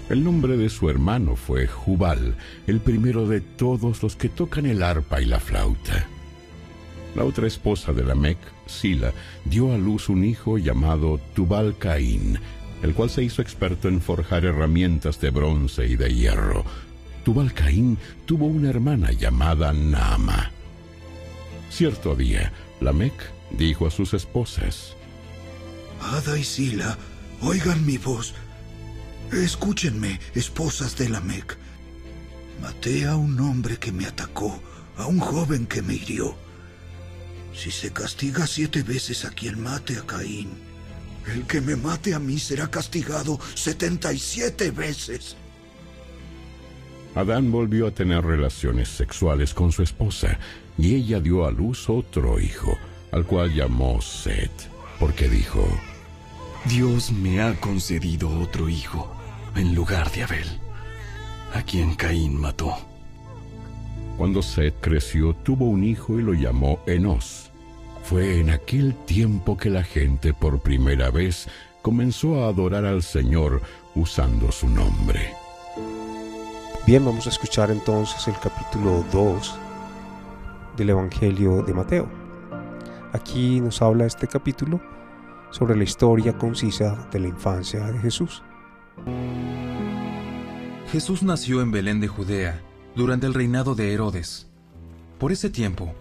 El 0.10 0.24
nombre 0.24 0.58
de 0.58 0.70
su 0.70 0.90
hermano 0.90 1.36
fue 1.36 1.68
Jubal, 1.68 2.36
el 2.66 2.80
primero 2.80 3.28
de 3.28 3.42
todos 3.42 4.02
los 4.02 4.16
que 4.16 4.30
tocan 4.30 4.66
el 4.66 4.82
arpa 4.82 5.22
y 5.22 5.26
la 5.26 5.40
flauta. 5.40 6.08
La 7.16 7.24
otra 7.24 7.46
esposa 7.46 7.94
de 7.94 8.04
Lamec, 8.04 8.38
Sila, 8.66 9.14
dio 9.46 9.74
a 9.74 9.78
luz 9.78 10.10
un 10.10 10.24
hijo 10.24 10.58
llamado 10.58 11.20
Tubal 11.36 11.78
Caín, 11.78 12.40
el 12.82 12.94
cual 12.96 13.12
se 13.12 13.24
hizo 13.24 13.44
experto 13.44 13.90
en 13.90 14.02
forjar 14.02 14.46
herramientas 14.46 15.20
de 15.22 15.30
bronce 15.30 15.86
y 15.86 15.96
de 15.98 16.14
hierro. 16.14 16.66
Tubal 17.24 17.54
Caín 17.54 17.98
tuvo 18.26 18.46
una 18.46 18.70
hermana 18.70 19.12
llamada 19.12 19.72
Naama. 19.72 20.52
Cierto 21.70 22.16
día, 22.16 22.54
Lamec 22.82 23.14
dijo 23.52 23.88
a 23.88 23.92
sus 23.92 24.14
esposas, 24.14 24.96
Ada 26.02 26.38
y 26.38 26.44
Sila, 26.44 26.98
oigan 27.42 27.86
mi 27.86 27.98
voz. 27.98 28.34
Escúchenme, 29.32 30.20
esposas 30.36 30.96
de 30.96 31.10
Lamec. 31.10 31.58
Maté 32.62 33.06
a 33.06 33.16
un 33.16 33.40
hombre 33.40 33.78
que 33.78 33.92
me 33.92 34.06
atacó, 34.06 34.62
a 34.98 35.06
un 35.06 35.20
joven 35.20 35.66
que 35.66 35.82
me 35.82 35.96
hirió. 35.96 36.36
Si 37.54 37.72
se 37.72 37.92
castiga 37.92 38.46
siete 38.46 38.84
veces 38.84 39.26
a 39.26 39.32
quien 39.32 39.62
mate 39.62 39.98
a 39.98 40.06
Caín, 40.06 40.52
el 41.34 41.46
que 41.46 41.60
me 41.60 41.76
mate 41.76 42.14
a 42.14 42.20
mí 42.20 42.40
será 42.40 42.70
castigado 42.70 43.40
setenta 43.56 44.14
y 44.14 44.20
siete 44.20 44.72
veces. 44.72 45.36
Adán 47.16 47.52
volvió 47.52 47.88
a 47.88 47.92
tener 47.92 48.24
relaciones 48.24 48.90
sexuales 48.90 49.54
con 49.54 49.72
su 49.72 49.82
esposa 49.82 50.40
y 50.78 50.96
ella 50.96 51.20
dio 51.20 51.46
a 51.46 51.52
luz 51.52 51.90
otro 51.90 52.40
hijo, 52.40 52.78
al 53.12 53.26
cual 53.26 53.54
llamó 53.54 54.02
Set, 54.02 54.52
porque 55.00 55.28
dijo, 55.28 55.66
Dios 56.66 57.12
me 57.12 57.42
ha 57.42 57.60
concedido 57.60 58.30
otro 58.40 58.70
hijo 58.70 59.12
en 59.56 59.74
lugar 59.74 60.12
de 60.12 60.24
Abel, 60.24 60.48
a 61.54 61.62
quien 61.64 61.96
Caín 61.96 62.40
mató. 62.40 62.78
Cuando 64.18 64.42
Set 64.42 64.76
creció, 64.82 65.34
tuvo 65.34 65.66
un 65.66 65.84
hijo 65.84 66.20
y 66.20 66.22
lo 66.22 66.34
llamó 66.34 66.80
Enos. 66.86 67.52
Fue 68.04 68.40
en 68.40 68.50
aquel 68.50 68.96
tiempo 69.06 69.58
que 69.58 69.70
la 69.70 69.84
gente 69.84 70.34
por 70.34 70.60
primera 70.60 71.12
vez 71.12 71.48
comenzó 71.82 72.44
a 72.44 72.50
adorar 72.50 72.86
al 72.86 73.04
Señor 73.04 73.62
usando 73.96 74.52
su 74.52 74.68
nombre. 74.70 75.34
Bien, 76.86 77.04
vamos 77.04 77.28
a 77.28 77.30
escuchar 77.30 77.70
entonces 77.70 78.28
el 78.28 78.40
capítulo 78.40 79.04
2 79.12 79.60
del 80.78 80.92
Evangelio 80.92 81.64
de 81.64 81.74
Mateo. 81.74 82.08
Aquí 83.12 83.60
nos 83.60 83.82
habla 83.82 84.06
este 84.06 84.28
capítulo 84.28 84.80
sobre 85.50 85.76
la 85.76 85.84
historia 85.84 86.38
concisa 86.38 87.08
de 87.12 87.20
la 87.20 87.28
infancia 87.28 87.92
de 87.92 88.00
Jesús. 88.00 88.44
Jesús 90.92 91.24
nació 91.24 91.62
en 91.62 91.72
Belén 91.72 92.00
de 92.00 92.08
Judea 92.08 92.62
durante 92.96 93.28
el 93.28 93.34
reinado 93.34 93.76
de 93.76 93.94
Herodes. 93.94 94.48
Por 95.20 95.32
ese 95.32 95.50
tiempo, 95.50 95.94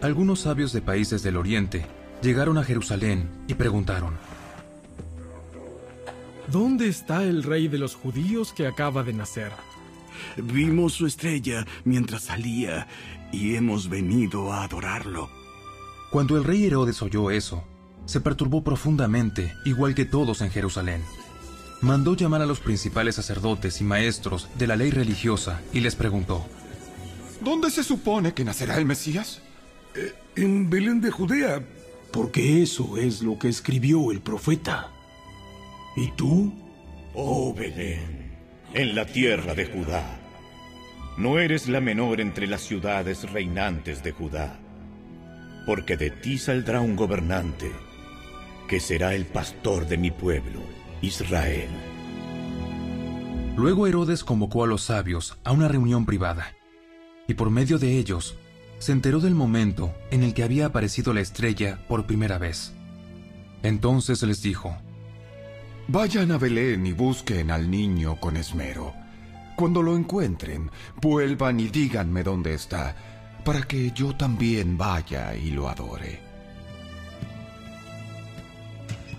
algunos 0.00 0.40
sabios 0.40 0.72
de 0.72 0.80
países 0.80 1.22
del 1.22 1.36
oriente 1.36 1.84
llegaron 2.22 2.56
a 2.56 2.64
Jerusalén 2.64 3.28
y 3.48 3.54
preguntaron, 3.54 4.14
¿Dónde 6.50 6.88
está 6.88 7.22
el 7.24 7.42
rey 7.42 7.68
de 7.68 7.78
los 7.78 7.94
judíos 7.94 8.52
que 8.52 8.66
acaba 8.66 9.02
de 9.02 9.12
nacer? 9.12 9.52
Vimos 10.36 10.94
su 10.94 11.06
estrella 11.06 11.66
mientras 11.84 12.22
salía 12.22 12.86
y 13.32 13.54
hemos 13.56 13.88
venido 13.88 14.52
a 14.52 14.64
adorarlo. 14.64 15.30
Cuando 16.10 16.36
el 16.36 16.44
rey 16.44 16.64
Herodes 16.64 17.02
oyó 17.02 17.30
eso, 17.30 17.64
se 18.04 18.20
perturbó 18.20 18.64
profundamente, 18.64 19.54
igual 19.64 19.94
que 19.94 20.04
todos 20.04 20.40
en 20.40 20.50
Jerusalén. 20.50 21.02
Mandó 21.80 22.14
llamar 22.14 22.42
a 22.42 22.46
los 22.46 22.60
principales 22.60 23.14
sacerdotes 23.14 23.80
y 23.80 23.84
maestros 23.84 24.48
de 24.58 24.66
la 24.66 24.76
ley 24.76 24.90
religiosa 24.90 25.60
y 25.72 25.80
les 25.80 25.96
preguntó, 25.96 26.44
¿Dónde 27.40 27.70
se 27.70 27.82
supone 27.82 28.34
que 28.34 28.44
nacerá 28.44 28.76
el 28.76 28.84
Mesías? 28.84 29.40
Eh, 29.94 30.12
en 30.36 30.68
Belén 30.68 31.00
de 31.00 31.10
Judea, 31.10 31.64
porque 32.12 32.62
eso 32.62 32.98
es 32.98 33.22
lo 33.22 33.38
que 33.38 33.48
escribió 33.48 34.10
el 34.10 34.20
profeta. 34.20 34.90
¿Y 35.96 36.10
tú? 36.12 36.52
Oh 37.14 37.54
Belén, 37.54 38.38
en 38.74 38.94
la 38.94 39.06
tierra 39.06 39.54
de 39.54 39.66
Judá. 39.66 40.19
No 41.16 41.38
eres 41.38 41.68
la 41.68 41.80
menor 41.80 42.20
entre 42.20 42.46
las 42.46 42.62
ciudades 42.62 43.30
reinantes 43.30 44.02
de 44.02 44.12
Judá, 44.12 44.58
porque 45.66 45.96
de 45.96 46.10
ti 46.10 46.38
saldrá 46.38 46.80
un 46.80 46.96
gobernante, 46.96 47.70
que 48.68 48.80
será 48.80 49.14
el 49.14 49.26
pastor 49.26 49.86
de 49.86 49.98
mi 49.98 50.10
pueblo, 50.10 50.60
Israel. 51.02 51.68
Luego 53.56 53.86
Herodes 53.86 54.24
convocó 54.24 54.64
a 54.64 54.66
los 54.66 54.82
sabios 54.82 55.36
a 55.44 55.52
una 55.52 55.68
reunión 55.68 56.06
privada, 56.06 56.54
y 57.28 57.34
por 57.34 57.50
medio 57.50 57.78
de 57.78 57.98
ellos 57.98 58.36
se 58.78 58.92
enteró 58.92 59.20
del 59.20 59.34
momento 59.34 59.94
en 60.10 60.22
el 60.22 60.32
que 60.32 60.42
había 60.42 60.66
aparecido 60.66 61.12
la 61.12 61.20
estrella 61.20 61.84
por 61.86 62.06
primera 62.06 62.38
vez. 62.38 62.72
Entonces 63.62 64.22
les 64.22 64.40
dijo, 64.40 64.74
Vayan 65.88 66.32
a 66.32 66.38
Belén 66.38 66.86
y 66.86 66.92
busquen 66.92 67.50
al 67.50 67.70
niño 67.70 68.18
con 68.20 68.36
esmero. 68.36 68.94
Cuando 69.60 69.82
lo 69.82 69.94
encuentren, 69.94 70.70
vuelvan 71.02 71.60
y 71.60 71.68
díganme 71.68 72.22
dónde 72.22 72.54
está, 72.54 72.96
para 73.44 73.60
que 73.60 73.92
yo 73.94 74.16
también 74.16 74.78
vaya 74.78 75.34
y 75.36 75.50
lo 75.50 75.68
adore. 75.68 76.18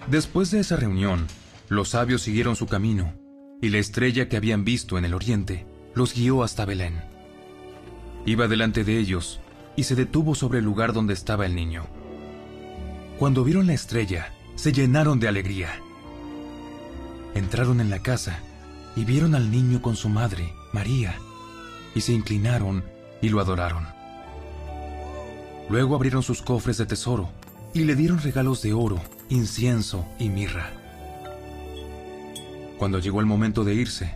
Después 0.08 0.50
de 0.50 0.62
esa 0.62 0.78
reunión, 0.78 1.28
los 1.70 1.90
sabios 1.90 2.24
siguieron 2.24 2.56
su 2.56 2.66
camino, 2.66 3.14
y 3.62 3.70
la 3.70 3.78
estrella 3.78 4.30
que 4.30 4.36
habían 4.36 4.66
visto 4.66 4.98
en 4.98 5.06
el 5.06 5.14
oriente 5.14 5.68
los 5.94 6.16
guió 6.16 6.42
hasta 6.42 6.66
Belén. 6.66 7.04
Iba 8.26 8.48
delante 8.48 8.84
de 8.84 8.98
ellos 8.98 9.42
y 9.76 9.84
se 9.84 9.94
detuvo 9.94 10.34
sobre 10.34 10.58
el 10.58 10.66
lugar 10.66 10.92
donde 10.92 11.14
estaba 11.14 11.46
el 11.46 11.54
niño. 11.54 11.86
Cuando 13.20 13.44
vieron 13.44 13.68
la 13.68 13.74
estrella, 13.74 14.34
se 14.56 14.72
llenaron 14.72 15.20
de 15.20 15.28
alegría. 15.28 15.70
Entraron 17.36 17.80
en 17.80 17.92
la 17.92 18.00
casa 18.00 18.42
y 18.96 19.06
vieron 19.06 19.36
al 19.36 19.52
niño 19.52 19.82
con 19.82 19.96
su 19.96 20.10
madre, 20.10 20.54
María, 20.74 21.16
y 21.96 22.02
se 22.02 22.14
inclinaron 22.14 22.84
y 23.22 23.30
lo 23.30 23.40
adoraron. 23.40 23.86
Luego 25.70 25.96
abrieron 25.96 26.24
sus 26.24 26.42
cofres 26.42 26.78
de 26.78 26.86
tesoro 26.86 27.30
y 27.74 27.86
le 27.86 27.96
dieron 27.96 28.20
regalos 28.20 28.62
de 28.62 28.74
oro, 28.74 29.00
incienso 29.30 30.06
y 30.20 30.30
mirra. 30.30 30.72
Cuando 32.78 33.00
llegó 33.00 33.20
el 33.20 33.26
momento 33.26 33.64
de 33.64 33.76
irse, 33.76 34.14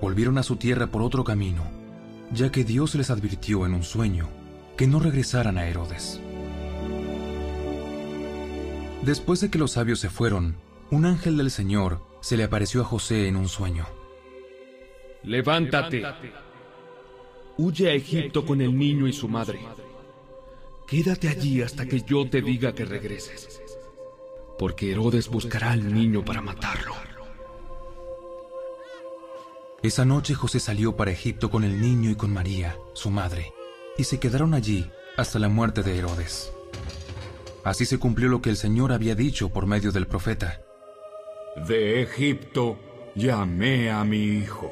volvieron 0.00 0.36
a 0.38 0.42
su 0.42 0.56
tierra 0.56 0.88
por 0.88 1.02
otro 1.02 1.24
camino, 1.24 1.62
ya 2.32 2.50
que 2.50 2.64
Dios 2.64 2.94
les 2.94 3.10
advirtió 3.10 3.66
en 3.66 3.74
un 3.74 3.82
sueño 3.82 4.28
que 4.76 4.86
no 4.86 4.98
regresaran 4.98 5.58
a 5.58 5.66
Herodes. 5.66 6.20
Después 9.02 9.40
de 9.40 9.50
que 9.50 9.58
los 9.58 9.72
sabios 9.72 10.00
se 10.00 10.10
fueron, 10.10 10.56
un 10.90 11.06
ángel 11.06 11.36
del 11.36 11.50
Señor 11.50 12.02
se 12.20 12.36
le 12.36 12.44
apareció 12.44 12.82
a 12.82 12.84
José 12.84 13.28
en 13.28 13.36
un 13.36 13.48
sueño. 13.48 13.86
Levántate. 15.22 16.02
Huye 17.58 17.90
a 17.90 17.94
Egipto 17.94 18.44
con 18.46 18.60
el 18.60 18.76
niño 18.76 19.06
y 19.06 19.12
su 19.12 19.28
madre. 19.28 19.60
Quédate 20.86 21.28
allí 21.28 21.62
hasta 21.62 21.86
que 21.86 22.00
yo 22.00 22.28
te 22.28 22.40
diga 22.40 22.74
que 22.74 22.84
regreses. 22.84 23.62
Porque 24.58 24.90
Herodes 24.90 25.28
buscará 25.28 25.72
al 25.72 25.92
niño 25.92 26.24
para 26.24 26.40
matarlo. 26.40 26.94
Esa 29.82 30.04
noche 30.04 30.34
José 30.34 30.60
salió 30.60 30.96
para 30.96 31.10
Egipto 31.10 31.50
con 31.50 31.64
el 31.64 31.80
niño 31.80 32.10
y 32.10 32.14
con 32.14 32.32
María, 32.32 32.76
su 32.92 33.10
madre, 33.10 33.52
y 33.96 34.04
se 34.04 34.18
quedaron 34.20 34.52
allí 34.52 34.90
hasta 35.16 35.38
la 35.38 35.48
muerte 35.48 35.82
de 35.82 35.96
Herodes. 35.96 36.52
Así 37.64 37.86
se 37.86 37.98
cumplió 37.98 38.28
lo 38.28 38.42
que 38.42 38.50
el 38.50 38.56
Señor 38.56 38.92
había 38.92 39.14
dicho 39.14 39.50
por 39.50 39.66
medio 39.66 39.92
del 39.92 40.06
profeta. 40.06 40.60
De 41.66 42.02
Egipto 42.02 42.78
llamé 43.14 43.90
a 43.90 44.04
mi 44.04 44.22
hijo. 44.22 44.70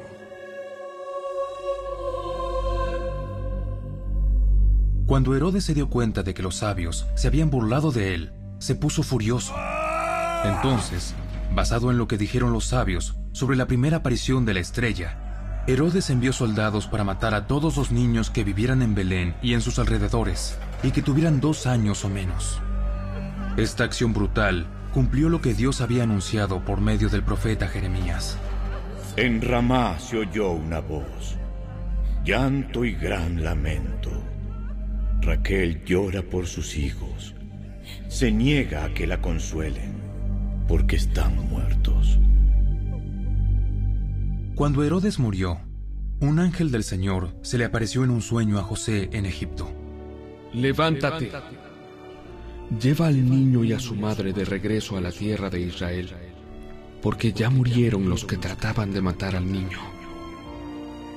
Cuando 5.09 5.35
Herodes 5.35 5.63
se 5.63 5.73
dio 5.73 5.89
cuenta 5.89 6.21
de 6.21 6.35
que 6.35 6.43
los 6.43 6.57
sabios 6.57 7.07
se 7.15 7.25
habían 7.25 7.49
burlado 7.49 7.91
de 7.91 8.13
él, 8.13 8.31
se 8.59 8.75
puso 8.75 9.01
furioso. 9.01 9.55
Entonces, 10.45 11.15
basado 11.51 11.89
en 11.89 11.97
lo 11.97 12.07
que 12.07 12.19
dijeron 12.19 12.53
los 12.53 12.65
sabios 12.65 13.15
sobre 13.31 13.57
la 13.57 13.65
primera 13.65 13.97
aparición 13.97 14.45
de 14.45 14.53
la 14.53 14.59
estrella, 14.59 15.63
Herodes 15.65 16.11
envió 16.11 16.31
soldados 16.31 16.85
para 16.85 17.03
matar 17.03 17.33
a 17.33 17.47
todos 17.47 17.75
los 17.75 17.89
niños 17.89 18.29
que 18.29 18.43
vivieran 18.43 18.83
en 18.83 18.93
Belén 18.93 19.35
y 19.41 19.55
en 19.55 19.61
sus 19.61 19.79
alrededores, 19.79 20.59
y 20.83 20.91
que 20.91 21.01
tuvieran 21.01 21.41
dos 21.41 21.65
años 21.65 22.05
o 22.05 22.09
menos. 22.09 22.61
Esta 23.57 23.85
acción 23.85 24.13
brutal 24.13 24.67
cumplió 24.93 25.29
lo 25.29 25.41
que 25.41 25.55
Dios 25.55 25.81
había 25.81 26.03
anunciado 26.03 26.63
por 26.63 26.81
medio 26.81 27.09
del 27.09 27.23
profeta 27.23 27.67
Jeremías. 27.67 28.37
En 29.15 29.41
Ramá 29.41 29.97
se 29.97 30.19
oyó 30.19 30.51
una 30.51 30.81
voz, 30.81 31.35
llanto 32.23 32.85
y 32.85 32.93
gran 32.93 33.43
lamento. 33.43 34.11
Raquel 35.21 35.83
llora 35.83 36.21
por 36.21 36.47
sus 36.47 36.77
hijos, 36.77 37.35
se 38.07 38.31
niega 38.31 38.85
a 38.85 38.93
que 38.93 39.05
la 39.05 39.21
consuelen, 39.21 39.93
porque 40.67 40.95
están 40.95 41.35
muertos. 41.49 42.17
Cuando 44.55 44.83
Herodes 44.83 45.19
murió, 45.19 45.59
un 46.19 46.39
ángel 46.39 46.71
del 46.71 46.83
Señor 46.83 47.35
se 47.41 47.57
le 47.57 47.65
apareció 47.65 48.03
en 48.03 48.11
un 48.11 48.21
sueño 48.21 48.59
a 48.59 48.63
José 48.63 49.09
en 49.13 49.25
Egipto. 49.25 49.71
Levántate. 50.53 51.31
Lleva 52.81 53.07
al 53.07 53.29
niño 53.29 53.63
y 53.63 53.73
a 53.73 53.79
su 53.79 53.95
madre 53.95 54.33
de 54.33 54.45
regreso 54.45 54.97
a 54.97 55.01
la 55.01 55.11
tierra 55.11 55.49
de 55.49 55.61
Israel, 55.61 56.09
porque 57.01 57.33
ya 57.33 57.49
murieron 57.49 58.09
los 58.09 58.25
que 58.25 58.37
trataban 58.37 58.91
de 58.91 59.01
matar 59.01 59.35
al 59.35 59.51
niño. 59.51 59.79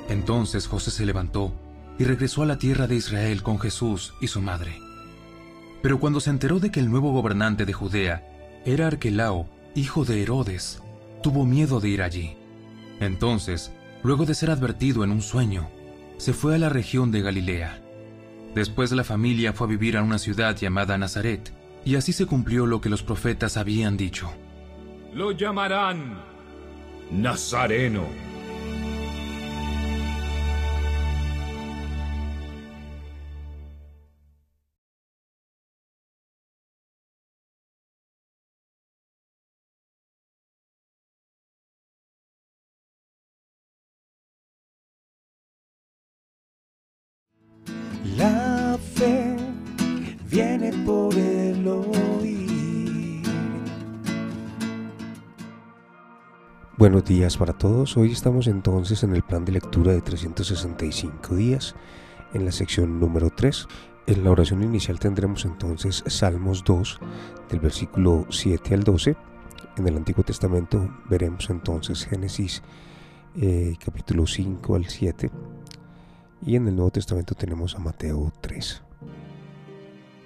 Entonces 0.08 0.66
José 0.66 0.90
se 0.90 1.06
levantó 1.06 1.52
y 1.98 2.04
regresó 2.04 2.42
a 2.42 2.46
la 2.46 2.58
tierra 2.58 2.86
de 2.86 2.96
Israel 2.96 3.42
con 3.42 3.58
Jesús 3.58 4.14
y 4.20 4.28
su 4.28 4.40
madre. 4.40 4.80
Pero 5.82 5.98
cuando 5.98 6.20
se 6.20 6.30
enteró 6.30 6.60
de 6.60 6.70
que 6.70 6.80
el 6.80 6.90
nuevo 6.90 7.12
gobernante 7.12 7.64
de 7.66 7.72
Judea 7.72 8.60
era 8.64 8.86
Arquelao, 8.86 9.48
hijo 9.74 10.04
de 10.04 10.22
Herodes, 10.22 10.82
tuvo 11.22 11.44
miedo 11.44 11.80
de 11.80 11.88
ir 11.88 12.02
allí. 12.02 12.36
Entonces, 13.00 13.72
luego 14.02 14.24
de 14.24 14.34
ser 14.34 14.50
advertido 14.50 15.04
en 15.04 15.10
un 15.10 15.22
sueño, 15.22 15.68
se 16.18 16.32
fue 16.32 16.54
a 16.54 16.58
la 16.58 16.68
región 16.68 17.10
de 17.10 17.22
Galilea. 17.22 17.82
Después 18.54 18.92
la 18.92 19.04
familia 19.04 19.52
fue 19.52 19.66
a 19.66 19.70
vivir 19.70 19.96
a 19.96 20.02
una 20.02 20.18
ciudad 20.18 20.56
llamada 20.56 20.98
Nazaret, 20.98 21.52
y 21.84 21.96
así 21.96 22.12
se 22.12 22.26
cumplió 22.26 22.66
lo 22.66 22.80
que 22.80 22.88
los 22.88 23.02
profetas 23.02 23.56
habían 23.56 23.96
dicho. 23.96 24.30
Lo 25.12 25.32
llamarán 25.32 26.20
Nazareno. 27.10 28.31
Buenos 56.82 57.04
días 57.04 57.36
para 57.36 57.52
todos. 57.52 57.96
Hoy 57.96 58.10
estamos 58.10 58.48
entonces 58.48 59.04
en 59.04 59.14
el 59.14 59.22
plan 59.22 59.44
de 59.44 59.52
lectura 59.52 59.92
de 59.92 60.00
365 60.00 61.36
días, 61.36 61.76
en 62.34 62.44
la 62.44 62.50
sección 62.50 62.98
número 62.98 63.30
3. 63.30 63.68
En 64.08 64.24
la 64.24 64.32
oración 64.32 64.64
inicial 64.64 64.98
tendremos 64.98 65.44
entonces 65.44 66.02
Salmos 66.08 66.64
2, 66.64 66.98
del 67.50 67.60
versículo 67.60 68.26
7 68.30 68.74
al 68.74 68.82
12. 68.82 69.16
En 69.76 69.86
el 69.86 69.96
Antiguo 69.96 70.24
Testamento 70.24 70.92
veremos 71.08 71.50
entonces 71.50 72.04
Génesis 72.04 72.64
eh, 73.40 73.76
capítulo 73.78 74.26
5 74.26 74.74
al 74.74 74.86
7. 74.86 75.30
Y 76.44 76.56
en 76.56 76.66
el 76.66 76.74
Nuevo 76.74 76.90
Testamento 76.90 77.36
tenemos 77.36 77.76
a 77.76 77.78
Mateo 77.78 78.32
3. 78.40 78.82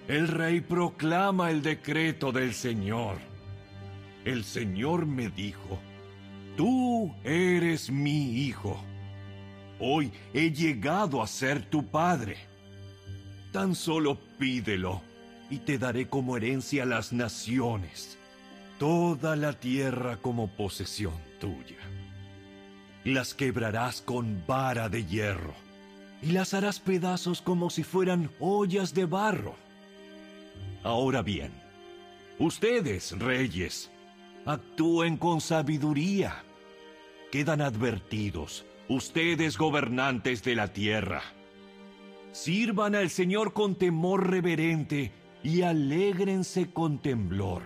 El 0.09 0.29
rey 0.29 0.63
proclama 0.63 1.51
el 1.51 1.61
decreto 1.61 2.33
del 2.33 2.55
Señor. 2.55 3.19
El 4.25 4.43
Señor 4.43 5.05
me 5.05 5.29
dijo, 5.29 5.79
tú 6.57 7.15
eres 7.23 7.91
mi 7.91 8.47
hijo. 8.47 8.83
Hoy 9.79 10.13
he 10.33 10.51
llegado 10.51 11.23
a 11.23 11.27
ser 11.27 11.69
tu 11.69 11.87
padre. 11.87 12.37
Tan 13.53 13.75
solo 13.75 14.19
pídelo 14.39 15.03
y 15.51 15.59
te 15.59 15.79
daré 15.79 16.09
como 16.09 16.37
herencia 16.37 16.85
las 16.85 17.13
naciones, 17.13 18.19
toda 18.79 19.37
la 19.37 19.53
tierra 19.53 20.17
como 20.17 20.49
posesión 20.49 21.15
tuya. 21.41 21.77
Las 23.05 23.35
quebrarás 23.35 24.01
con 24.01 24.43
vara 24.47 24.89
de 24.89 25.05
hierro 25.05 25.55
y 26.23 26.33
las 26.33 26.55
harás 26.55 26.81
pedazos 26.81 27.41
como 27.41 27.71
si 27.71 27.83
fueran 27.83 28.31
ollas 28.41 28.95
de 28.95 29.05
barro. 29.05 29.55
Ahora 30.83 31.23
bien, 31.23 31.53
ustedes, 32.39 33.13
reyes, 33.19 33.91
actúen 34.47 35.17
con 35.19 35.41
sabiduría. 35.41 36.43
Quedan 37.31 37.61
advertidos, 37.61 38.65
ustedes 38.89 39.59
gobernantes 39.59 40.43
de 40.43 40.55
la 40.55 40.73
tierra 40.73 41.23
Sirvan 42.37 42.95
al 42.95 43.09
Señor 43.09 43.55
con 43.55 43.77
temor 43.77 44.29
reverente 44.29 45.11
y 45.43 45.63
alégrense 45.63 46.71
con 46.71 46.99
temblor. 46.99 47.63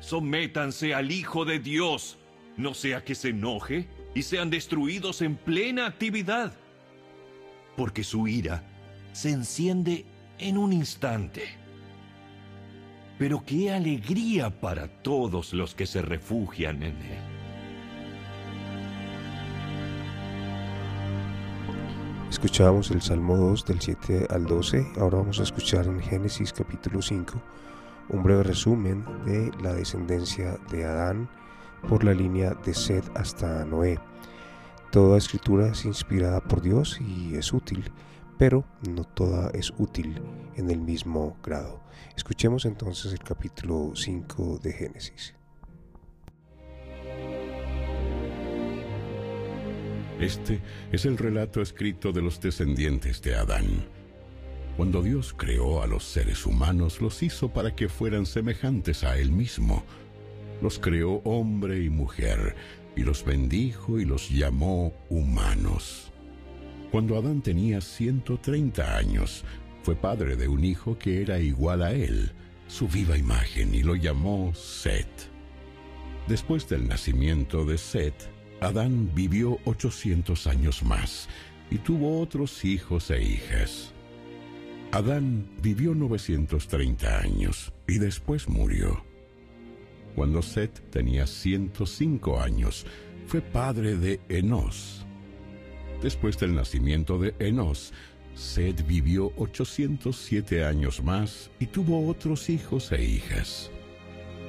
Sométanse 0.00 0.94
al 0.94 1.12
Hijo 1.12 1.44
de 1.44 1.58
Dios, 1.58 2.16
no 2.56 2.72
sea 2.72 3.04
que 3.04 3.14
se 3.14 3.28
enoje 3.28 3.86
y 4.14 4.22
sean 4.22 4.48
destruidos 4.48 5.20
en 5.20 5.36
plena 5.36 5.84
actividad, 5.84 6.54
porque 7.76 8.02
su 8.02 8.26
ira 8.26 8.64
se 9.12 9.28
enciende 9.28 10.06
en 10.38 10.56
un 10.56 10.72
instante. 10.72 11.42
Pero 13.18 13.44
qué 13.44 13.72
alegría 13.72 14.50
para 14.60 14.88
todos 14.88 15.52
los 15.52 15.74
que 15.74 15.86
se 15.86 16.02
refugian 16.02 16.82
en 16.82 16.96
Él. 16.96 17.18
Escuchábamos 22.28 22.90
el 22.90 23.00
Salmo 23.00 23.36
2 23.36 23.64
del 23.64 23.80
7 23.80 24.26
al 24.28 24.44
12, 24.46 24.84
ahora 24.98 25.18
vamos 25.18 25.38
a 25.38 25.44
escuchar 25.44 25.86
en 25.86 26.00
Génesis 26.00 26.52
capítulo 26.52 27.00
5 27.00 27.40
un 28.08 28.22
breve 28.22 28.42
resumen 28.42 29.04
de 29.24 29.50
la 29.62 29.72
descendencia 29.72 30.58
de 30.70 30.84
Adán 30.84 31.28
por 31.88 32.04
la 32.04 32.12
línea 32.12 32.54
de 32.54 32.74
Sed 32.74 33.04
hasta 33.14 33.64
Noé. 33.64 33.98
Toda 34.90 35.18
escritura 35.18 35.68
es 35.68 35.84
inspirada 35.84 36.40
por 36.40 36.60
Dios 36.60 37.00
y 37.00 37.34
es 37.34 37.52
útil, 37.52 37.90
pero 38.38 38.64
no 38.88 39.04
toda 39.04 39.50
es 39.50 39.72
útil 39.78 40.20
en 40.56 40.70
el 40.70 40.80
mismo 40.80 41.36
grado. 41.42 41.80
Escuchemos 42.16 42.64
entonces 42.64 43.12
el 43.12 43.20
capítulo 43.20 43.92
5 43.94 44.60
de 44.62 44.72
Génesis. 44.72 45.34
Este 50.20 50.62
es 50.92 51.04
el 51.06 51.18
relato 51.18 51.60
escrito 51.60 52.12
de 52.12 52.22
los 52.22 52.40
descendientes 52.40 53.20
de 53.20 53.34
Adán. 53.34 53.84
Cuando 54.76 55.02
Dios 55.02 55.34
creó 55.36 55.82
a 55.82 55.86
los 55.86 56.04
seres 56.04 56.46
humanos, 56.46 57.00
los 57.00 57.22
hizo 57.22 57.52
para 57.52 57.74
que 57.74 57.88
fueran 57.88 58.26
semejantes 58.26 59.04
a 59.04 59.18
Él 59.18 59.30
mismo. 59.30 59.84
Los 60.62 60.78
creó 60.78 61.20
hombre 61.24 61.82
y 61.82 61.90
mujer, 61.90 62.56
y 62.96 63.02
los 63.02 63.24
bendijo 63.24 63.98
y 63.98 64.04
los 64.04 64.30
llamó 64.30 64.92
humanos. 65.10 66.03
Cuando 66.94 67.18
Adán 67.18 67.42
tenía 67.42 67.80
130 67.80 68.96
años, 68.96 69.44
fue 69.82 69.96
padre 69.96 70.36
de 70.36 70.46
un 70.46 70.62
hijo 70.62 70.96
que 70.96 71.22
era 71.22 71.40
igual 71.40 71.82
a 71.82 71.90
él, 71.90 72.30
su 72.68 72.86
viva 72.86 73.18
imagen, 73.18 73.74
y 73.74 73.82
lo 73.82 73.96
llamó 73.96 74.54
Set. 74.54 75.08
Después 76.28 76.68
del 76.68 76.86
nacimiento 76.86 77.64
de 77.64 77.78
Set, 77.78 78.14
Adán 78.60 79.10
vivió 79.12 79.58
800 79.64 80.46
años 80.46 80.84
más 80.84 81.28
y 81.68 81.78
tuvo 81.78 82.20
otros 82.20 82.64
hijos 82.64 83.10
e 83.10 83.20
hijas. 83.20 83.92
Adán 84.92 85.50
vivió 85.60 85.96
930 85.96 87.18
años 87.18 87.72
y 87.88 87.98
después 87.98 88.48
murió. 88.48 89.04
Cuando 90.14 90.42
Set 90.42 90.90
tenía 90.90 91.26
105 91.26 92.40
años, 92.40 92.86
fue 93.26 93.40
padre 93.40 93.96
de 93.96 94.20
Enos. 94.28 95.03
Después 96.02 96.38
del 96.38 96.54
nacimiento 96.54 97.18
de 97.18 97.34
Enos, 97.38 97.92
Set 98.34 98.86
vivió 98.86 99.32
807 99.36 100.64
años 100.64 101.02
más 101.02 101.50
y 101.60 101.66
tuvo 101.66 102.08
otros 102.08 102.50
hijos 102.50 102.90
e 102.92 103.02
hijas. 103.04 103.70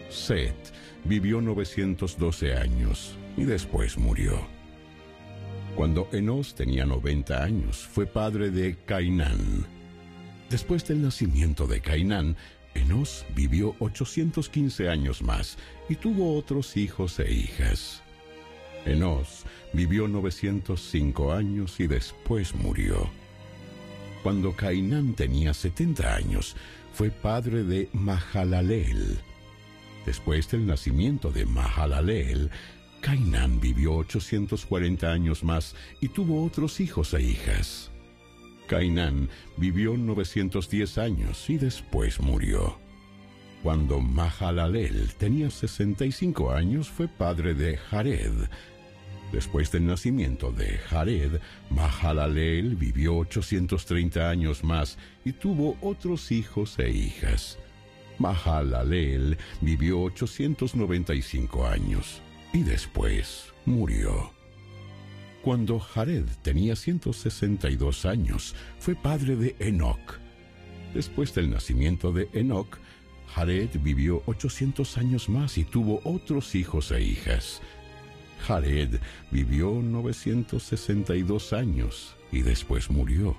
Set 0.09 0.55
vivió 1.03 1.41
912 1.41 2.55
años 2.55 3.15
y 3.37 3.43
después 3.43 3.97
murió. 3.97 4.39
Cuando 5.75 6.07
Enos 6.13 6.55
tenía 6.55 6.85
90 6.85 7.43
años, 7.43 7.77
fue 7.77 8.07
padre 8.07 8.49
de 8.49 8.75
Cainán. 8.85 9.67
Después 10.49 10.87
del 10.87 11.01
nacimiento 11.01 11.67
de 11.67 11.81
Cainán, 11.81 12.37
Enos 12.73 13.25
vivió 13.35 13.75
815 13.79 14.89
años 14.89 15.21
más 15.21 15.57
y 15.89 15.95
tuvo 15.95 16.35
otros 16.35 16.75
hijos 16.77 17.19
e 17.19 17.31
hijas. 17.31 18.01
Enos 18.85 19.45
vivió 19.76 20.07
905 20.07 21.34
años 21.34 21.80
y 21.80 21.88
después 21.88 22.55
murió. 22.55 23.09
Cuando 24.23 24.55
Cainán 24.55 25.13
tenía 25.13 25.53
70 25.53 26.15
años, 26.15 26.55
fue 26.93 27.11
padre 27.11 27.63
de 27.63 27.89
Mahalalel. 27.93 29.19
Después 30.05 30.49
del 30.49 30.65
nacimiento 30.65 31.32
de 31.32 31.45
Mahalalel, 31.45 32.49
Cainán 33.01 33.59
vivió 33.59 33.95
840 33.97 35.11
años 35.11 35.43
más 35.43 35.76
y 36.01 36.07
tuvo 36.07 36.43
otros 36.43 36.80
hijos 36.80 37.13
e 37.13 37.21
hijas. 37.21 37.91
Cainán 38.67 39.30
vivió 39.57 39.95
910 39.95 40.97
años 40.97 41.49
y 41.49 41.57
después 41.57 42.19
murió. 42.19 42.80
Cuando 43.61 43.99
Mahalalel 43.99 45.13
tenía 45.15 45.49
65 45.49 46.51
años 46.51 46.89
fue 46.89 47.07
padre 47.07 47.53
de 47.53 47.78
Jared. 47.78 48.34
Después 49.32 49.71
del 49.71 49.86
nacimiento 49.88 50.51
de 50.51 50.78
Jared, 50.78 51.39
Mahalalel 51.69 52.76
vivió 52.76 53.17
830 53.17 54.30
años 54.30 54.63
más 54.63 54.97
y 55.26 55.34
tuvo 55.34 55.78
otros 55.82 56.32
hijos 56.32 56.78
e 56.80 56.89
hijas. 56.89 57.57
Mahalalel 58.17 59.38
vivió 59.61 60.01
895 60.03 61.67
años 61.67 62.21
y 62.53 62.63
después 62.63 63.53
murió. 63.65 64.32
Cuando 65.41 65.80
Jared 65.80 66.26
tenía 66.41 66.76
162 66.76 68.05
años, 68.05 68.55
fue 68.80 68.95
padre 68.95 69.36
de 69.36 69.55
Enoch. 69.59 70.19
Después 70.93 71.36
del 71.36 71.49
nacimiento 71.49 72.11
de 72.11 72.30
Enoch, 72.34 72.80
Jared 73.28 73.69
vivió 73.82 74.23
800 74.28 74.97
años 74.97 75.28
más 75.30 75.57
y 75.57 75.65
tuvo 75.65 75.99
otros 76.03 76.55
hijos 76.55 76.91
e 76.91 77.01
hijas. 77.01 77.61
Jared 78.45 78.99
vivió 79.31 79.81
962 79.81 81.53
años 81.53 82.15
y 82.31 82.43
después 82.43 82.91
murió. 82.91 83.35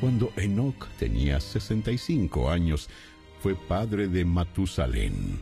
Cuando 0.00 0.32
Enoch 0.36 0.88
tenía 0.98 1.38
65 1.38 2.50
años, 2.50 2.88
fue 3.42 3.54
padre 3.54 4.08
de 4.08 4.24
Matusalén. 4.24 5.38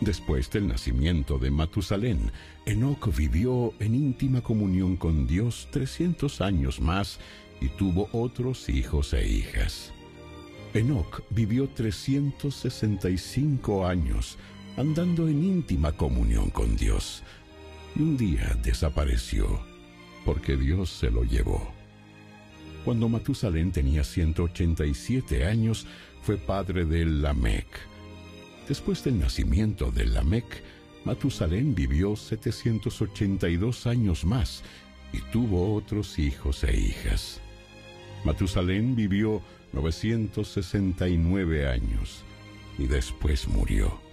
Después 0.00 0.48
del 0.50 0.68
nacimiento 0.68 1.38
de 1.38 1.50
Matusalén, 1.50 2.30
Enoch 2.66 3.12
vivió 3.16 3.74
en 3.80 3.96
íntima 3.96 4.42
comunión 4.42 4.96
con 4.96 5.26
Dios 5.26 5.66
300 5.72 6.40
años 6.40 6.80
más 6.80 7.18
y 7.60 7.68
tuvo 7.68 8.08
otros 8.12 8.68
hijos 8.68 9.12
e 9.12 9.28
hijas. 9.28 9.92
Enoch 10.74 11.24
vivió 11.30 11.68
365 11.68 13.86
años 13.86 14.38
andando 14.76 15.28
en 15.28 15.44
íntima 15.44 15.92
comunión 15.92 16.50
con 16.50 16.76
Dios 16.76 17.22
y 17.94 18.02
un 18.02 18.16
día 18.16 18.56
desapareció 18.62 19.60
porque 20.24 20.56
Dios 20.56 20.90
se 20.90 21.10
lo 21.10 21.24
llevó. 21.24 21.72
Cuando 22.84 23.08
Matusalén 23.08 23.70
tenía 23.70 24.02
187 24.04 25.46
años, 25.46 25.86
fue 26.22 26.36
padre 26.36 26.84
de 26.84 27.04
Lamec. 27.04 27.66
Después 28.68 29.04
del 29.04 29.18
nacimiento 29.18 29.90
de 29.90 30.06
Lamec, 30.06 30.62
Matusalén 31.04 31.74
vivió 31.74 32.16
782 32.16 33.86
años 33.86 34.24
más 34.24 34.62
y 35.12 35.20
tuvo 35.32 35.74
otros 35.74 36.18
hijos 36.18 36.64
e 36.64 36.76
hijas. 36.76 37.40
Matusalén 38.24 38.94
vivió 38.94 39.42
969 39.72 41.68
años 41.68 42.24
y 42.78 42.86
después 42.86 43.48
murió. 43.48 44.11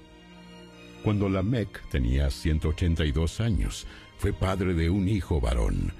Cuando 1.04 1.30
Lamec 1.30 1.88
tenía 1.89 2.30
182 2.30 3.39
años, 3.39 3.88
fue 4.18 4.34
padre 4.34 4.74
de 4.74 4.89
un 4.89 5.08
hijo 5.08 5.39
varón. 5.39 5.93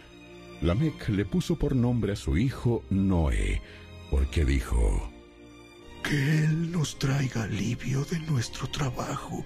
Lamec 0.62 1.08
le 1.10 1.24
puso 1.24 1.56
por 1.58 1.76
nombre 1.76 2.14
a 2.14 2.16
su 2.18 2.38
hijo 2.38 2.84
Noé, 2.90 3.62
porque 4.12 4.44
dijo, 4.44 5.10
Que 6.04 6.44
Él 6.44 6.72
nos 6.72 7.00
traiga 7.00 7.44
alivio 7.44 8.04
de 8.06 8.20
nuestro 8.20 8.68
trabajo 8.68 9.46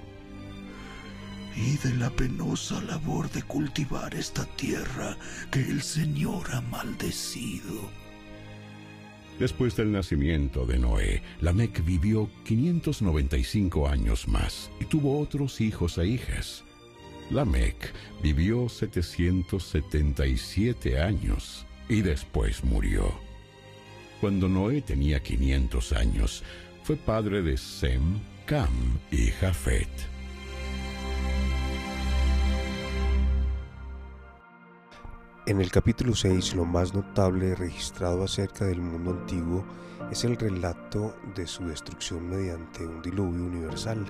y 1.56 1.78
de 1.78 1.94
la 1.96 2.10
penosa 2.10 2.82
labor 2.82 3.30
de 3.30 3.44
cultivar 3.44 4.16
esta 4.16 4.46
tierra 4.56 5.18
que 5.52 5.62
el 5.62 5.84
Señor 5.84 6.48
ha 6.52 6.62
maldecido. 6.62 8.03
Después 9.40 9.76
del 9.76 9.92
nacimiento 9.92 10.64
de 10.66 10.78
Noé, 10.78 11.24
Lamec 11.42 11.84
vivió 11.84 12.30
595 12.46 13.88
años 13.88 14.28
más 14.28 14.70
y 14.80 14.86
tuvo 14.86 15.20
otros 15.20 15.60
hijos 15.60 15.98
e 15.98 16.06
hijas. 16.08 16.64
Lamec 17.32 17.92
vivió 18.22 18.70
777 18.70 21.00
años 21.00 21.66
y 21.90 22.02
después 22.02 22.64
murió. 22.64 23.12
Cuando 24.22 24.48
Noé 24.48 24.82
tenía 24.82 25.22
500 25.22 25.94
años, 25.94 26.44
fue 26.84 26.96
padre 26.96 27.42
de 27.42 27.58
Sem, 27.58 28.20
Cam 28.46 29.00
y 29.12 29.32
Jafet. 29.32 30.13
En 35.46 35.60
el 35.60 35.72
capítulo 35.72 36.16
6 36.16 36.56
lo 36.56 36.64
más 36.64 36.94
notable 36.94 37.54
registrado 37.54 38.24
acerca 38.24 38.64
del 38.64 38.80
mundo 38.80 39.12
antiguo 39.12 39.66
es 40.10 40.24
el 40.24 40.38
relato 40.38 41.18
de 41.36 41.48
su 41.48 41.66
destrucción 41.66 42.30
mediante 42.30 42.88
un 42.88 43.02
diluvio 43.02 43.44
universal, 43.44 44.06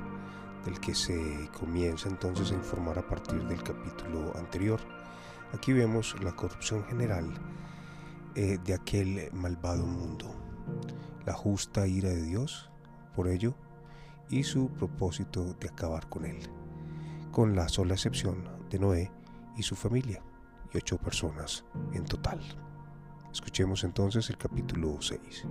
del 0.64 0.80
que 0.80 0.94
se 0.94 1.50
comienza 1.58 2.08
entonces 2.08 2.52
a 2.52 2.54
informar 2.54 3.00
a 3.00 3.08
partir 3.08 3.44
del 3.48 3.64
capítulo 3.64 4.32
anterior. 4.38 4.80
Aquí 5.54 5.74
vemos 5.74 6.16
la 6.22 6.36
corrupción 6.36 6.86
general 6.86 7.34
eh, 8.36 8.60
de 8.64 8.76
aquel 8.76 9.30
malvado 9.34 9.88
mundo, 9.88 10.36
la 11.26 11.34
justa 11.34 11.88
ira 11.88 12.10
de 12.10 12.22
Dios 12.22 12.70
por 13.16 13.28
ello 13.28 13.56
y 14.30 14.44
su 14.44 14.70
propósito 14.70 15.56
de 15.60 15.70
acabar 15.70 16.08
con 16.10 16.26
él, 16.26 16.48
con 17.32 17.56
la 17.56 17.70
sola 17.70 17.96
excepción 17.96 18.48
de 18.70 18.78
Noé 18.78 19.12
y 19.58 19.64
su 19.64 19.76
familia 19.76 20.22
ocho 20.76 20.98
personas 20.98 21.66
en 21.94 22.06
total. 22.06 22.40
Escuchemos 23.32 23.84
entonces 23.84 24.30
el 24.30 24.38
capítulo 24.38 24.98
6. 25.00 25.48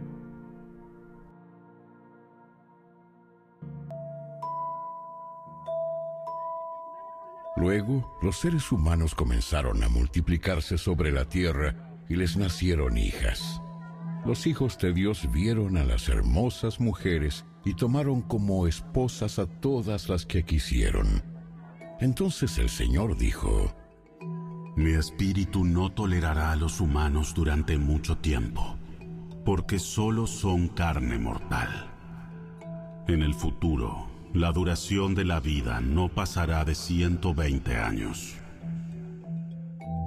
Luego, 7.57 8.19
los 8.23 8.39
seres 8.39 8.73
humanos 8.73 9.15
comenzaron 9.15 9.83
a 9.85 9.89
multiplicarse 9.89 10.79
sobre 10.79 11.13
la 11.13 11.27
tierra 11.27 11.77
y 12.09 12.17
les 12.17 12.37
nacieron 12.37 12.97
hijas. 12.97 13.61
Los 14.25 14.47
hijos 14.47 14.79
de 14.79 14.93
Dios 14.93 15.31
vieron 15.31 15.77
a 15.77 15.85
las 15.85 16.09
hermosas 16.09 16.81
mujeres 16.81 17.45
y 17.65 17.75
tomaron 17.75 18.23
como 18.23 18.67
esposas 18.67 19.39
a 19.39 19.47
todas 19.47 20.09
las 20.09 20.27
que 20.27 20.45
quisieron. 20.45 21.23
Entonces 22.01 22.59
el 22.59 22.69
Señor 22.69 23.17
dijo, 23.17 23.75
mi 24.75 24.93
espíritu 24.93 25.65
no 25.65 25.91
tolerará 25.91 26.53
a 26.53 26.57
los 26.57 26.81
humanos 26.81 27.35
durante 27.35 27.77
mucho 27.77 28.17
tiempo, 28.19 28.79
porque 29.45 29.79
solo 29.79 30.27
son 30.27 30.69
carne 30.69 31.19
mortal. 31.19 31.91
En 33.07 33.23
el 33.23 33.35
futuro, 33.35 34.09
la 34.33 34.51
duración 34.53 35.15
de 35.15 35.25
la 35.25 35.41
vida 35.41 35.81
no 35.81 36.09
pasará 36.09 36.65
de 36.65 36.75
120 36.75 37.77
años. 37.77 38.37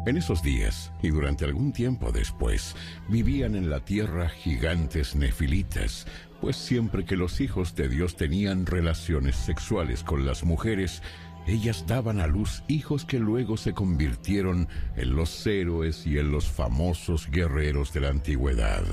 En 0.07 0.17
esos 0.17 0.43
días, 0.43 0.91
y 1.01 1.09
durante 1.09 1.45
algún 1.45 1.73
tiempo 1.73 2.11
después, 2.11 2.75
vivían 3.09 3.55
en 3.55 3.71
la 3.71 3.79
tierra 3.79 4.29
gigantes 4.29 5.15
nefilitas, 5.15 6.05
pues 6.41 6.57
siempre 6.57 7.05
que 7.05 7.17
los 7.17 7.41
hijos 7.41 7.75
de 7.75 7.89
Dios 7.89 8.15
tenían 8.15 8.67
relaciones 8.67 9.35
sexuales 9.35 10.03
con 10.03 10.25
las 10.25 10.43
mujeres, 10.43 11.01
ellas 11.47 11.85
daban 11.87 12.19
a 12.19 12.27
luz 12.27 12.63
hijos 12.67 13.05
que 13.05 13.19
luego 13.19 13.57
se 13.57 13.73
convirtieron 13.73 14.67
en 14.95 15.15
los 15.15 15.45
héroes 15.45 16.07
y 16.07 16.17
en 16.17 16.31
los 16.31 16.47
famosos 16.47 17.29
guerreros 17.29 17.93
de 17.93 18.01
la 18.01 18.09
antigüedad. 18.09 18.83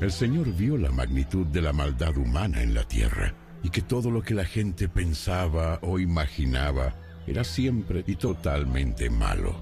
El 0.00 0.12
Señor 0.12 0.54
vio 0.54 0.76
la 0.76 0.92
magnitud 0.92 1.46
de 1.46 1.60
la 1.60 1.72
maldad 1.72 2.16
humana 2.16 2.62
en 2.62 2.72
la 2.72 2.84
tierra 2.84 3.34
y 3.64 3.70
que 3.70 3.82
todo 3.82 4.12
lo 4.12 4.22
que 4.22 4.34
la 4.34 4.44
gente 4.44 4.88
pensaba 4.88 5.80
o 5.82 5.98
imaginaba 5.98 6.94
era 7.26 7.42
siempre 7.42 8.04
y 8.06 8.14
totalmente 8.14 9.10
malo. 9.10 9.60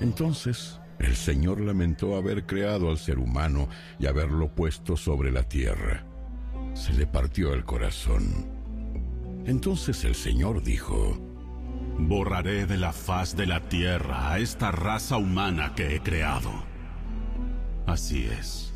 Entonces, 0.00 0.80
el 0.98 1.14
Señor 1.14 1.60
lamentó 1.60 2.16
haber 2.16 2.46
creado 2.46 2.90
al 2.90 2.98
ser 2.98 3.18
humano 3.18 3.68
y 4.00 4.06
haberlo 4.06 4.52
puesto 4.52 4.96
sobre 4.96 5.30
la 5.30 5.44
tierra. 5.44 6.04
Se 6.74 6.92
le 6.92 7.06
partió 7.06 7.54
el 7.54 7.64
corazón 7.64 8.55
entonces 9.46 10.04
el 10.04 10.14
Señor 10.14 10.62
dijo, 10.62 11.16
Borraré 11.98 12.66
de 12.66 12.76
la 12.76 12.92
faz 12.92 13.36
de 13.36 13.46
la 13.46 13.60
tierra 13.60 14.30
a 14.30 14.38
esta 14.38 14.70
raza 14.70 15.16
humana 15.16 15.74
que 15.74 15.94
he 15.94 16.00
creado. 16.00 16.50
Así 17.86 18.24
es. 18.24 18.74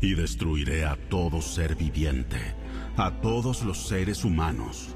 Y 0.00 0.14
destruiré 0.14 0.84
a 0.84 0.96
todo 1.08 1.40
ser 1.40 1.74
viviente, 1.74 2.38
a 2.96 3.10
todos 3.10 3.64
los 3.64 3.88
seres 3.88 4.24
humanos, 4.24 4.94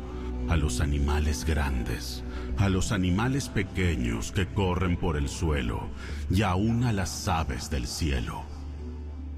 a 0.48 0.56
los 0.56 0.80
animales 0.80 1.44
grandes, 1.44 2.22
a 2.56 2.68
los 2.68 2.92
animales 2.92 3.48
pequeños 3.48 4.30
que 4.30 4.46
corren 4.46 4.96
por 4.96 5.16
el 5.16 5.28
suelo 5.28 5.88
y 6.30 6.42
aún 6.42 6.84
a 6.84 6.92
las 6.92 7.26
aves 7.26 7.68
del 7.68 7.86
cielo. 7.86 8.44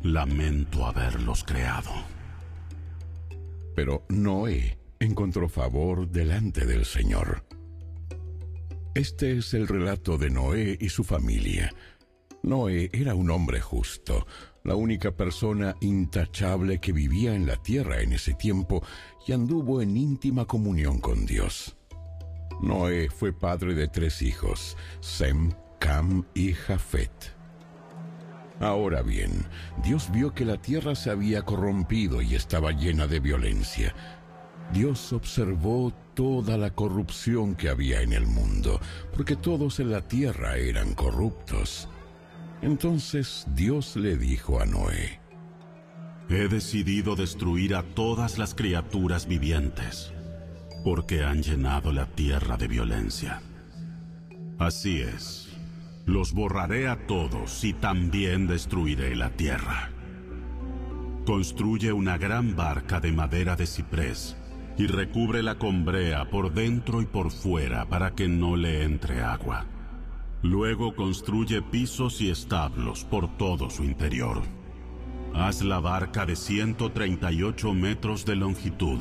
Lamento 0.02 0.84
haberlos 0.84 1.44
creado. 1.44 1.92
Pero 3.74 4.04
Noé 4.10 4.81
encontró 5.05 5.48
favor 5.48 6.09
delante 6.09 6.64
del 6.64 6.84
Señor. 6.84 7.44
Este 8.94 9.38
es 9.38 9.55
el 9.55 9.66
relato 9.66 10.18
de 10.18 10.30
Noé 10.30 10.76
y 10.80 10.88
su 10.90 11.03
familia. 11.03 11.72
Noé 12.42 12.90
era 12.92 13.14
un 13.14 13.30
hombre 13.30 13.61
justo, 13.61 14.26
la 14.64 14.74
única 14.74 15.12
persona 15.12 15.74
intachable 15.80 16.78
que 16.78 16.92
vivía 16.92 17.34
en 17.34 17.46
la 17.46 17.57
tierra 17.57 18.00
en 18.00 18.12
ese 18.12 18.34
tiempo 18.34 18.82
y 19.26 19.32
anduvo 19.32 19.82
en 19.82 19.96
íntima 19.96 20.44
comunión 20.44 21.00
con 21.00 21.26
Dios. 21.26 21.76
Noé 22.61 23.09
fue 23.09 23.32
padre 23.32 23.74
de 23.74 23.88
tres 23.88 24.22
hijos, 24.22 24.76
Sem, 25.00 25.53
Cam 25.80 26.24
y 26.34 26.53
Jafet. 26.53 27.34
Ahora 28.61 29.03
bien, 29.03 29.46
Dios 29.82 30.12
vio 30.12 30.32
que 30.32 30.44
la 30.44 30.62
tierra 30.62 30.94
se 30.94 31.11
había 31.11 31.42
corrompido 31.42 32.22
y 32.22 32.36
estaba 32.36 32.70
llena 32.70 33.09
de 33.09 33.18
violencia, 33.18 33.92
Dios 34.72 35.12
observó 35.12 35.92
toda 36.14 36.56
la 36.56 36.70
corrupción 36.70 37.54
que 37.54 37.68
había 37.68 38.02
en 38.02 38.12
el 38.12 38.26
mundo, 38.26 38.80
porque 39.14 39.36
todos 39.36 39.80
en 39.80 39.90
la 39.90 40.02
tierra 40.02 40.56
eran 40.56 40.94
corruptos. 40.94 41.88
Entonces 42.62 43.46
Dios 43.54 43.96
le 43.96 44.16
dijo 44.16 44.60
a 44.60 44.66
Noé, 44.66 45.20
He 46.28 46.48
decidido 46.48 47.16
destruir 47.16 47.74
a 47.74 47.82
todas 47.82 48.38
las 48.38 48.54
criaturas 48.54 49.26
vivientes, 49.26 50.12
porque 50.84 51.24
han 51.24 51.42
llenado 51.42 51.92
la 51.92 52.06
tierra 52.06 52.56
de 52.56 52.68
violencia. 52.68 53.42
Así 54.58 55.00
es, 55.00 55.48
los 56.06 56.32
borraré 56.32 56.88
a 56.88 57.06
todos 57.06 57.64
y 57.64 57.74
también 57.74 58.46
destruiré 58.46 59.14
la 59.16 59.30
tierra. 59.30 59.90
Construye 61.26 61.92
una 61.92 62.16
gran 62.16 62.56
barca 62.56 63.00
de 63.00 63.12
madera 63.12 63.54
de 63.56 63.66
ciprés 63.66 64.36
y 64.82 64.86
recúbrela 64.88 65.58
con 65.58 65.84
brea 65.84 66.28
por 66.28 66.52
dentro 66.52 67.00
y 67.02 67.06
por 67.06 67.30
fuera 67.30 67.88
para 67.88 68.16
que 68.16 68.26
no 68.26 68.56
le 68.56 68.82
entre 68.82 69.20
agua. 69.20 69.64
Luego 70.42 70.96
construye 70.96 71.62
pisos 71.62 72.20
y 72.20 72.30
establos 72.30 73.04
por 73.04 73.36
todo 73.36 73.70
su 73.70 73.84
interior. 73.84 74.42
Haz 75.34 75.62
la 75.62 75.78
barca 75.78 76.26
de 76.26 76.34
138 76.34 77.72
metros 77.72 78.24
de 78.24 78.34
longitud, 78.34 78.98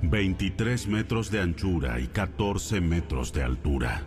23 0.00 0.88
metros 0.88 1.30
de 1.30 1.42
anchura 1.42 2.00
y 2.00 2.06
14 2.06 2.80
metros 2.80 3.34
de 3.34 3.42
altura. 3.42 4.06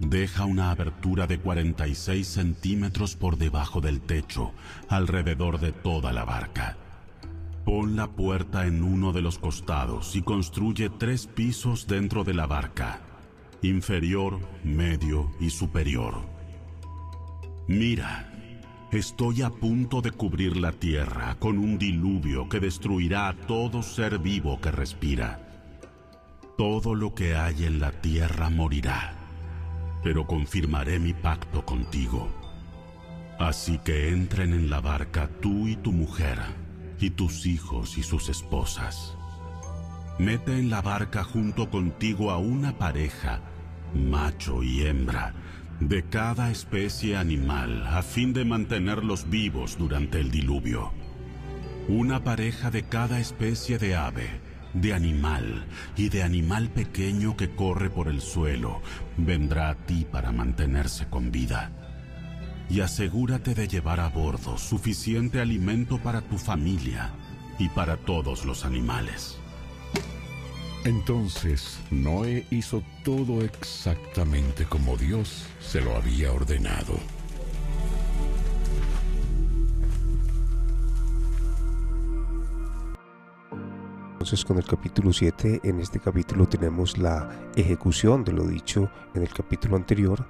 Deja 0.00 0.44
una 0.44 0.72
abertura 0.72 1.28
de 1.28 1.38
46 1.38 2.26
centímetros 2.26 3.14
por 3.14 3.38
debajo 3.38 3.80
del 3.80 4.00
techo, 4.00 4.52
alrededor 4.88 5.60
de 5.60 5.70
toda 5.70 6.12
la 6.12 6.24
barca 6.24 6.78
Pon 7.64 7.96
la 7.96 8.08
puerta 8.08 8.66
en 8.66 8.82
uno 8.82 9.12
de 9.12 9.22
los 9.22 9.38
costados 9.38 10.16
y 10.16 10.22
construye 10.22 10.90
tres 10.90 11.26
pisos 11.26 11.86
dentro 11.86 12.22
de 12.22 12.34
la 12.34 12.46
barca, 12.46 13.00
inferior, 13.62 14.38
medio 14.62 15.30
y 15.40 15.48
superior. 15.48 16.16
Mira, 17.66 18.30
estoy 18.92 19.40
a 19.40 19.48
punto 19.48 20.02
de 20.02 20.10
cubrir 20.10 20.58
la 20.58 20.72
tierra 20.72 21.36
con 21.38 21.58
un 21.58 21.78
diluvio 21.78 22.50
que 22.50 22.60
destruirá 22.60 23.28
a 23.28 23.34
todo 23.34 23.82
ser 23.82 24.18
vivo 24.18 24.60
que 24.60 24.70
respira. 24.70 25.40
Todo 26.58 26.94
lo 26.94 27.14
que 27.14 27.34
hay 27.34 27.64
en 27.64 27.80
la 27.80 27.92
tierra 27.92 28.50
morirá, 28.50 29.14
pero 30.02 30.26
confirmaré 30.26 30.98
mi 30.98 31.14
pacto 31.14 31.64
contigo. 31.64 32.28
Así 33.38 33.78
que 33.78 34.10
entren 34.10 34.52
en 34.52 34.68
la 34.68 34.80
barca 34.80 35.30
tú 35.40 35.66
y 35.66 35.76
tu 35.76 35.90
mujer, 35.90 36.38
y 37.00 37.10
tus 37.10 37.46
hijos 37.46 37.98
y 37.98 38.02
sus 38.02 38.28
esposas. 38.28 39.16
Mete 40.18 40.58
en 40.58 40.70
la 40.70 40.80
barca 40.80 41.24
junto 41.24 41.70
contigo 41.70 42.30
a 42.30 42.38
una 42.38 42.78
pareja, 42.78 43.40
macho 43.94 44.62
y 44.62 44.82
hembra, 44.82 45.34
de 45.80 46.04
cada 46.04 46.50
especie 46.50 47.16
animal 47.16 47.86
a 47.86 48.02
fin 48.02 48.32
de 48.32 48.44
mantenerlos 48.44 49.28
vivos 49.28 49.76
durante 49.76 50.20
el 50.20 50.30
diluvio. 50.30 50.92
Una 51.88 52.22
pareja 52.22 52.70
de 52.70 52.84
cada 52.84 53.18
especie 53.18 53.78
de 53.78 53.96
ave, 53.96 54.40
de 54.72 54.94
animal 54.94 55.66
y 55.96 56.08
de 56.08 56.22
animal 56.22 56.70
pequeño 56.70 57.36
que 57.36 57.54
corre 57.54 57.90
por 57.90 58.08
el 58.08 58.20
suelo 58.20 58.82
vendrá 59.16 59.70
a 59.70 59.74
ti 59.74 60.06
para 60.10 60.32
mantenerse 60.32 61.08
con 61.08 61.30
vida. 61.30 61.83
Y 62.70 62.80
asegúrate 62.80 63.54
de 63.54 63.68
llevar 63.68 64.00
a 64.00 64.08
bordo 64.08 64.56
suficiente 64.58 65.40
alimento 65.40 65.98
para 65.98 66.22
tu 66.22 66.38
familia 66.38 67.12
y 67.58 67.68
para 67.68 67.96
todos 67.96 68.44
los 68.44 68.64
animales. 68.64 69.38
Entonces 70.84 71.78
Noé 71.90 72.46
hizo 72.50 72.82
todo 73.04 73.42
exactamente 73.42 74.66
como 74.66 74.96
Dios 74.96 75.46
se 75.60 75.80
lo 75.80 75.96
había 75.96 76.30
ordenado. 76.30 76.98
Entonces 84.12 84.44
con 84.44 84.56
el 84.56 84.64
capítulo 84.64 85.12
7, 85.12 85.60
en 85.64 85.80
este 85.80 86.00
capítulo 86.00 86.46
tenemos 86.48 86.96
la 86.96 87.30
ejecución 87.56 88.24
de 88.24 88.32
lo 88.32 88.46
dicho 88.46 88.90
en 89.14 89.22
el 89.22 89.28
capítulo 89.28 89.76
anterior, 89.76 90.26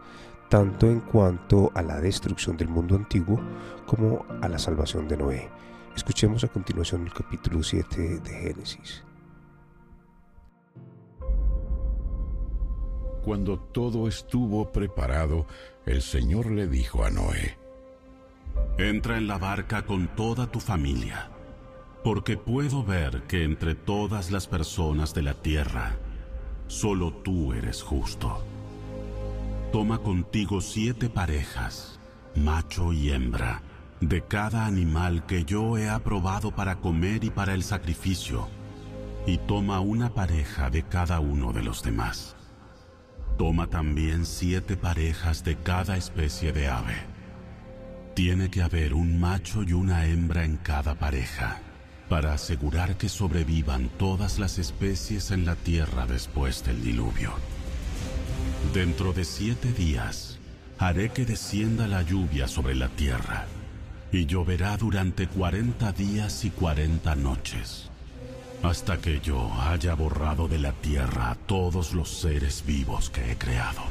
tanto 0.54 0.86
en 0.86 1.00
cuanto 1.00 1.72
a 1.74 1.82
la 1.82 2.00
destrucción 2.00 2.56
del 2.56 2.68
mundo 2.68 2.94
antiguo 2.94 3.40
como 3.86 4.24
a 4.40 4.48
la 4.48 4.56
salvación 4.56 5.08
de 5.08 5.16
Noé. 5.16 5.50
Escuchemos 5.96 6.44
a 6.44 6.46
continuación 6.46 7.04
el 7.04 7.12
capítulo 7.12 7.60
7 7.60 8.20
de 8.20 8.30
Génesis. 8.30 9.02
Cuando 13.24 13.58
todo 13.58 14.06
estuvo 14.06 14.70
preparado, 14.70 15.44
el 15.86 16.02
Señor 16.02 16.52
le 16.52 16.68
dijo 16.68 17.04
a 17.04 17.10
Noé, 17.10 17.58
Entra 18.78 19.16
en 19.16 19.26
la 19.26 19.38
barca 19.38 19.84
con 19.84 20.06
toda 20.14 20.46
tu 20.46 20.60
familia, 20.60 21.30
porque 22.04 22.36
puedo 22.36 22.84
ver 22.84 23.24
que 23.24 23.42
entre 23.42 23.74
todas 23.74 24.30
las 24.30 24.46
personas 24.46 25.14
de 25.14 25.22
la 25.22 25.34
tierra, 25.34 25.96
solo 26.68 27.12
tú 27.12 27.54
eres 27.54 27.82
justo. 27.82 28.53
Toma 29.74 29.98
contigo 29.98 30.60
siete 30.60 31.10
parejas, 31.10 31.98
macho 32.36 32.92
y 32.92 33.10
hembra, 33.10 33.60
de 34.00 34.22
cada 34.22 34.66
animal 34.66 35.26
que 35.26 35.44
yo 35.44 35.76
he 35.78 35.88
aprobado 35.88 36.52
para 36.52 36.76
comer 36.76 37.24
y 37.24 37.30
para 37.30 37.54
el 37.54 37.64
sacrificio, 37.64 38.48
y 39.26 39.38
toma 39.38 39.80
una 39.80 40.14
pareja 40.14 40.70
de 40.70 40.84
cada 40.84 41.18
uno 41.18 41.52
de 41.52 41.64
los 41.64 41.82
demás. 41.82 42.36
Toma 43.36 43.66
también 43.66 44.26
siete 44.26 44.76
parejas 44.76 45.42
de 45.42 45.56
cada 45.56 45.96
especie 45.96 46.52
de 46.52 46.68
ave. 46.68 46.94
Tiene 48.14 48.50
que 48.50 48.62
haber 48.62 48.94
un 48.94 49.18
macho 49.18 49.64
y 49.64 49.72
una 49.72 50.06
hembra 50.06 50.44
en 50.44 50.56
cada 50.56 50.94
pareja, 50.94 51.58
para 52.08 52.32
asegurar 52.32 52.96
que 52.96 53.08
sobrevivan 53.08 53.88
todas 53.98 54.38
las 54.38 54.60
especies 54.60 55.32
en 55.32 55.44
la 55.44 55.56
tierra 55.56 56.06
después 56.06 56.64
del 56.64 56.80
diluvio. 56.80 57.32
Dentro 58.72 59.12
de 59.12 59.24
siete 59.24 59.72
días, 59.72 60.38
haré 60.78 61.10
que 61.10 61.24
descienda 61.24 61.86
la 61.86 62.02
lluvia 62.02 62.48
sobre 62.48 62.74
la 62.74 62.88
tierra, 62.88 63.46
y 64.12 64.26
lloverá 64.26 64.76
durante 64.76 65.26
cuarenta 65.28 65.92
días 65.92 66.44
y 66.44 66.50
cuarenta 66.50 67.14
noches 67.14 67.90
hasta 68.64 68.96
que 68.98 69.20
yo 69.20 69.52
haya 69.60 69.94
borrado 69.94 70.48
de 70.48 70.58
la 70.58 70.72
tierra 70.72 71.30
a 71.30 71.34
todos 71.34 71.92
los 71.92 72.08
seres 72.08 72.64
vivos 72.66 73.10
que 73.10 73.30
he 73.30 73.36
creado. 73.36 73.82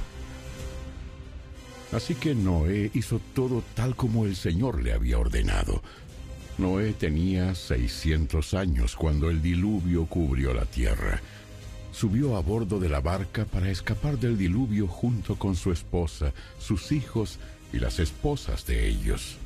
Así 1.91 2.15
que 2.15 2.33
Noé 2.33 2.89
hizo 2.95 3.21
todo 3.35 3.63
tal 3.75 3.95
como 3.95 4.25
el 4.25 4.35
Señor 4.35 4.81
le 4.81 4.93
había 4.93 5.19
ordenado. 5.19 5.83
Noé 6.57 6.93
tenía 6.93 7.53
600 7.53 8.55
años 8.55 8.95
cuando 8.95 9.29
el 9.29 9.43
diluvio 9.43 10.07
cubrió 10.07 10.55
la 10.55 10.65
tierra. 10.65 11.21
Subió 11.93 12.35
a 12.35 12.41
bordo 12.41 12.79
de 12.79 12.89
la 12.89 12.99
barca 12.99 13.45
para 13.45 13.69
escapar 13.69 14.17
del 14.17 14.37
diluvio 14.37 14.87
junto 14.87 15.37
con 15.37 15.55
su 15.55 15.71
esposa, 15.71 16.33
sus 16.59 16.91
hijos 16.91 17.37
y 17.71 17.79
las 17.79 17.99
esposas 17.99 18.65
de 18.65 18.89
ellos. 18.89 19.37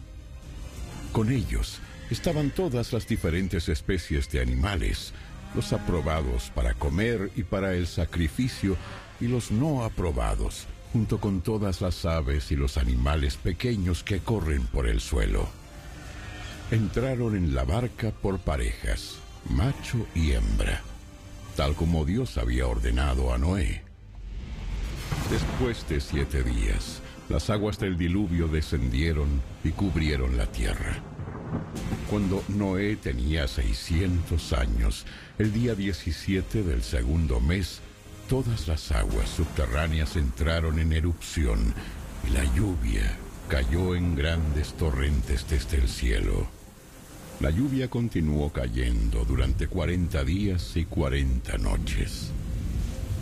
Con 1.11 1.31
ellos, 1.31 1.79
estaban 2.09 2.51
todas 2.51 2.93
las 2.93 3.07
diferentes 3.07 3.67
especies 3.69 4.31
de 4.31 4.41
animales, 4.41 5.13
los 5.55 5.73
aprobados 5.73 6.51
para 6.55 6.73
comer 6.73 7.31
y 7.35 7.43
para 7.43 7.73
el 7.73 7.85
sacrificio 7.85 8.77
y 9.19 9.27
los 9.27 9.51
no 9.51 9.83
aprobados, 9.83 10.67
junto 10.93 11.19
con 11.19 11.41
todas 11.41 11.81
las 11.81 12.05
aves 12.05 12.51
y 12.51 12.55
los 12.55 12.77
animales 12.77 13.35
pequeños 13.35 14.03
que 14.03 14.19
corren 14.19 14.65
por 14.67 14.87
el 14.87 15.01
suelo. 15.01 15.47
Entraron 16.71 17.35
en 17.35 17.53
la 17.55 17.63
barca 17.63 18.11
por 18.11 18.39
parejas, 18.39 19.15
macho 19.49 20.05
y 20.15 20.31
hembra, 20.31 20.81
tal 21.57 21.73
como 21.73 22.05
Dios 22.05 22.37
había 22.37 22.67
ordenado 22.67 23.33
a 23.33 23.39
Noé. 23.39 23.81
Después 25.31 25.89
de 25.89 25.99
siete 25.99 26.43
días, 26.43 27.01
las 27.29 27.49
aguas 27.49 27.79
del 27.79 27.97
diluvio 27.97 28.47
descendieron 28.47 29.41
y 29.63 29.71
cubrieron 29.71 30.37
la 30.37 30.45
tierra. 30.45 31.01
Cuando 32.11 32.43
Noé 32.47 32.95
tenía 32.95 33.47
600 33.47 34.53
años, 34.53 35.07
el 35.39 35.51
día 35.51 35.73
17 35.73 36.61
del 36.61 36.83
segundo 36.83 37.39
mes, 37.39 37.79
todas 38.29 38.67
las 38.67 38.91
aguas 38.91 39.27
subterráneas 39.27 40.15
entraron 40.15 40.77
en 40.77 40.93
erupción 40.93 41.73
y 42.27 42.33
la 42.33 42.43
lluvia 42.53 43.17
cayó 43.49 43.95
en 43.95 44.15
grandes 44.15 44.73
torrentes 44.73 45.49
desde 45.49 45.77
el 45.77 45.89
cielo. 45.89 46.56
La 47.39 47.51
lluvia 47.51 47.87
continuó 47.87 48.51
cayendo 48.51 49.23
durante 49.23 49.67
40 49.67 50.23
días 50.23 50.75
y 50.75 50.85
40 50.85 51.59
noches. 51.59 52.31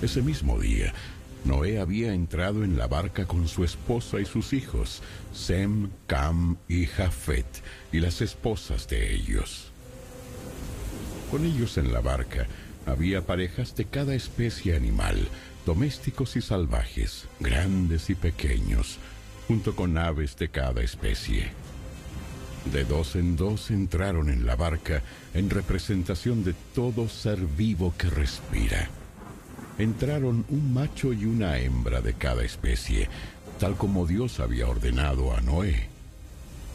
Ese 0.01 0.21
mismo 0.21 0.57
día, 0.57 0.93
Noé 1.43 1.79
había 1.81 2.13
entrado 2.13 2.63
en 2.63 2.77
la 2.77 2.87
barca 2.87 3.25
con 3.25 3.49
su 3.49 3.65
esposa 3.65 4.21
y 4.21 4.25
sus 4.25 4.53
hijos, 4.53 5.01
Sem, 5.33 5.89
Cam 6.07 6.55
y 6.69 6.85
Jafet, 6.85 7.45
y 7.91 7.99
las 7.99 8.21
esposas 8.21 8.87
de 8.87 9.13
ellos. 9.13 9.69
Con 11.29 11.43
ellos 11.43 11.77
en 11.77 11.91
la 11.91 11.99
barca 11.99 12.47
había 12.85 13.25
parejas 13.25 13.75
de 13.75 13.83
cada 13.83 14.15
especie 14.15 14.77
animal, 14.77 15.27
domésticos 15.65 16.37
y 16.37 16.41
salvajes, 16.41 17.25
grandes 17.41 18.09
y 18.09 18.15
pequeños, 18.15 18.97
junto 19.49 19.75
con 19.75 19.97
aves 19.97 20.37
de 20.37 20.47
cada 20.47 20.81
especie. 20.83 21.64
De 22.71 22.83
dos 22.83 23.15
en 23.15 23.35
dos 23.35 23.71
entraron 23.71 24.29
en 24.29 24.45
la 24.45 24.55
barca 24.55 25.01
en 25.33 25.49
representación 25.49 26.43
de 26.43 26.53
todo 26.73 27.07
ser 27.07 27.39
vivo 27.39 27.93
que 27.97 28.09
respira 28.09 28.89
entraron 29.77 30.45
un 30.49 30.73
macho 30.73 31.13
y 31.13 31.25
una 31.25 31.57
hembra 31.59 32.01
de 32.01 32.13
cada 32.13 32.43
especie, 32.43 33.09
tal 33.59 33.75
como 33.75 34.05
Dios 34.05 34.39
había 34.39 34.67
ordenado 34.67 35.35
a 35.35 35.41
Noé. 35.41 35.89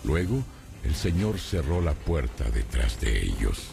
Luego, 0.05 0.43
el 0.84 0.95
Señor 0.95 1.38
cerró 1.38 1.80
la 1.80 1.95
puerta 1.95 2.51
detrás 2.51 3.01
de 3.01 3.24
ellos. 3.24 3.68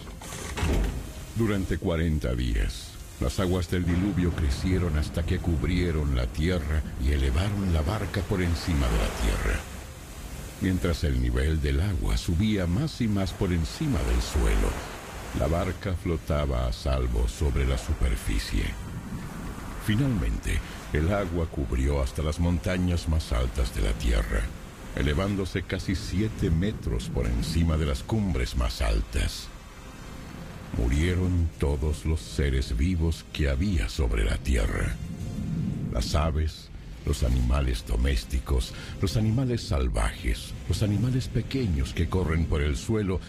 Durante 1.36 1.78
cuarenta 1.78 2.34
días, 2.36 2.91
las 3.20 3.39
aguas 3.39 3.70
del 3.70 3.86
diluvio 3.86 4.32
crecieron 4.32 4.97
hasta 4.97 5.24
que 5.24 5.39
cubrieron 5.39 6.15
la 6.15 6.28
tierra 6.28 6.82
y 7.03 7.11
elevaron 7.11 7.74
la 7.74 7.82
barca 7.82 8.22
por 8.22 8.41
encima 8.41 8.88
de 8.88 8.97
la 8.97 9.09
tierra. 9.22 9.76
Mientras 10.59 11.03
el 11.03 11.21
nivel 11.21 11.61
del 11.61 11.79
agua 11.81 12.17
subía 12.17 12.65
más 12.65 12.99
y 13.01 13.07
más 13.07 13.31
por 13.31 13.53
encima 13.53 13.99
del 13.99 14.21
suelo, 14.21 14.69
la 15.39 15.47
barca 15.47 15.93
flotaba 15.93 16.67
a 16.67 16.73
salvo 16.73 17.27
sobre 17.27 17.67
la 17.67 17.77
superficie. 17.77 18.63
Finalmente, 19.85 20.59
el 20.93 21.13
agua 21.13 21.45
cubrió 21.45 22.01
hasta 22.01 22.23
las 22.23 22.39
montañas 22.39 23.07
más 23.07 23.31
altas 23.31 23.75
de 23.75 23.81
la 23.83 23.91
Tierra, 23.93 24.41
elevándose 24.95 25.61
casi 25.61 25.95
siete 25.95 26.49
metros 26.49 27.09
por 27.09 27.27
encima 27.27 27.77
de 27.77 27.85
las 27.85 28.01
cumbres 28.01 28.55
más 28.57 28.81
altas. 28.81 29.47
Murieron 30.77 31.49
todos 31.59 32.05
los 32.05 32.19
seres 32.19 32.75
vivos 32.75 33.25
que 33.31 33.47
había 33.47 33.89
sobre 33.89 34.25
la 34.25 34.37
Tierra. 34.37 34.95
Las 35.93 36.15
aves, 36.15 36.69
los 37.07 37.23
animales 37.23 37.85
domésticos, 37.87 38.73
los 39.01 39.15
animales 39.15 39.61
salvajes, 39.61 40.53
los 40.67 40.83
animales 40.83 41.27
pequeños 41.29 41.93
que 41.93 42.09
corren 42.09 42.45
por 42.45 42.61
el 42.61 42.75
suelo 42.75 43.19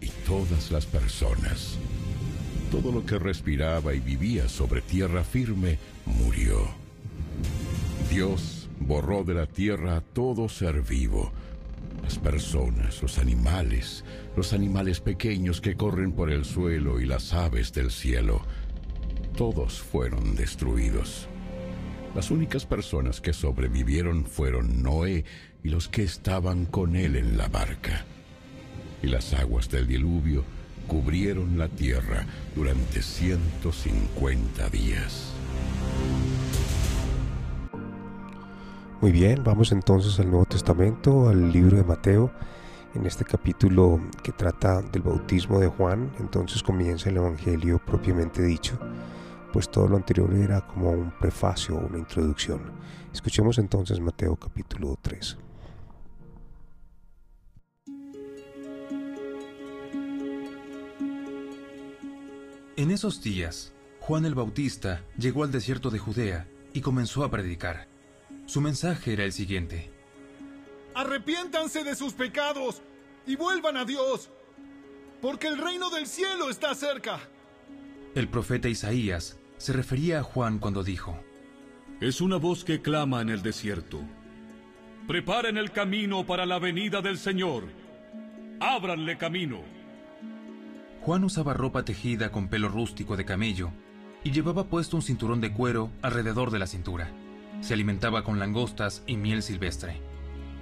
y 0.00 0.08
todas 0.26 0.70
las 0.70 0.84
personas. 0.86 1.78
Todo 2.70 2.92
lo 2.92 3.04
que 3.06 3.18
respiraba 3.18 3.94
y 3.94 4.00
vivía 4.00 4.48
sobre 4.48 4.82
tierra 4.82 5.24
firme 5.24 5.78
murió. 6.04 6.68
Dios 8.10 8.68
borró 8.78 9.24
de 9.24 9.34
la 9.34 9.46
tierra 9.46 9.96
a 9.96 10.00
todo 10.00 10.48
ser 10.48 10.82
vivo, 10.82 11.32
las 12.02 12.18
personas, 12.18 13.00
los 13.00 13.18
animales, 13.18 14.04
los 14.36 14.52
animales 14.52 15.00
pequeños 15.00 15.60
que 15.60 15.76
corren 15.76 16.12
por 16.12 16.30
el 16.30 16.44
suelo 16.44 17.00
y 17.00 17.06
las 17.06 17.32
aves 17.32 17.72
del 17.72 17.90
cielo. 17.90 18.42
Todos 19.36 19.80
fueron 19.80 20.34
destruidos. 20.34 21.28
Las 22.14 22.30
únicas 22.30 22.66
personas 22.66 23.22
que 23.22 23.32
sobrevivieron 23.32 24.26
fueron 24.26 24.82
Noé 24.82 25.24
y 25.64 25.70
los 25.70 25.88
que 25.88 26.02
estaban 26.02 26.66
con 26.66 26.94
él 26.94 27.16
en 27.16 27.38
la 27.38 27.48
barca. 27.48 28.04
Y 29.02 29.06
las 29.06 29.32
aguas 29.32 29.70
del 29.70 29.86
diluvio 29.86 30.44
cubrieron 30.86 31.58
la 31.58 31.68
tierra 31.68 32.26
durante 32.54 33.00
150 33.00 34.68
días. 34.68 35.32
Muy 39.00 39.10
bien, 39.10 39.42
vamos 39.42 39.72
entonces 39.72 40.20
al 40.20 40.30
Nuevo 40.30 40.44
Testamento, 40.44 41.30
al 41.30 41.50
libro 41.50 41.78
de 41.78 41.84
Mateo, 41.84 42.30
en 42.94 43.06
este 43.06 43.24
capítulo 43.24 44.00
que 44.22 44.32
trata 44.32 44.82
del 44.82 45.00
bautismo 45.00 45.58
de 45.58 45.68
Juan, 45.68 46.12
entonces 46.20 46.62
comienza 46.62 47.08
el 47.08 47.16
Evangelio 47.16 47.80
propiamente 47.84 48.42
dicho, 48.42 48.78
pues 49.52 49.70
todo 49.70 49.86
lo 49.86 49.96
anterior 49.96 50.32
era 50.34 50.66
como 50.66 50.90
un 50.90 51.10
prefacio 51.18 51.76
o 51.76 51.86
una 51.86 51.98
introducción. 51.98 52.72
Escuchemos 53.12 53.58
entonces 53.58 54.00
Mateo 54.00 54.34
capítulo 54.36 54.98
3. 55.00 55.36
En 62.76 62.90
esos 62.90 63.22
días, 63.22 63.74
Juan 64.00 64.24
el 64.24 64.34
Bautista 64.34 65.04
llegó 65.18 65.44
al 65.44 65.52
desierto 65.52 65.90
de 65.90 65.98
Judea 65.98 66.48
y 66.72 66.80
comenzó 66.80 67.22
a 67.22 67.30
predicar. 67.30 67.86
Su 68.46 68.60
mensaje 68.60 69.12
era 69.12 69.24
el 69.24 69.32
siguiente. 69.32 69.90
Arrepiéntanse 70.94 71.84
de 71.84 71.94
sus 71.94 72.14
pecados 72.14 72.82
y 73.26 73.36
vuelvan 73.36 73.76
a 73.76 73.84
Dios, 73.84 74.30
porque 75.20 75.48
el 75.48 75.58
reino 75.58 75.90
del 75.90 76.06
cielo 76.06 76.50
está 76.50 76.74
cerca. 76.74 77.20
El 78.14 78.28
profeta 78.28 78.68
Isaías 78.68 79.38
se 79.62 79.72
refería 79.72 80.18
a 80.18 80.22
Juan 80.24 80.58
cuando 80.58 80.82
dijo, 80.82 81.16
Es 82.00 82.20
una 82.20 82.36
voz 82.36 82.64
que 82.64 82.82
clama 82.82 83.22
en 83.22 83.28
el 83.28 83.42
desierto. 83.42 84.00
Preparen 85.06 85.56
el 85.56 85.70
camino 85.70 86.26
para 86.26 86.46
la 86.46 86.58
venida 86.58 87.00
del 87.00 87.16
Señor. 87.16 87.68
Ábranle 88.58 89.16
camino. 89.18 89.60
Juan 91.02 91.22
usaba 91.22 91.54
ropa 91.54 91.84
tejida 91.84 92.32
con 92.32 92.48
pelo 92.48 92.70
rústico 92.70 93.16
de 93.16 93.24
camello 93.24 93.70
y 94.24 94.32
llevaba 94.32 94.64
puesto 94.64 94.96
un 94.96 95.02
cinturón 95.02 95.40
de 95.40 95.52
cuero 95.52 95.92
alrededor 96.02 96.50
de 96.50 96.58
la 96.58 96.66
cintura. 96.66 97.12
Se 97.60 97.74
alimentaba 97.74 98.24
con 98.24 98.40
langostas 98.40 99.04
y 99.06 99.16
miel 99.16 99.44
silvestre. 99.44 100.00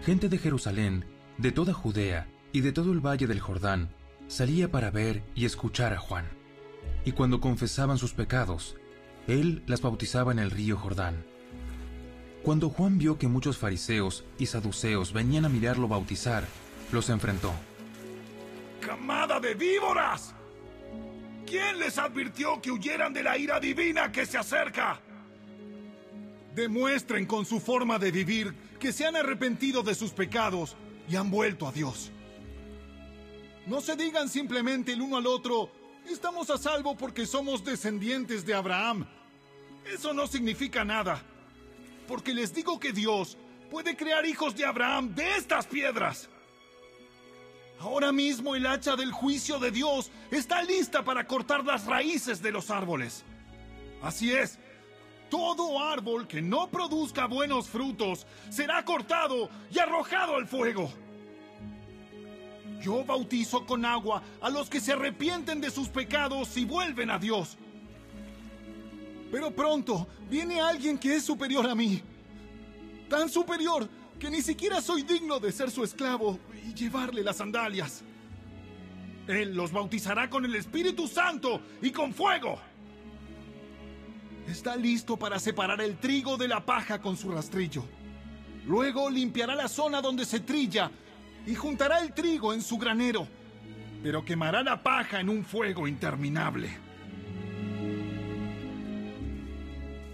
Gente 0.04 0.28
de 0.28 0.36
Jerusalén, 0.36 1.06
de 1.38 1.52
toda 1.52 1.72
Judea 1.72 2.28
y 2.52 2.60
de 2.60 2.72
todo 2.72 2.92
el 2.92 3.00
valle 3.00 3.26
del 3.26 3.40
Jordán 3.40 3.88
salía 4.26 4.70
para 4.70 4.90
ver 4.90 5.22
y 5.34 5.46
escuchar 5.46 5.94
a 5.94 5.98
Juan. 5.98 6.26
Y 7.06 7.12
cuando 7.12 7.40
confesaban 7.40 7.96
sus 7.96 8.12
pecados, 8.12 8.76
él 9.32 9.62
las 9.66 9.80
bautizaba 9.80 10.32
en 10.32 10.38
el 10.38 10.50
río 10.50 10.76
Jordán. 10.76 11.24
Cuando 12.42 12.70
Juan 12.70 12.98
vio 12.98 13.18
que 13.18 13.28
muchos 13.28 13.58
fariseos 13.58 14.24
y 14.38 14.46
saduceos 14.46 15.12
venían 15.12 15.44
a 15.44 15.48
mirarlo 15.48 15.88
bautizar, 15.88 16.44
los 16.90 17.10
enfrentó. 17.10 17.52
¡Camada 18.80 19.38
de 19.38 19.54
víboras! 19.54 20.34
¿Quién 21.46 21.78
les 21.78 21.98
advirtió 21.98 22.60
que 22.62 22.70
huyeran 22.70 23.12
de 23.12 23.22
la 23.22 23.36
ira 23.36 23.60
divina 23.60 24.10
que 24.10 24.24
se 24.24 24.38
acerca? 24.38 25.00
Demuestren 26.54 27.26
con 27.26 27.44
su 27.44 27.60
forma 27.60 27.98
de 27.98 28.10
vivir 28.10 28.54
que 28.78 28.92
se 28.92 29.06
han 29.06 29.16
arrepentido 29.16 29.82
de 29.82 29.94
sus 29.94 30.12
pecados 30.12 30.76
y 31.08 31.16
han 31.16 31.30
vuelto 31.30 31.68
a 31.68 31.72
Dios. 31.72 32.10
No 33.66 33.80
se 33.80 33.96
digan 33.96 34.28
simplemente 34.28 34.92
el 34.92 35.02
uno 35.02 35.18
al 35.18 35.26
otro, 35.26 35.70
estamos 36.08 36.50
a 36.50 36.58
salvo 36.58 36.96
porque 36.96 37.26
somos 37.26 37.64
descendientes 37.64 38.46
de 38.46 38.54
Abraham. 38.54 39.06
Eso 39.84 40.12
no 40.12 40.26
significa 40.26 40.84
nada, 40.84 41.22
porque 42.06 42.34
les 42.34 42.54
digo 42.54 42.78
que 42.78 42.92
Dios 42.92 43.36
puede 43.70 43.96
crear 43.96 44.26
hijos 44.26 44.54
de 44.56 44.64
Abraham 44.64 45.14
de 45.14 45.36
estas 45.36 45.66
piedras. 45.66 46.28
Ahora 47.80 48.12
mismo 48.12 48.54
el 48.54 48.66
hacha 48.66 48.94
del 48.94 49.10
juicio 49.10 49.58
de 49.58 49.70
Dios 49.70 50.10
está 50.30 50.62
lista 50.62 51.02
para 51.02 51.26
cortar 51.26 51.64
las 51.64 51.86
raíces 51.86 52.42
de 52.42 52.52
los 52.52 52.70
árboles. 52.70 53.24
Así 54.02 54.32
es, 54.32 54.58
todo 55.30 55.80
árbol 55.80 56.26
que 56.26 56.42
no 56.42 56.68
produzca 56.68 57.26
buenos 57.26 57.68
frutos 57.68 58.26
será 58.50 58.84
cortado 58.84 59.48
y 59.72 59.78
arrojado 59.78 60.36
al 60.36 60.46
fuego. 60.46 60.92
Yo 62.82 63.04
bautizo 63.04 63.64
con 63.64 63.84
agua 63.84 64.22
a 64.40 64.50
los 64.50 64.68
que 64.68 64.80
se 64.80 64.92
arrepienten 64.92 65.60
de 65.60 65.70
sus 65.70 65.88
pecados 65.88 66.56
y 66.56 66.64
vuelven 66.64 67.10
a 67.10 67.18
Dios. 67.18 67.56
Pero 69.30 69.50
pronto 69.50 70.08
viene 70.28 70.60
alguien 70.60 70.98
que 70.98 71.16
es 71.16 71.24
superior 71.24 71.68
a 71.68 71.74
mí. 71.74 72.02
Tan 73.08 73.28
superior 73.28 73.88
que 74.18 74.30
ni 74.30 74.42
siquiera 74.42 74.80
soy 74.80 75.02
digno 75.02 75.40
de 75.40 75.52
ser 75.52 75.70
su 75.70 75.84
esclavo 75.84 76.38
y 76.66 76.74
llevarle 76.74 77.22
las 77.22 77.36
sandalias. 77.36 78.02
Él 79.26 79.54
los 79.54 79.72
bautizará 79.72 80.28
con 80.28 80.44
el 80.44 80.54
Espíritu 80.56 81.06
Santo 81.06 81.60
y 81.80 81.90
con 81.90 82.12
fuego. 82.12 82.58
Está 84.48 84.74
listo 84.74 85.16
para 85.16 85.38
separar 85.38 85.80
el 85.80 85.98
trigo 85.98 86.36
de 86.36 86.48
la 86.48 86.64
paja 86.64 87.00
con 87.00 87.16
su 87.16 87.30
rastrillo. 87.30 87.84
Luego 88.66 89.08
limpiará 89.08 89.54
la 89.54 89.68
zona 89.68 90.02
donde 90.02 90.24
se 90.24 90.40
trilla 90.40 90.90
y 91.46 91.54
juntará 91.54 92.00
el 92.00 92.12
trigo 92.12 92.52
en 92.52 92.60
su 92.60 92.76
granero, 92.76 93.26
pero 94.02 94.24
quemará 94.24 94.62
la 94.62 94.82
paja 94.82 95.20
en 95.20 95.28
un 95.28 95.44
fuego 95.44 95.86
interminable. 95.86 96.89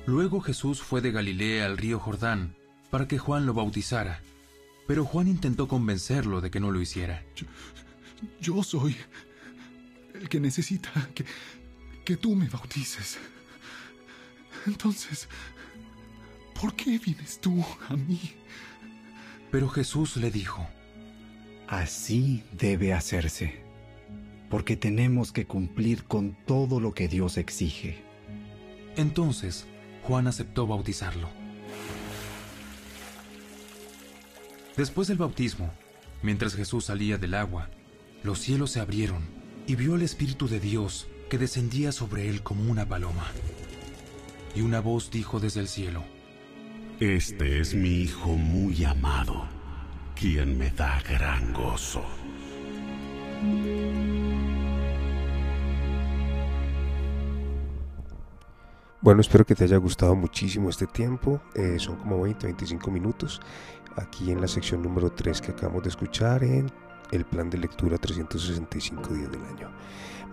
Luego 0.07 0.40
Jesús 0.40 0.80
fue 0.82 1.00
de 1.00 1.11
Galilea 1.11 1.66
al 1.66 1.76
río 1.76 1.98
Jordán 1.98 2.54
para 2.90 3.09
que 3.09 3.18
Juan 3.18 3.44
lo 3.44 3.54
bautizara, 3.54 4.22
pero 4.86 5.04
Juan 5.04 5.26
intentó 5.26 5.66
convencerlo 5.66 6.40
de 6.40 6.50
que 6.50 6.61
no 6.61 6.70
lo 6.70 6.80
hiciera. 6.80 7.24
Yo, 7.34 7.46
yo 8.40 8.62
soy 8.62 8.96
el 10.14 10.28
que 10.28 10.38
necesita 10.38 10.90
que, 11.12 11.24
que 12.04 12.16
tú 12.16 12.36
me 12.36 12.48
bautices. 12.48 13.18
Entonces, 14.66 15.28
¿por 16.61 16.74
qué 16.74 16.98
vienes 16.98 17.40
tú 17.40 17.64
a 17.88 17.96
mí? 17.96 18.20
Pero 19.50 19.68
Jesús 19.68 20.16
le 20.16 20.30
dijo, 20.30 20.68
Así 21.66 22.44
debe 22.52 22.92
hacerse, 22.92 23.61
porque 24.50 24.76
tenemos 24.76 25.32
que 25.32 25.46
cumplir 25.46 26.04
con 26.04 26.36
todo 26.46 26.78
lo 26.78 26.94
que 26.94 27.09
Dios 27.09 27.38
exige. 27.38 28.04
Entonces, 28.96 29.66
Juan 30.07 30.28
aceptó 30.28 30.68
bautizarlo. 30.68 31.28
Después 34.76 35.09
del 35.09 35.16
bautismo, 35.16 35.72
mientras 36.22 36.54
Jesús 36.54 36.84
salía 36.84 37.18
del 37.18 37.34
agua, 37.34 37.70
los 38.22 38.38
cielos 38.38 38.70
se 38.70 38.80
abrieron 38.80 39.24
y 39.66 39.74
vio 39.74 39.94
al 39.94 40.02
Espíritu 40.02 40.46
de 40.46 40.61
Dios 40.61 41.09
que 41.28 41.38
descendía 41.38 41.90
sobre 41.90 42.28
él 42.28 42.42
como 42.42 42.70
una 42.70 42.86
paloma 42.86 43.26
y 44.54 44.61
una 44.61 44.80
voz 44.80 45.11
dijo 45.11 45.40
desde 45.40 45.61
el 45.61 45.68
cielo, 45.68 46.04
Este 47.00 47.61
es 47.61 47.74
mi 47.74 48.02
Hijo 48.02 48.36
muy 48.36 48.84
amado, 48.84 49.48
quien 50.14 50.57
me 50.57 50.70
da 50.70 51.02
gran 51.02 51.52
gozo. 51.52 52.04
Bueno, 59.03 59.20
espero 59.20 59.44
que 59.44 59.55
te 59.55 59.64
haya 59.64 59.76
gustado 59.76 60.14
muchísimo 60.14 60.70
este 60.70 60.86
tiempo. 60.86 61.40
Eh, 61.55 61.76
son 61.78 61.97
como 61.97 62.22
20, 62.22 62.47
25 62.47 62.90
minutos 62.90 63.40
aquí 63.94 64.30
en 64.30 64.40
la 64.40 64.49
sección 64.49 64.82
número 64.82 65.12
3 65.12 65.40
que 65.42 65.53
acabamos 65.53 65.82
de 65.82 65.90
escuchar 65.90 66.42
en 66.42 66.70
el 67.12 67.24
plan 67.24 67.51
de 67.51 67.59
lectura 67.59 67.99
365 67.99 69.14
días 69.14 69.30
del 69.30 69.44
año. 69.44 69.70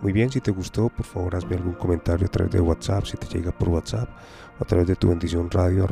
Muy 0.00 0.12
bien, 0.12 0.30
si 0.30 0.40
te 0.40 0.50
gustó, 0.50 0.88
por 0.88 1.04
favor 1.04 1.36
hazme 1.36 1.56
algún 1.56 1.74
comentario 1.74 2.26
a 2.26 2.30
través 2.30 2.52
de 2.52 2.60
WhatsApp, 2.60 3.04
si 3.04 3.16
te 3.16 3.26
llega 3.26 3.52
por 3.52 3.68
WhatsApp, 3.68 4.08
o 4.58 4.64
a 4.64 4.66
través 4.66 4.86
de 4.86 4.96
tu 4.96 5.08
bendición 5.08 5.50
radio. 5.50 5.86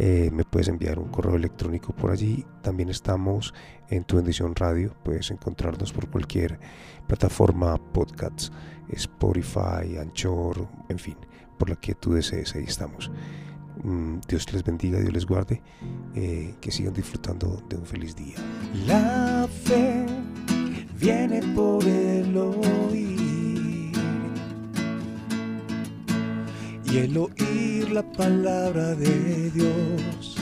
Eh, 0.00 0.30
me 0.32 0.44
puedes 0.44 0.68
enviar 0.68 0.98
un 0.98 1.08
correo 1.08 1.34
electrónico 1.34 1.92
por 1.92 2.12
allí. 2.12 2.46
También 2.62 2.88
estamos 2.88 3.52
en 3.88 4.04
tu 4.04 4.16
bendición 4.16 4.54
radio. 4.54 4.94
Puedes 5.02 5.30
encontrarnos 5.30 5.92
por 5.92 6.08
cualquier 6.08 6.60
plataforma, 7.08 7.76
podcasts, 7.92 8.52
Spotify, 8.92 9.96
Anchor, 10.00 10.68
en 10.88 10.98
fin, 10.98 11.16
por 11.58 11.70
la 11.70 11.76
que 11.76 11.94
tú 11.94 12.12
desees, 12.12 12.54
ahí 12.54 12.64
estamos. 12.64 13.10
Mm, 13.82 14.18
Dios 14.28 14.52
les 14.52 14.62
bendiga, 14.62 15.00
Dios 15.00 15.12
les 15.12 15.26
guarde, 15.26 15.62
eh, 16.14 16.54
que 16.60 16.70
sigan 16.70 16.94
disfrutando 16.94 17.62
de 17.68 17.76
un 17.76 17.86
feliz 17.86 18.14
día. 18.14 18.36
La 18.86 19.48
fe 19.64 20.06
viene 20.98 21.42
por 21.54 21.84
el 21.84 22.36
oír 22.36 23.92
y 26.90 26.98
el 26.98 27.16
oír 27.16 27.90
la 27.90 28.02
palabra 28.12 28.94
de 28.94 29.50
Dios. 29.50 30.37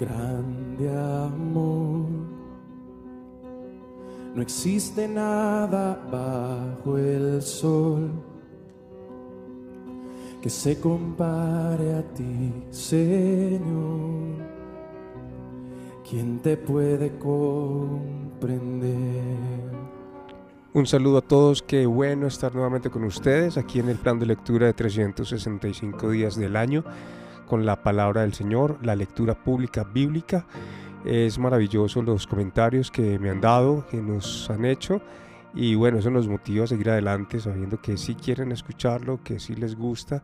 Grande 0.00 0.88
amor, 0.88 2.08
no 4.34 4.40
existe 4.40 5.06
nada 5.06 6.00
bajo 6.10 6.96
el 6.96 7.42
sol 7.42 8.10
que 10.40 10.48
se 10.48 10.80
compare 10.80 11.96
a 11.96 12.02
ti, 12.14 12.50
Señor. 12.70 14.38
¿Quién 16.08 16.38
te 16.38 16.56
puede 16.56 17.18
comprender? 17.18 18.80
Un 20.72 20.86
saludo 20.86 21.18
a 21.18 21.22
todos, 21.22 21.62
qué 21.62 21.84
bueno 21.84 22.26
estar 22.26 22.54
nuevamente 22.54 22.88
con 22.88 23.04
ustedes 23.04 23.58
aquí 23.58 23.80
en 23.80 23.90
el 23.90 23.98
plan 23.98 24.18
de 24.18 24.24
lectura 24.24 24.64
de 24.66 24.72
365 24.72 26.08
días 26.08 26.36
del 26.36 26.56
año 26.56 26.84
con 27.50 27.66
la 27.66 27.82
palabra 27.82 28.20
del 28.20 28.32
Señor, 28.32 28.78
la 28.80 28.94
lectura 28.94 29.34
pública 29.34 29.82
bíblica. 29.82 30.46
Es 31.04 31.36
maravilloso 31.36 32.00
los 32.00 32.28
comentarios 32.28 32.92
que 32.92 33.18
me 33.18 33.28
han 33.28 33.40
dado, 33.40 33.84
que 33.88 34.00
nos 34.00 34.48
han 34.50 34.64
hecho. 34.64 35.02
Y 35.52 35.74
bueno, 35.74 35.98
eso 35.98 36.10
nos 36.10 36.28
motiva 36.28 36.62
a 36.62 36.68
seguir 36.68 36.90
adelante 36.90 37.40
sabiendo 37.40 37.82
que 37.82 37.96
sí 37.96 38.14
quieren 38.14 38.52
escucharlo, 38.52 39.20
que 39.24 39.40
sí 39.40 39.56
les 39.56 39.74
gusta. 39.74 40.22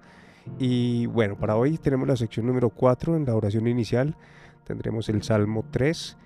Y 0.60 1.06
bueno, 1.06 1.34
para 1.36 1.56
hoy 1.56 1.78
tenemos 1.78 2.06
la 2.06 2.14
sección 2.14 2.46
número 2.46 2.70
4 2.70 3.16
en 3.16 3.24
la 3.24 3.34
oración 3.34 3.66
inicial. 3.66 4.14
Tendremos 4.62 5.08
el 5.08 5.24
Salmo 5.24 5.64
3. 5.68 6.16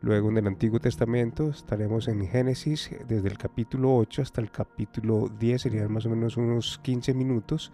Luego 0.00 0.28
en 0.28 0.36
el 0.36 0.46
Antiguo 0.46 0.78
Testamento 0.78 1.48
estaremos 1.48 2.06
en 2.06 2.24
Génesis 2.24 2.88
desde 3.08 3.26
el 3.26 3.36
capítulo 3.36 3.96
8 3.96 4.22
hasta 4.22 4.40
el 4.40 4.52
capítulo 4.52 5.28
10, 5.40 5.62
serían 5.62 5.90
más 5.90 6.06
o 6.06 6.10
menos 6.10 6.36
unos 6.36 6.78
15 6.84 7.14
minutos. 7.14 7.72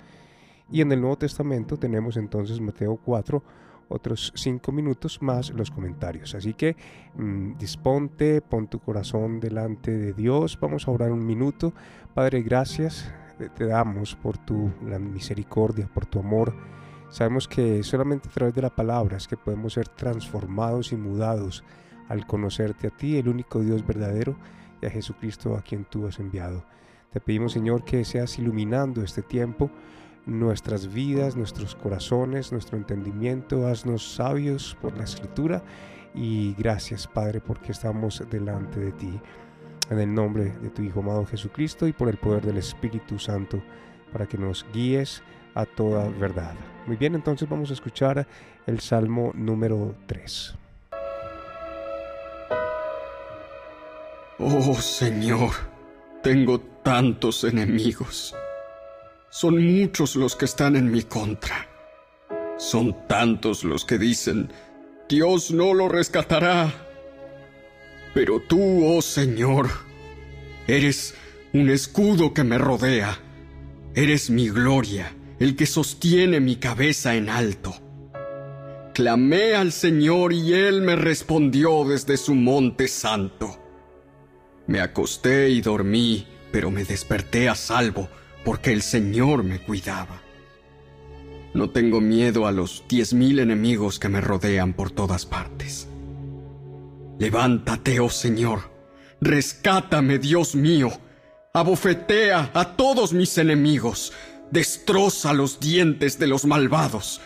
Y 0.72 0.80
en 0.80 0.90
el 0.90 1.02
Nuevo 1.02 1.18
Testamento 1.18 1.76
tenemos 1.76 2.16
entonces 2.16 2.58
Mateo 2.58 2.96
4, 2.96 3.42
otros 3.90 4.32
5 4.34 4.72
minutos 4.72 5.20
más 5.20 5.50
los 5.50 5.70
comentarios. 5.70 6.34
Así 6.34 6.54
que 6.54 6.76
mmm, 7.14 7.58
disponte, 7.58 8.40
pon 8.40 8.68
tu 8.68 8.78
corazón 8.78 9.38
delante 9.38 9.90
de 9.90 10.14
Dios. 10.14 10.58
Vamos 10.58 10.88
a 10.88 10.90
orar 10.90 11.12
un 11.12 11.26
minuto. 11.26 11.74
Padre, 12.14 12.40
gracias. 12.40 13.12
Te 13.54 13.66
damos 13.66 14.14
por 14.16 14.38
tu 14.38 14.70
misericordia, 14.98 15.90
por 15.92 16.06
tu 16.06 16.20
amor. 16.20 16.54
Sabemos 17.10 17.46
que 17.46 17.82
solamente 17.82 18.30
a 18.30 18.32
través 18.32 18.54
de 18.54 18.62
la 18.62 18.70
palabra 18.70 19.18
es 19.18 19.28
que 19.28 19.36
podemos 19.36 19.74
ser 19.74 19.88
transformados 19.88 20.92
y 20.92 20.96
mudados 20.96 21.64
al 22.08 22.26
conocerte 22.26 22.86
a 22.86 22.90
ti, 22.90 23.18
el 23.18 23.28
único 23.28 23.60
Dios 23.60 23.86
verdadero, 23.86 24.36
y 24.80 24.86
a 24.86 24.90
Jesucristo 24.90 25.54
a 25.54 25.60
quien 25.60 25.84
tú 25.84 26.06
has 26.06 26.18
enviado. 26.18 26.64
Te 27.10 27.20
pedimos, 27.20 27.52
Señor, 27.52 27.84
que 27.84 28.04
seas 28.06 28.38
iluminando 28.38 29.02
este 29.02 29.20
tiempo 29.20 29.70
nuestras 30.26 30.92
vidas, 30.92 31.36
nuestros 31.36 31.74
corazones, 31.74 32.52
nuestro 32.52 32.76
entendimiento. 32.76 33.66
Haznos 33.66 34.14
sabios 34.14 34.76
por 34.80 34.96
la 34.96 35.04
escritura 35.04 35.62
y 36.14 36.54
gracias 36.54 37.06
Padre 37.06 37.40
porque 37.40 37.72
estamos 37.72 38.22
delante 38.30 38.80
de 38.80 38.92
ti. 38.92 39.20
En 39.90 39.98
el 39.98 40.14
nombre 40.14 40.52
de 40.62 40.70
tu 40.70 40.82
Hijo 40.82 41.00
amado 41.00 41.26
Jesucristo 41.26 41.86
y 41.86 41.92
por 41.92 42.08
el 42.08 42.16
poder 42.16 42.44
del 42.44 42.58
Espíritu 42.58 43.18
Santo 43.18 43.62
para 44.12 44.26
que 44.26 44.38
nos 44.38 44.64
guíes 44.72 45.22
a 45.54 45.66
toda 45.66 46.08
verdad. 46.08 46.54
Muy 46.86 46.96
bien, 46.96 47.14
entonces 47.14 47.48
vamos 47.48 47.70
a 47.70 47.74
escuchar 47.74 48.26
el 48.66 48.80
Salmo 48.80 49.32
número 49.34 49.94
3. 50.06 50.56
Oh 54.38 54.74
Señor, 54.74 55.50
tengo 56.22 56.58
tantos 56.60 57.44
enemigos. 57.44 58.34
Son 59.34 59.64
muchos 59.64 60.14
los 60.14 60.36
que 60.36 60.44
están 60.44 60.76
en 60.76 60.90
mi 60.90 61.04
contra. 61.04 61.66
Son 62.58 63.08
tantos 63.08 63.64
los 63.64 63.86
que 63.86 63.96
dicen, 63.96 64.52
Dios 65.08 65.50
no 65.50 65.72
lo 65.72 65.88
rescatará. 65.88 66.70
Pero 68.12 68.42
tú, 68.42 68.84
oh 68.84 69.00
Señor, 69.00 69.70
eres 70.66 71.14
un 71.54 71.70
escudo 71.70 72.34
que 72.34 72.44
me 72.44 72.58
rodea. 72.58 73.18
Eres 73.94 74.28
mi 74.28 74.50
gloria, 74.50 75.16
el 75.40 75.56
que 75.56 75.64
sostiene 75.64 76.38
mi 76.38 76.56
cabeza 76.56 77.14
en 77.14 77.30
alto. 77.30 77.74
Clamé 78.92 79.54
al 79.54 79.72
Señor 79.72 80.34
y 80.34 80.52
Él 80.52 80.82
me 80.82 80.94
respondió 80.94 81.84
desde 81.88 82.18
su 82.18 82.34
monte 82.34 82.86
santo. 82.86 83.58
Me 84.66 84.80
acosté 84.80 85.48
y 85.48 85.62
dormí, 85.62 86.26
pero 86.52 86.70
me 86.70 86.84
desperté 86.84 87.48
a 87.48 87.54
salvo 87.54 88.10
porque 88.44 88.72
el 88.72 88.82
Señor 88.82 89.44
me 89.44 89.60
cuidaba. 89.60 90.20
No 91.54 91.70
tengo 91.70 92.00
miedo 92.00 92.46
a 92.46 92.52
los 92.52 92.84
diez 92.88 93.12
mil 93.12 93.38
enemigos 93.38 93.98
que 93.98 94.08
me 94.08 94.20
rodean 94.20 94.72
por 94.72 94.90
todas 94.90 95.26
partes. 95.26 95.88
Levántate, 97.18 98.00
oh 98.00 98.08
Señor, 98.08 98.70
rescátame, 99.20 100.18
Dios 100.18 100.54
mío, 100.54 100.90
abofetea 101.52 102.50
a 102.54 102.76
todos 102.76 103.12
mis 103.12 103.36
enemigos, 103.36 104.12
destroza 104.50 105.32
los 105.34 105.60
dientes 105.60 106.18
de 106.18 106.26
los 106.26 106.46
malvados. 106.46 107.20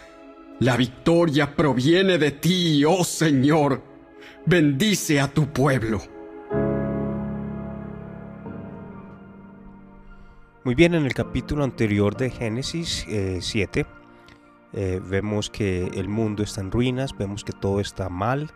La 0.59 0.77
victoria 0.77 1.55
proviene 1.55 2.19
de 2.19 2.33
ti, 2.33 2.85
oh 2.85 3.05
Señor. 3.05 3.83
Bendice 4.45 5.21
a 5.21 5.29
tu 5.29 5.53
pueblo. 5.53 6.16
Muy 10.67 10.75
bien, 10.75 10.97
en 10.97 11.07
el 11.07 11.15
capítulo 11.15 11.63
anterior 11.63 12.17
de 12.17 12.29
Génesis 12.29 13.07
7 13.07 13.81
eh, 13.81 13.87
eh, 14.73 15.01
vemos 15.09 15.49
que 15.49 15.85
el 15.95 16.09
mundo 16.09 16.43
está 16.43 16.61
en 16.61 16.73
ruinas, 16.73 17.17
vemos 17.17 17.45
que 17.45 17.53
todo 17.53 17.79
está 17.79 18.09
mal, 18.09 18.51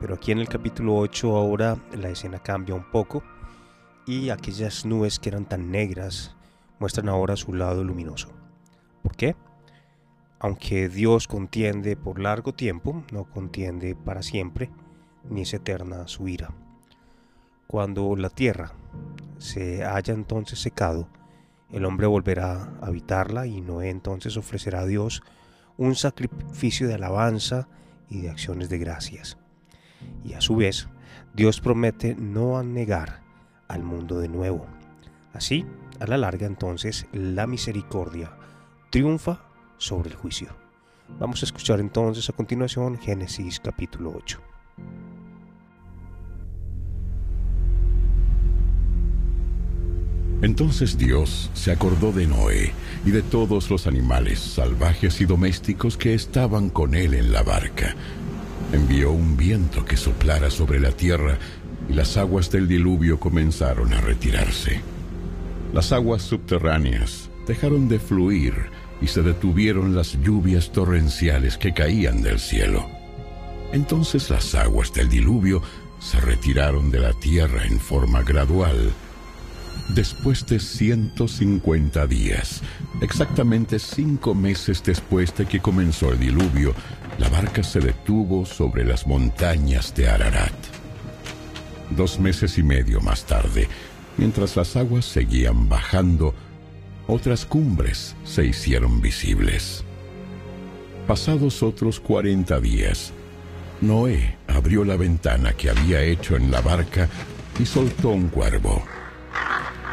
pero 0.00 0.14
aquí 0.14 0.32
en 0.32 0.38
el 0.38 0.48
capítulo 0.48 0.96
8 0.96 1.36
ahora 1.36 1.76
la 1.92 2.08
escena 2.08 2.38
cambia 2.38 2.74
un 2.74 2.90
poco 2.90 3.22
y 4.06 4.30
aquellas 4.30 4.86
nubes 4.86 5.18
que 5.18 5.28
eran 5.28 5.44
tan 5.44 5.70
negras 5.70 6.34
muestran 6.78 7.10
ahora 7.10 7.36
su 7.36 7.52
lado 7.52 7.84
luminoso. 7.84 8.32
¿Por 9.02 9.14
qué? 9.14 9.36
Aunque 10.38 10.88
Dios 10.88 11.28
contiende 11.28 11.94
por 11.94 12.20
largo 12.20 12.54
tiempo, 12.54 13.04
no 13.12 13.24
contiende 13.24 13.94
para 13.94 14.22
siempre, 14.22 14.70
ni 15.28 15.42
es 15.42 15.52
eterna 15.52 16.08
su 16.08 16.26
ira. 16.26 16.54
Cuando 17.66 18.16
la 18.16 18.30
tierra 18.30 18.72
se 19.36 19.84
haya 19.84 20.14
entonces 20.14 20.58
secado, 20.58 21.06
el 21.72 21.84
hombre 21.84 22.06
volverá 22.06 22.70
a 22.80 22.86
habitarla 22.86 23.46
y 23.46 23.60
Noé 23.60 23.90
entonces 23.90 24.36
ofrecerá 24.36 24.80
a 24.80 24.86
Dios 24.86 25.22
un 25.76 25.94
sacrificio 25.94 26.88
de 26.88 26.94
alabanza 26.94 27.68
y 28.08 28.20
de 28.20 28.30
acciones 28.30 28.68
de 28.68 28.78
gracias. 28.78 29.38
Y 30.24 30.34
a 30.34 30.40
su 30.40 30.56
vez, 30.56 30.88
Dios 31.34 31.60
promete 31.60 32.14
no 32.14 32.62
negar 32.62 33.22
al 33.68 33.82
mundo 33.82 34.18
de 34.18 34.28
nuevo. 34.28 34.66
Así, 35.32 35.64
a 36.00 36.06
la 36.06 36.18
larga 36.18 36.46
entonces, 36.46 37.06
la 37.12 37.46
misericordia 37.46 38.32
triunfa 38.90 39.44
sobre 39.78 40.10
el 40.10 40.16
juicio. 40.16 40.48
Vamos 41.18 41.42
a 41.42 41.46
escuchar 41.46 41.80
entonces 41.80 42.28
a 42.28 42.32
continuación 42.32 42.98
Génesis 42.98 43.60
capítulo 43.60 44.12
8. 44.16 44.40
Entonces 50.42 50.96
Dios 50.96 51.50
se 51.52 51.70
acordó 51.70 52.12
de 52.12 52.26
Noé 52.26 52.72
y 53.04 53.10
de 53.10 53.22
todos 53.22 53.68
los 53.70 53.86
animales 53.86 54.38
salvajes 54.38 55.20
y 55.20 55.26
domésticos 55.26 55.98
que 55.98 56.14
estaban 56.14 56.70
con 56.70 56.94
él 56.94 57.14
en 57.14 57.32
la 57.32 57.42
barca. 57.42 57.94
Envió 58.72 59.12
un 59.12 59.36
viento 59.36 59.84
que 59.84 59.96
soplara 59.96 60.50
sobre 60.50 60.80
la 60.80 60.92
tierra 60.92 61.38
y 61.88 61.92
las 61.92 62.16
aguas 62.16 62.50
del 62.50 62.68
diluvio 62.68 63.20
comenzaron 63.20 63.92
a 63.92 64.00
retirarse. 64.00 64.80
Las 65.74 65.92
aguas 65.92 66.22
subterráneas 66.22 67.28
dejaron 67.46 67.88
de 67.88 67.98
fluir 67.98 68.54
y 69.02 69.08
se 69.08 69.22
detuvieron 69.22 69.94
las 69.94 70.20
lluvias 70.22 70.72
torrenciales 70.72 71.58
que 71.58 71.74
caían 71.74 72.22
del 72.22 72.38
cielo. 72.38 72.86
Entonces 73.72 74.30
las 74.30 74.54
aguas 74.54 74.92
del 74.94 75.08
diluvio 75.08 75.62
se 76.00 76.18
retiraron 76.20 76.90
de 76.90 77.00
la 77.00 77.12
tierra 77.12 77.66
en 77.66 77.78
forma 77.78 78.22
gradual 78.22 78.92
Después 79.94 80.46
de 80.46 80.60
150 80.60 82.06
días, 82.06 82.62
exactamente 83.00 83.80
cinco 83.80 84.36
meses 84.36 84.84
después 84.84 85.34
de 85.36 85.46
que 85.46 85.58
comenzó 85.58 86.12
el 86.12 86.20
diluvio, 86.20 86.74
la 87.18 87.28
barca 87.28 87.64
se 87.64 87.80
detuvo 87.80 88.46
sobre 88.46 88.84
las 88.84 89.08
montañas 89.08 89.92
de 89.96 90.08
Ararat. 90.08 90.54
Dos 91.90 92.20
meses 92.20 92.56
y 92.56 92.62
medio 92.62 93.00
más 93.00 93.24
tarde, 93.24 93.66
mientras 94.16 94.54
las 94.54 94.76
aguas 94.76 95.06
seguían 95.06 95.68
bajando, 95.68 96.36
otras 97.08 97.44
cumbres 97.44 98.14
se 98.24 98.46
hicieron 98.46 99.00
visibles. 99.00 99.82
Pasados 101.08 101.64
otros 101.64 101.98
cuarenta 101.98 102.60
días, 102.60 103.12
Noé 103.80 104.36
abrió 104.46 104.84
la 104.84 104.96
ventana 104.96 105.52
que 105.52 105.68
había 105.68 106.00
hecho 106.00 106.36
en 106.36 106.52
la 106.52 106.60
barca 106.60 107.08
y 107.58 107.66
soltó 107.66 108.10
un 108.10 108.28
cuervo. 108.28 108.84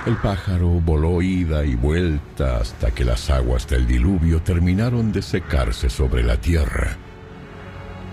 El 0.07 0.15
pájaro 0.15 0.69
voló 0.69 1.21
ida 1.21 1.65
y 1.65 1.75
vuelta 1.75 2.59
hasta 2.61 2.91
que 2.91 3.03
las 3.03 3.29
aguas 3.29 3.67
del 3.67 3.85
diluvio 3.85 4.41
terminaron 4.41 5.11
de 5.11 5.21
secarse 5.21 5.89
sobre 5.89 6.23
la 6.23 6.39
tierra. 6.39 6.95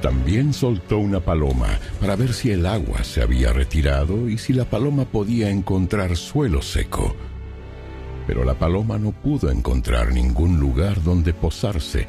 También 0.02 0.52
soltó 0.52 0.98
una 0.98 1.20
paloma 1.20 1.68
para 2.00 2.16
ver 2.16 2.32
si 2.32 2.50
el 2.50 2.66
agua 2.66 3.04
se 3.04 3.22
había 3.22 3.52
retirado 3.52 4.28
y 4.28 4.38
si 4.38 4.52
la 4.52 4.64
paloma 4.64 5.04
podía 5.04 5.50
encontrar 5.50 6.16
suelo 6.16 6.62
seco. 6.62 7.14
Pero 8.26 8.42
la 8.42 8.54
paloma 8.54 8.98
no 8.98 9.12
pudo 9.12 9.48
encontrar 9.48 10.10
ningún 10.10 10.58
lugar 10.58 11.00
donde 11.00 11.32
posarse 11.32 12.08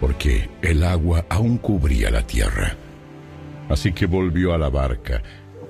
porque 0.00 0.50
el 0.60 0.82
agua 0.82 1.24
aún 1.28 1.58
cubría 1.58 2.10
la 2.10 2.26
tierra. 2.26 2.74
Así 3.68 3.92
que 3.92 4.06
volvió 4.06 4.52
a 4.52 4.58
la 4.58 4.70
barca 4.70 5.22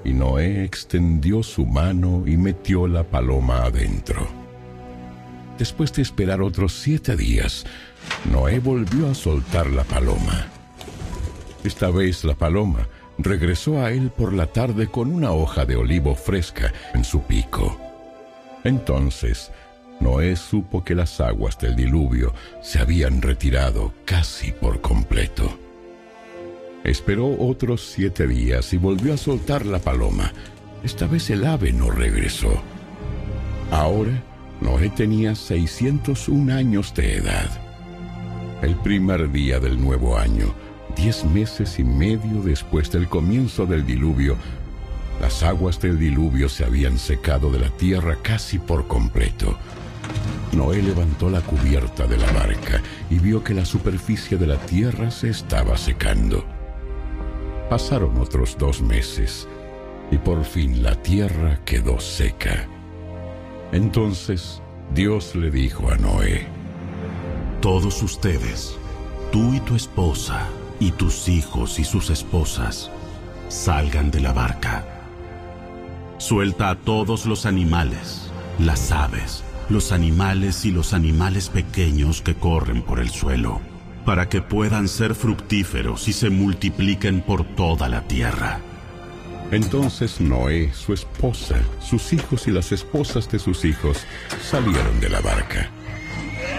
y 0.05 0.13
Noé 0.13 0.65
extendió 0.65 1.43
su 1.43 1.67
mano 1.67 2.25
y 2.27 2.37
metió 2.37 2.87
la 2.87 3.05
paloma 3.05 3.65
adentro. 3.65 4.27
Después 5.59 5.93
de 5.93 6.03
esperar 6.03 6.41
otros 6.41 6.73
siete 6.73 7.17
días, 7.17 7.67
Noé 8.33 8.61
volvió 8.61 9.11
a 9.11 9.15
soltar 9.15 9.67
la 9.71 9.85
paloma. 9.85 10.47
Esta 11.65 11.91
vez 11.91 12.25
la 12.25 12.35
paloma 12.35 12.89
regresó 13.19 13.79
a 13.85 13.91
él 13.91 14.11
por 14.11 14.33
la 14.33 14.47
tarde 14.47 14.87
con 14.87 15.13
una 15.13 15.33
hoja 15.33 15.67
de 15.67 15.77
olivo 15.77 16.15
fresca 16.15 16.73
en 16.95 17.05
su 17.05 17.23
pico. 17.23 17.79
Entonces, 18.65 19.51
Noé 20.01 20.35
supo 20.37 20.83
que 20.83 20.95
las 20.95 21.21
aguas 21.21 21.59
del 21.59 21.77
diluvio 21.77 22.33
se 22.63 22.79
habían 22.79 23.21
retirado 23.21 23.93
casi 24.07 24.53
por 24.53 24.81
completo. 24.81 25.60
Esperó 26.85 27.37
otros 27.39 27.83
siete 27.83 28.27
días 28.27 28.73
y 28.73 28.79
volvió 28.79 29.13
a 29.15 29.17
soltar 29.17 29.67
la 29.67 29.79
paloma. 29.79 30.33
Esta 30.83 31.07
vez 31.07 31.29
el 31.31 31.45
ave 31.45 31.73
no 31.73 31.91
regresó. 31.91 32.63
Ahora, 33.71 34.23
Noé 34.61 34.91
tenía 34.91 35.35
601 35.35 36.53
años 36.53 36.95
de 36.95 37.17
edad. 37.17 37.51
El 38.63 38.77
primer 38.77 39.31
día 39.31 39.61
del 39.61 39.81
nuevo 39.81 40.17
año, 40.17 40.55
diez 40.97 41.25
meses 41.25 41.79
y 41.79 41.85
medio 41.85 42.43
después 42.43 42.91
del 42.91 43.09
comienzo 43.09 43.67
del 43.67 43.87
diluvio, 43.87 44.37
las 45.21 45.43
aguas 45.43 45.81
del 45.81 45.99
diluvio 45.99 46.49
se 46.49 46.65
habían 46.65 46.99
secado 46.99 47.51
de 47.51 47.59
la 47.59 47.71
tierra 47.71 48.17
casi 48.23 48.59
por 48.59 48.87
completo. 48.87 49.57
Noé 50.53 50.83
levantó 50.83 51.29
la 51.31 51.43
cubierta 51.43 52.07
de 52.07 52.17
la 52.17 52.31
barca 52.33 52.83
y 53.11 53.19
vio 53.19 53.45
que 53.45 53.55
la 53.55 53.65
superficie 53.65 54.39
de 54.39 54.47
la 54.47 54.57
tierra 54.57 55.11
se 55.11 55.29
estaba 55.29 55.77
secando. 55.77 56.60
Pasaron 57.71 58.19
otros 58.19 58.59
dos 58.59 58.83
meses 58.83 59.47
y 60.11 60.19
por 60.19 60.45
fin 60.45 60.83
la 60.83 61.01
tierra 61.01 61.61
quedó 61.65 62.01
seca. 62.01 62.67
Entonces 63.71 64.61
Dios 64.93 65.37
le 65.37 65.53
dijo 65.53 65.89
a 65.89 65.97
Noé, 65.97 66.49
Todos 67.61 68.03
ustedes, 68.03 68.77
tú 69.31 69.55
y 69.55 69.61
tu 69.61 69.77
esposa, 69.77 70.49
y 70.81 70.91
tus 70.91 71.29
hijos 71.29 71.79
y 71.79 71.85
sus 71.85 72.11
esposas, 72.11 72.91
salgan 73.49 74.11
de 74.11 74.19
la 74.19 74.33
barca. 74.33 74.85
Suelta 76.19 76.71
a 76.71 76.75
todos 76.75 77.25
los 77.25 77.47
animales, 77.47 78.33
las 78.59 78.91
aves, 78.91 79.45
los 79.69 79.93
animales 79.93 80.65
y 80.65 80.73
los 80.73 80.93
animales 80.93 81.49
pequeños 81.49 82.21
que 82.21 82.35
corren 82.35 82.83
por 82.83 82.99
el 82.99 83.11
suelo 83.11 83.70
para 84.05 84.29
que 84.29 84.43
puedan 84.43 84.89
ser 84.89 85.15
fructíferos 85.15 86.09
y 86.09 86.13
se 86.13 86.31
multipliquen 86.31 87.21
por 87.21 87.45
toda 87.55 87.89
la 87.89 88.03
tierra. 88.03 88.61
Entonces 89.51 90.21
Noé, 90.21 90.73
su 90.73 90.93
esposa, 90.93 91.57
sus 91.81 92.13
hijos 92.13 92.47
y 92.47 92.53
las 92.53 92.71
esposas 92.71 93.31
de 93.31 93.39
sus 93.39 93.65
hijos 93.65 93.99
salieron 94.43 95.01
de 95.01 95.09
la 95.09 95.21
barca. 95.21 95.69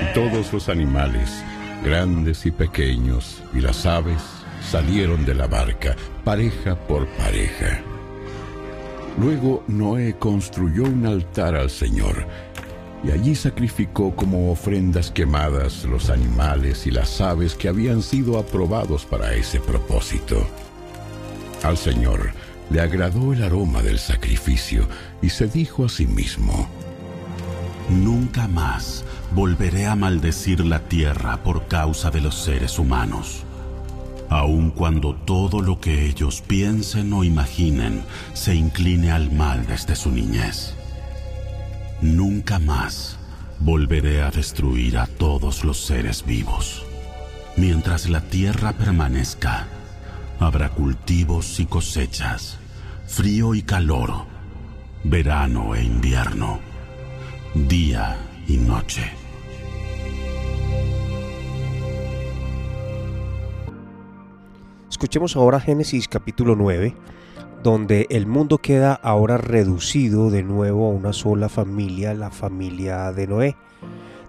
Y 0.02 0.14
todos 0.14 0.52
los 0.52 0.68
animales, 0.68 1.44
grandes 1.84 2.46
y 2.46 2.52
pequeños, 2.52 3.42
y 3.54 3.62
las 3.62 3.86
aves 3.86 4.22
salieron 4.62 5.26
de 5.26 5.36
la 5.36 5.48
barca, 5.48 5.96
pareja 6.24 6.76
por 6.76 7.08
pareja. 7.08 7.82
Luego 9.20 9.64
Noé 9.68 10.16
construyó 10.18 10.84
un 10.84 11.06
altar 11.06 11.56
al 11.56 11.70
Señor 11.70 12.26
y 13.04 13.12
allí 13.12 13.36
sacrificó 13.36 14.16
como 14.16 14.52
ofrendas 14.52 15.10
quemadas 15.10 15.86
los 15.86 16.10
animales 16.10 16.86
y 16.86 16.92
las 16.92 17.20
aves 17.20 17.56
que 17.56 17.68
habían 17.68 18.02
sido 18.02 18.38
aprobados 18.38 19.06
para 19.06 19.34
ese 19.34 19.60
propósito. 19.60 20.46
Al 21.64 21.78
Señor 21.78 22.32
le 22.70 22.82
agradó 22.82 23.34
el 23.34 23.44
aroma 23.44 23.82
del 23.82 24.00
sacrificio 24.00 24.88
y 25.22 25.30
se 25.30 25.48
dijo 25.48 25.86
a 25.86 25.90
sí 25.90 26.08
mismo, 26.08 26.70
Nunca 27.90 28.48
más 28.48 29.04
volveré 29.34 29.86
a 29.86 29.96
maldecir 29.96 30.66
la 30.66 30.80
tierra 30.80 31.44
por 31.44 31.68
causa 31.68 32.10
de 32.10 32.22
los 32.22 32.36
seres 32.36 32.80
humanos, 32.80 33.44
aun 34.30 34.72
cuando 34.72 35.16
todo 35.16 35.62
lo 35.62 35.82
que 35.82 36.06
ellos 36.06 36.42
piensen 36.42 37.12
o 37.12 37.24
imaginen 37.24 38.04
se 38.34 38.56
incline 38.56 39.12
al 39.12 39.32
mal 39.32 39.66
desde 39.68 39.96
su 39.96 40.10
niñez. 40.10 40.76
Nunca 42.02 42.58
más 42.58 43.20
volveré 43.60 44.24
a 44.24 44.32
destruir 44.32 44.98
a 44.98 45.06
todos 45.06 45.64
los 45.64 45.86
seres 45.86 46.26
vivos. 46.26 46.84
Mientras 47.58 48.10
la 48.10 48.22
tierra 48.22 48.74
permanezca, 48.74 49.68
habrá 50.40 50.70
cultivos 50.70 51.60
y 51.60 51.68
cosechas, 51.68 52.58
frío 53.06 53.54
y 53.54 53.62
calor, 53.62 54.26
verano 55.04 55.76
e 55.76 55.84
invierno, 55.84 56.60
día 57.54 58.18
y 58.48 58.58
noche. 58.58 59.04
Escuchemos 64.90 65.36
ahora 65.36 65.60
Génesis 65.60 66.08
capítulo 66.08 66.56
9 66.56 66.96
donde 67.64 68.08
el 68.10 68.26
mundo 68.26 68.58
queda 68.58 68.94
ahora 68.94 69.38
reducido 69.38 70.30
de 70.30 70.44
nuevo 70.44 70.88
a 70.88 70.94
una 70.94 71.14
sola 71.14 71.50
familia, 71.50 72.14
la 72.14 72.32
familia 72.32 73.12
de 73.12 73.28
Noé, 73.28 73.56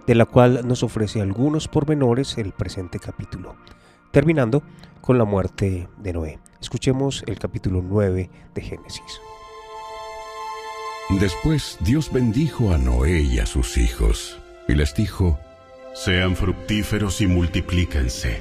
de 0.05 0.15
la 0.15 0.25
cual 0.25 0.67
nos 0.67 0.83
ofrece 0.83 1.21
algunos 1.21 1.67
pormenores 1.67 2.37
el 2.37 2.51
presente 2.51 2.99
capítulo, 2.99 3.55
terminando 4.11 4.61
con 5.01 5.17
la 5.17 5.25
muerte 5.25 5.87
de 5.97 6.13
Noé. 6.13 6.39
Escuchemos 6.61 7.23
el 7.27 7.39
capítulo 7.39 7.81
9 7.83 8.29
de 8.53 8.61
Génesis. 8.61 9.21
Después 11.19 11.77
Dios 11.81 12.11
bendijo 12.11 12.73
a 12.73 12.77
Noé 12.77 13.21
y 13.21 13.39
a 13.39 13.45
sus 13.45 13.77
hijos, 13.77 14.39
y 14.67 14.75
les 14.75 14.95
dijo, 14.95 15.39
Sean 15.93 16.35
fructíferos 16.35 17.21
y 17.21 17.27
multiplíquense, 17.27 18.39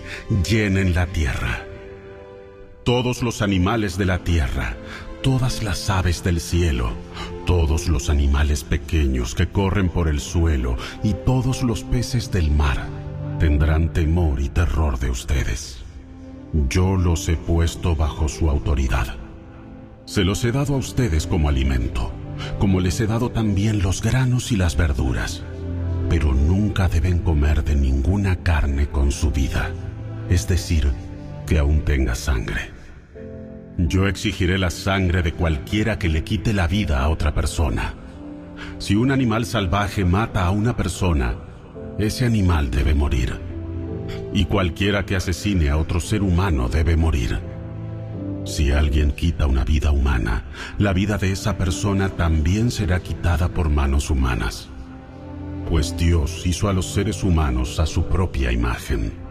llenen 0.49 0.95
la 0.95 1.07
tierra 1.07 1.72
todos 2.85 3.23
los 3.23 3.43
animales 3.43 3.97
de 3.97 4.07
la 4.07 4.19
tierra, 4.19 4.77
todas 5.23 5.63
las 5.63 5.89
aves 5.89 6.25
del 6.25 6.41
cielo, 6.41 6.91
todos 7.47 7.89
los 7.89 8.11
animales 8.11 8.65
pequeños 8.65 9.37
que 9.37 9.49
corren 9.49 9.89
por 9.89 10.09
el 10.09 10.21
suelo 10.21 10.77
y 11.05 11.15
todos 11.15 11.63
los 11.63 11.85
peces 11.85 12.33
del 12.33 12.51
mar 12.51 12.89
tendrán 13.39 13.93
temor 13.93 14.41
y 14.41 14.49
terror 14.49 14.99
de 14.99 15.11
ustedes. 15.11 15.79
Yo 16.69 16.97
los 16.97 17.29
he 17.29 17.37
puesto 17.37 17.95
bajo 17.95 18.29
su 18.29 18.51
autoridad. 18.51 19.17
Se 20.05 20.25
los 20.25 20.45
he 20.45 20.51
dado 20.51 20.75
a 20.75 20.79
ustedes 20.79 21.29
como 21.29 21.49
alimento, 21.49 22.11
como 22.59 22.81
les 22.81 23.01
he 23.01 23.07
dado 23.07 23.31
también 23.31 23.81
los 23.81 24.03
granos 24.03 24.51
y 24.51 24.57
las 24.57 24.77
verduras. 24.77 25.45
Pero 26.11 26.35
nunca 26.35 26.89
deben 26.89 27.21
comer 27.21 27.65
de 27.65 27.77
ninguna 27.77 28.43
carne 28.43 28.89
con 28.89 29.13
su 29.13 29.31
vida, 29.31 29.71
es 30.29 30.49
decir, 30.49 30.93
que 31.53 31.59
aún 31.59 31.83
tenga 31.83 32.15
sangre. 32.15 32.71
Yo 33.77 34.09
exigiré 34.09 34.57
la 34.57 34.71
sangre 34.71 35.23
de 35.23 35.35
cualquiera 35.35 35.99
que 35.99 36.09
le 36.09 36.25
quite 36.25 36.55
la 36.55 36.67
vida 36.67 37.03
a 37.03 37.11
otra 37.11 37.35
persona. 37.35 37.93
Si 38.79 38.95
un 38.95 39.11
animal 39.11 39.45
salvaje 39.45 40.07
mata 40.07 40.47
a 40.47 40.51
una 40.51 40.75
persona, 40.75 41.35
ese 41.99 42.25
animal 42.25 42.71
debe 42.71 42.95
morir. 42.95 43.39
Y 44.33 44.47
cualquiera 44.47 45.05
que 45.05 45.15
asesine 45.15 45.69
a 45.69 45.77
otro 45.77 46.01
ser 46.01 46.23
humano 46.23 46.71
debe 46.71 46.97
morir. 46.97 47.39
Si 48.47 48.71
alguien 48.71 49.13
quita 49.13 49.47
una 49.47 49.63
vida 49.63 49.91
humana, 49.91 50.45
la 50.79 50.95
vida 50.95 51.19
de 51.19 51.33
esa 51.33 51.59
persona 51.59 52.09
también 52.09 52.71
será 52.71 53.01
quitada 53.01 53.51
por 53.51 53.69
manos 53.69 54.09
humanas. 54.09 54.71
Pues 55.69 55.95
Dios 55.99 56.47
hizo 56.47 56.71
a 56.71 56.73
los 56.73 56.87
seres 56.87 57.23
humanos 57.23 57.79
a 57.79 57.85
su 57.85 58.07
propia 58.07 58.53
imagen. 58.53 59.22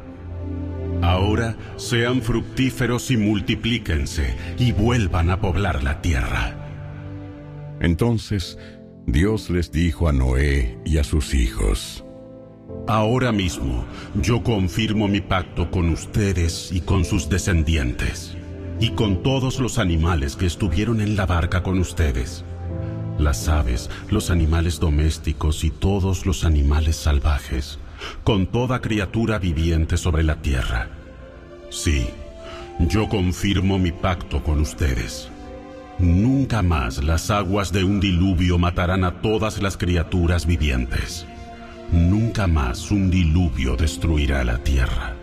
Ahora 1.02 1.56
sean 1.78 2.22
fructíferos 2.22 3.10
y 3.12 3.18
multiplíquense 3.18 4.36
y 4.60 4.72
vuelvan 4.72 5.30
a 5.30 5.42
poblar 5.42 5.84
la 5.84 6.02
tierra. 6.02 6.58
Entonces 7.80 8.58
Dios 9.08 9.50
les 9.50 9.72
dijo 9.72 10.08
a 10.08 10.14
Noé 10.14 10.78
y 10.86 10.98
a 10.98 11.04
sus 11.04 11.34
hijos, 11.34 12.06
Ahora 12.88 13.32
mismo 13.32 13.86
yo 14.16 14.44
confirmo 14.44 15.08
mi 15.08 15.22
pacto 15.22 15.72
con 15.72 15.90
ustedes 15.90 16.72
y 16.72 16.82
con 16.82 17.06
sus 17.06 17.30
descendientes, 17.30 18.36
y 18.80 18.92
con 18.92 19.24
todos 19.24 19.60
los 19.60 19.78
animales 19.78 20.36
que 20.36 20.46
estuvieron 20.46 21.02
en 21.02 21.16
la 21.16 21.26
barca 21.26 21.64
con 21.64 21.80
ustedes, 21.80 22.44
las 23.18 23.48
aves, 23.48 23.90
los 24.10 24.30
animales 24.30 24.80
domésticos 24.80 25.64
y 25.64 25.70
todos 25.70 26.26
los 26.26 26.44
animales 26.44 26.96
salvajes, 26.96 27.80
con 28.24 28.48
toda 28.48 28.82
criatura 28.82 29.40
viviente 29.40 29.98
sobre 29.98 30.24
la 30.24 30.42
tierra. 30.42 30.90
Sí, 31.70 32.08
yo 32.80 33.08
confirmo 33.10 33.80
mi 33.80 33.92
pacto 33.92 34.44
con 34.44 34.60
ustedes. 34.60 35.30
Nunca 36.00 36.62
más 36.62 37.04
las 37.04 37.30
aguas 37.30 37.72
de 37.72 37.84
un 37.84 38.00
diluvio 38.00 38.58
matarán 38.58 39.04
a 39.04 39.22
todas 39.22 39.62
las 39.62 39.78
criaturas 39.78 40.46
vivientes. 40.46 41.28
Nunca 41.92 42.48
más 42.48 42.90
un 42.90 43.12
diluvio 43.12 43.76
destruirá 43.76 44.44
la 44.44 44.58
tierra. 44.58 45.16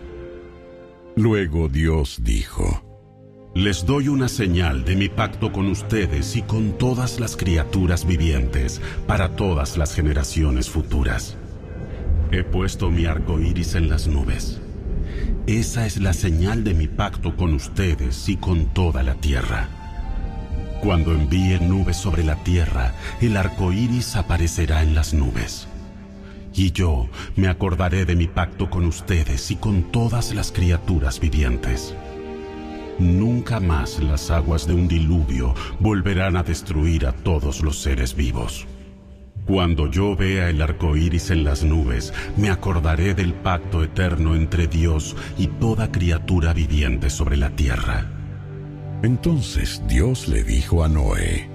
Luego 1.15 1.67
Dios 1.67 2.19
dijo, 2.23 2.81
Les 3.55 3.85
doy 3.85 4.07
una 4.07 4.29
señal 4.29 4.85
de 4.85 4.95
mi 4.95 5.09
pacto 5.09 5.51
con 5.51 5.67
ustedes 5.67 6.35
y 6.35 6.43
con 6.43 6.77
todas 6.77 7.19
las 7.19 7.35
criaturas 7.35 8.05
vivientes 8.05 8.79
para 9.07 9.35
todas 9.35 9.77
las 9.77 9.93
generaciones 9.93 10.69
futuras. 10.69 11.38
He 12.31 12.43
puesto 12.43 12.91
mi 12.91 13.05
arco 13.05 13.39
iris 13.39 13.73
en 13.73 13.89
las 13.89 14.07
nubes. 14.07 14.61
Esa 15.47 15.87
es 15.87 15.99
la 15.99 16.13
señal 16.13 16.63
de 16.63 16.75
mi 16.75 16.87
pacto 16.87 17.35
con 17.35 17.55
ustedes 17.55 18.29
y 18.29 18.37
con 18.37 18.67
toda 18.67 19.01
la 19.01 19.15
tierra. 19.15 19.67
Cuando 20.83 21.11
envíe 21.11 21.59
nubes 21.59 21.97
sobre 21.97 22.23
la 22.23 22.35
tierra, 22.43 22.93
el 23.19 23.35
arco 23.35 23.73
iris 23.73 24.15
aparecerá 24.15 24.83
en 24.83 24.93
las 24.93 25.15
nubes. 25.15 25.67
Y 26.53 26.71
yo 26.71 27.09
me 27.35 27.47
acordaré 27.47 28.05
de 28.05 28.15
mi 28.15 28.27
pacto 28.27 28.69
con 28.69 28.85
ustedes 28.85 29.49
y 29.49 29.55
con 29.55 29.91
todas 29.91 30.31
las 30.35 30.51
criaturas 30.51 31.19
vivientes. 31.19 31.95
Nunca 32.99 33.59
más 33.59 33.97
las 34.03 34.29
aguas 34.29 34.67
de 34.67 34.75
un 34.75 34.87
diluvio 34.87 35.55
volverán 35.79 36.37
a 36.37 36.43
destruir 36.43 37.07
a 37.07 37.11
todos 37.11 37.61
los 37.61 37.81
seres 37.81 38.13
vivos. 38.13 38.67
Cuando 39.49 39.89
yo 39.89 40.15
vea 40.15 40.51
el 40.51 40.61
arco 40.61 40.95
iris 40.95 41.31
en 41.31 41.43
las 41.43 41.63
nubes, 41.63 42.13
me 42.37 42.51
acordaré 42.51 43.15
del 43.15 43.33
pacto 43.33 43.83
eterno 43.83 44.35
entre 44.35 44.67
Dios 44.67 45.15
y 45.39 45.47
toda 45.47 45.91
criatura 45.91 46.53
viviente 46.53 47.09
sobre 47.09 47.35
la 47.35 47.49
tierra. 47.49 48.05
Entonces 49.01 49.81
Dios 49.87 50.27
le 50.27 50.43
dijo 50.43 50.83
a 50.83 50.87
Noé, 50.87 51.49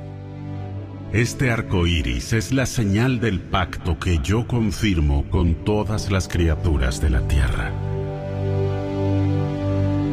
Este 1.12 1.52
arco 1.52 1.86
iris 1.86 2.32
es 2.32 2.52
la 2.52 2.66
señal 2.66 3.20
del 3.20 3.38
pacto 3.38 3.96
que 4.00 4.18
yo 4.24 4.48
confirmo 4.48 5.30
con 5.30 5.54
todas 5.64 6.10
las 6.10 6.26
criaturas 6.26 7.00
de 7.00 7.10
la 7.10 7.20
tierra. 7.28 7.70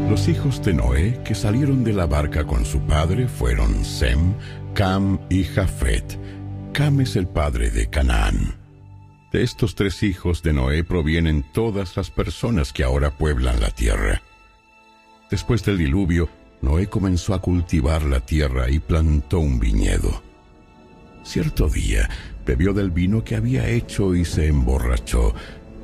Los 0.08 0.28
hijos 0.28 0.62
de 0.64 0.76
Noé 0.76 1.20
que 1.26 1.34
salieron 1.34 1.84
de 1.84 1.94
la 1.94 2.06
barca 2.06 2.46
con 2.46 2.64
su 2.64 2.82
padre 2.82 3.28
fueron 3.28 3.84
Sem, 3.84 4.36
Cam 4.76 5.18
y 5.32 5.46
Jafet. 5.46 6.20
Cam 6.74 7.02
es 7.02 7.18
el 7.18 7.28
padre 7.28 7.70
de 7.70 7.90
Canaán. 7.90 8.56
De 9.34 9.44
estos 9.44 9.76
tres 9.76 10.04
hijos 10.04 10.42
de 10.42 10.54
Noé 10.54 10.86
provienen 10.86 11.44
todas 11.52 11.98
las 11.98 12.10
personas 12.10 12.72
que 12.72 12.86
ahora 12.86 13.12
pueblan 13.12 13.60
la 13.60 13.72
tierra. 13.72 14.22
Después 15.30 15.66
del 15.66 15.78
diluvio, 15.78 16.30
Noé 16.62 16.88
comenzó 16.88 17.34
a 17.34 17.42
cultivar 17.42 18.04
la 18.04 18.22
tierra 18.22 18.70
y 18.70 18.80
plantó 18.80 19.40
un 19.40 19.60
viñedo. 19.60 20.24
Cierto 21.24 21.68
día 21.68 22.10
bebió 22.46 22.74
del 22.74 22.90
vino 22.90 23.22
que 23.22 23.36
había 23.36 23.68
hecho 23.68 24.16
y 24.16 24.24
se 24.24 24.48
emborrachó, 24.48 25.36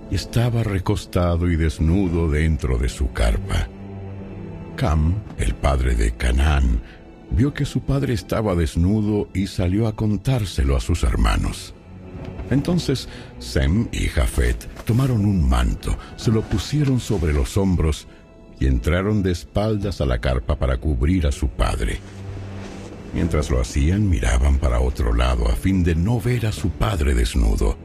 y 0.09 0.15
estaba 0.15 0.63
recostado 0.63 1.51
y 1.51 1.57
desnudo 1.57 2.29
dentro 2.29 2.77
de 2.77 2.87
su 2.87 3.11
carpa. 3.11 3.67
Cam, 4.77 5.15
el 5.37 5.53
padre 5.53 5.95
de 5.95 6.11
Canaán, 6.11 6.81
vio 7.31 7.53
que 7.53 7.65
su 7.65 7.81
padre 7.81 8.13
estaba 8.13 8.55
desnudo 8.55 9.29
y 9.33 9.47
salió 9.47 9.87
a 9.87 9.95
contárselo 9.95 10.75
a 10.75 10.79
sus 10.79 11.03
hermanos. 11.03 11.73
Entonces 12.49 13.09
Sem 13.39 13.87
y 13.91 14.07
Jafet 14.07 14.67
tomaron 14.85 15.25
un 15.25 15.47
manto, 15.47 15.97
se 16.15 16.31
lo 16.31 16.41
pusieron 16.41 16.99
sobre 16.99 17.33
los 17.33 17.57
hombros 17.57 18.07
y 18.59 18.67
entraron 18.67 19.21
de 19.21 19.31
espaldas 19.31 20.01
a 20.01 20.05
la 20.05 20.19
carpa 20.19 20.57
para 20.57 20.77
cubrir 20.77 21.27
a 21.27 21.31
su 21.31 21.49
padre. 21.49 21.99
Mientras 23.13 23.49
lo 23.49 23.59
hacían, 23.59 24.09
miraban 24.09 24.57
para 24.57 24.79
otro 24.79 25.13
lado 25.13 25.47
a 25.47 25.55
fin 25.55 25.83
de 25.83 25.95
no 25.95 26.19
ver 26.19 26.45
a 26.45 26.51
su 26.51 26.69
padre 26.69 27.13
desnudo. 27.13 27.77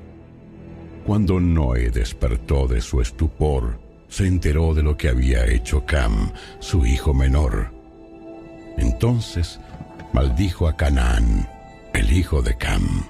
Cuando 1.06 1.40
Noé 1.40 1.90
despertó 1.90 2.66
de 2.68 2.80
su 2.80 3.00
estupor, 3.00 3.80
se 4.08 4.26
enteró 4.26 4.74
de 4.74 4.82
lo 4.82 4.96
que 4.96 5.08
había 5.08 5.46
hecho 5.46 5.84
Cam, 5.86 6.32
su 6.60 6.84
hijo 6.86 7.14
menor. 7.14 7.71
Entonces 8.76 9.60
maldijo 10.12 10.68
a 10.68 10.76
Canaán, 10.76 11.48
el 11.94 12.12
hijo 12.12 12.42
de 12.42 12.56
Cam. 12.56 13.04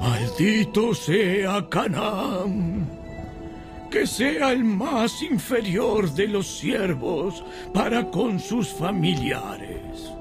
Maldito 0.00 0.94
sea 0.94 1.66
Canaán, 1.70 2.86
que 3.90 4.06
sea 4.06 4.52
el 4.52 4.64
más 4.64 5.22
inferior 5.22 6.12
de 6.12 6.28
los 6.28 6.58
siervos 6.58 7.42
para 7.72 8.10
con 8.10 8.38
sus 8.38 8.68
familiares. 8.68 10.12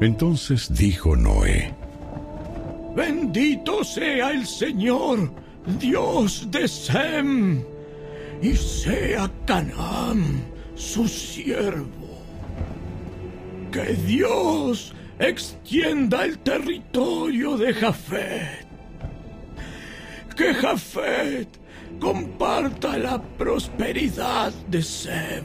Entonces 0.00 0.72
dijo 0.74 1.14
Noé, 1.14 1.74
Bendito 2.96 3.84
sea 3.84 4.30
el 4.30 4.46
Señor, 4.46 5.30
Dios 5.78 6.50
de 6.50 6.66
Sem, 6.66 7.62
y 8.40 8.56
sea 8.56 9.30
Canaán 9.46 10.42
su 10.74 11.06
siervo. 11.06 11.99
Que 13.72 13.94
Dios 13.94 14.92
extienda 15.18 16.24
el 16.24 16.38
territorio 16.38 17.56
de 17.56 17.72
Jafet. 17.72 18.66
Que 20.36 20.54
Jafet 20.54 21.48
comparta 22.00 22.98
la 22.98 23.22
prosperidad 23.22 24.52
de 24.68 24.82
Sem 24.82 25.44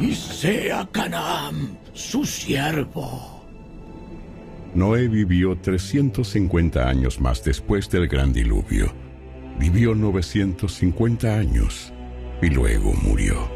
y 0.00 0.14
sea 0.14 0.88
Canaán 0.90 1.78
su 1.92 2.24
siervo. 2.24 3.44
Noé 4.74 5.08
vivió 5.08 5.56
350 5.56 6.88
años 6.88 7.20
más 7.20 7.42
después 7.42 7.88
del 7.90 8.06
gran 8.06 8.32
diluvio. 8.32 8.92
Vivió 9.58 9.94
950 9.94 11.34
años 11.34 11.92
y 12.40 12.50
luego 12.50 12.92
murió. 12.94 13.48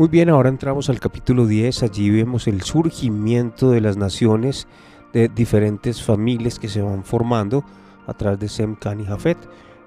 Muy 0.00 0.08
bien, 0.08 0.30
ahora 0.30 0.48
entramos 0.48 0.88
al 0.88 0.98
capítulo 0.98 1.46
10. 1.46 1.82
Allí 1.82 2.08
vemos 2.08 2.48
el 2.48 2.62
surgimiento 2.62 3.70
de 3.70 3.82
las 3.82 3.98
naciones 3.98 4.66
de 5.12 5.28
diferentes 5.28 6.02
familias 6.02 6.58
que 6.58 6.68
se 6.68 6.80
van 6.80 7.04
formando 7.04 7.66
a 8.06 8.14
través 8.14 8.40
de 8.40 8.48
Sem, 8.48 8.76
Can 8.76 9.02
y 9.02 9.04
Jafet. 9.04 9.36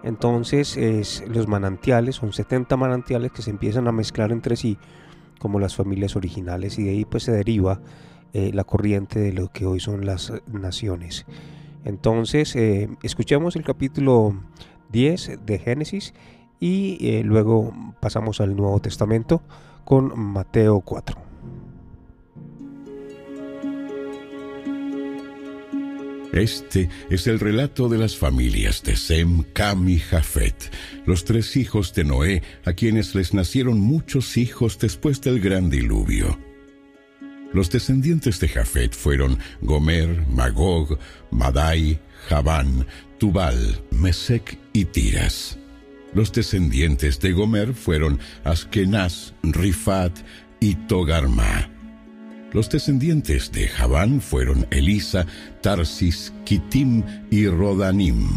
Entonces, 0.04 0.78
es, 0.78 1.24
los 1.28 1.48
manantiales, 1.48 2.18
son 2.18 2.32
70 2.32 2.78
manantiales 2.78 3.32
que 3.32 3.42
se 3.42 3.50
empiezan 3.50 3.88
a 3.88 3.92
mezclar 3.92 4.32
entre 4.32 4.56
sí 4.56 4.78
como 5.40 5.60
las 5.60 5.76
familias 5.76 6.16
originales 6.16 6.78
y 6.78 6.84
de 6.84 6.90
ahí 6.92 7.06
pues 7.06 7.24
se 7.24 7.32
deriva 7.32 7.82
eh, 8.34 8.52
la 8.54 8.66
corriente 8.66 9.20
de 9.20 9.34
lo 9.34 9.48
que 9.48 9.66
hoy 9.66 9.80
son 9.80 10.06
las 10.06 10.32
naciones. 10.46 11.26
Entonces, 11.86 12.56
eh, 12.56 12.88
escuchamos 13.02 13.56
el 13.56 13.64
capítulo 13.64 14.40
10 14.92 15.40
de 15.44 15.58
Génesis 15.58 16.14
y 16.60 17.00
eh, 17.02 17.24
luego 17.24 17.74
pasamos 18.00 18.42
al 18.42 18.56
Nuevo 18.56 18.80
Testamento 18.80 19.42
con 19.86 20.18
Mateo 20.18 20.82
4. 20.82 21.34
Este 26.34 26.90
es 27.12 27.28
el 27.28 27.40
relato 27.40 27.90
de 27.90 28.00
las 28.00 28.18
familias 28.18 28.82
de 28.82 28.96
Sem, 28.96 29.44
Cam 29.54 29.88
y 29.88 30.00
Jafet, 30.00 30.72
los 31.06 31.26
tres 31.26 31.56
hijos 31.56 31.94
de 31.94 32.06
Noé, 32.06 32.42
a 32.66 32.74
quienes 32.74 33.14
les 33.14 33.36
nacieron 33.36 33.80
muchos 33.80 34.36
hijos 34.38 34.80
después 34.80 35.22
del 35.22 35.40
gran 35.40 35.70
diluvio. 35.70 36.40
Los 37.54 37.70
descendientes 37.70 38.40
de 38.40 38.48
Jafet 38.48 38.96
fueron 38.96 39.38
Gomer, 39.62 40.26
Magog, 40.28 40.98
Madai, 41.30 42.00
Javán, 42.28 42.88
Tubal, 43.20 43.84
Mesec 43.92 44.58
y 44.74 44.86
Tiras. 44.86 45.60
Los 46.14 46.32
descendientes 46.32 47.20
de 47.20 47.32
Gomer 47.32 47.74
fueron 47.74 48.20
Askenaz, 48.44 49.34
Rifat 49.42 50.20
y 50.60 50.76
Togarma. 50.76 51.70
Los 52.52 52.70
descendientes 52.70 53.52
de 53.52 53.68
Javán 53.68 54.22
fueron 54.22 54.68
Elisa, 54.70 55.26
Tarsis, 55.62 56.32
Kitim 56.46 57.04
y 57.32 57.48
Rodanim. 57.48 58.30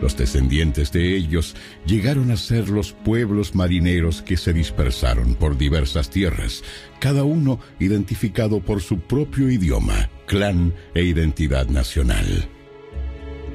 Los 0.00 0.16
descendientes 0.16 0.92
de 0.92 1.14
ellos 1.14 1.54
llegaron 1.84 2.30
a 2.30 2.36
ser 2.36 2.70
los 2.70 2.92
pueblos 2.92 3.54
marineros 3.54 4.22
que 4.22 4.36
se 4.36 4.52
dispersaron 4.52 5.34
por 5.34 5.58
diversas 5.58 6.08
tierras, 6.08 6.62
cada 7.00 7.24
uno 7.24 7.58
identificado 7.80 8.60
por 8.60 8.80
su 8.80 9.00
propio 9.00 9.50
idioma, 9.50 10.08
clan 10.26 10.72
e 10.94 11.02
identidad 11.02 11.68
nacional. 11.68 12.48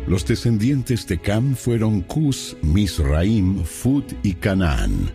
Los 0.06 0.26
descendientes 0.26 1.08
de 1.08 1.18
Cam 1.18 1.56
fueron 1.56 2.02
Cus, 2.02 2.58
Misraim, 2.62 3.64
Fut 3.64 4.12
y 4.22 4.34
Canaán. 4.34 5.12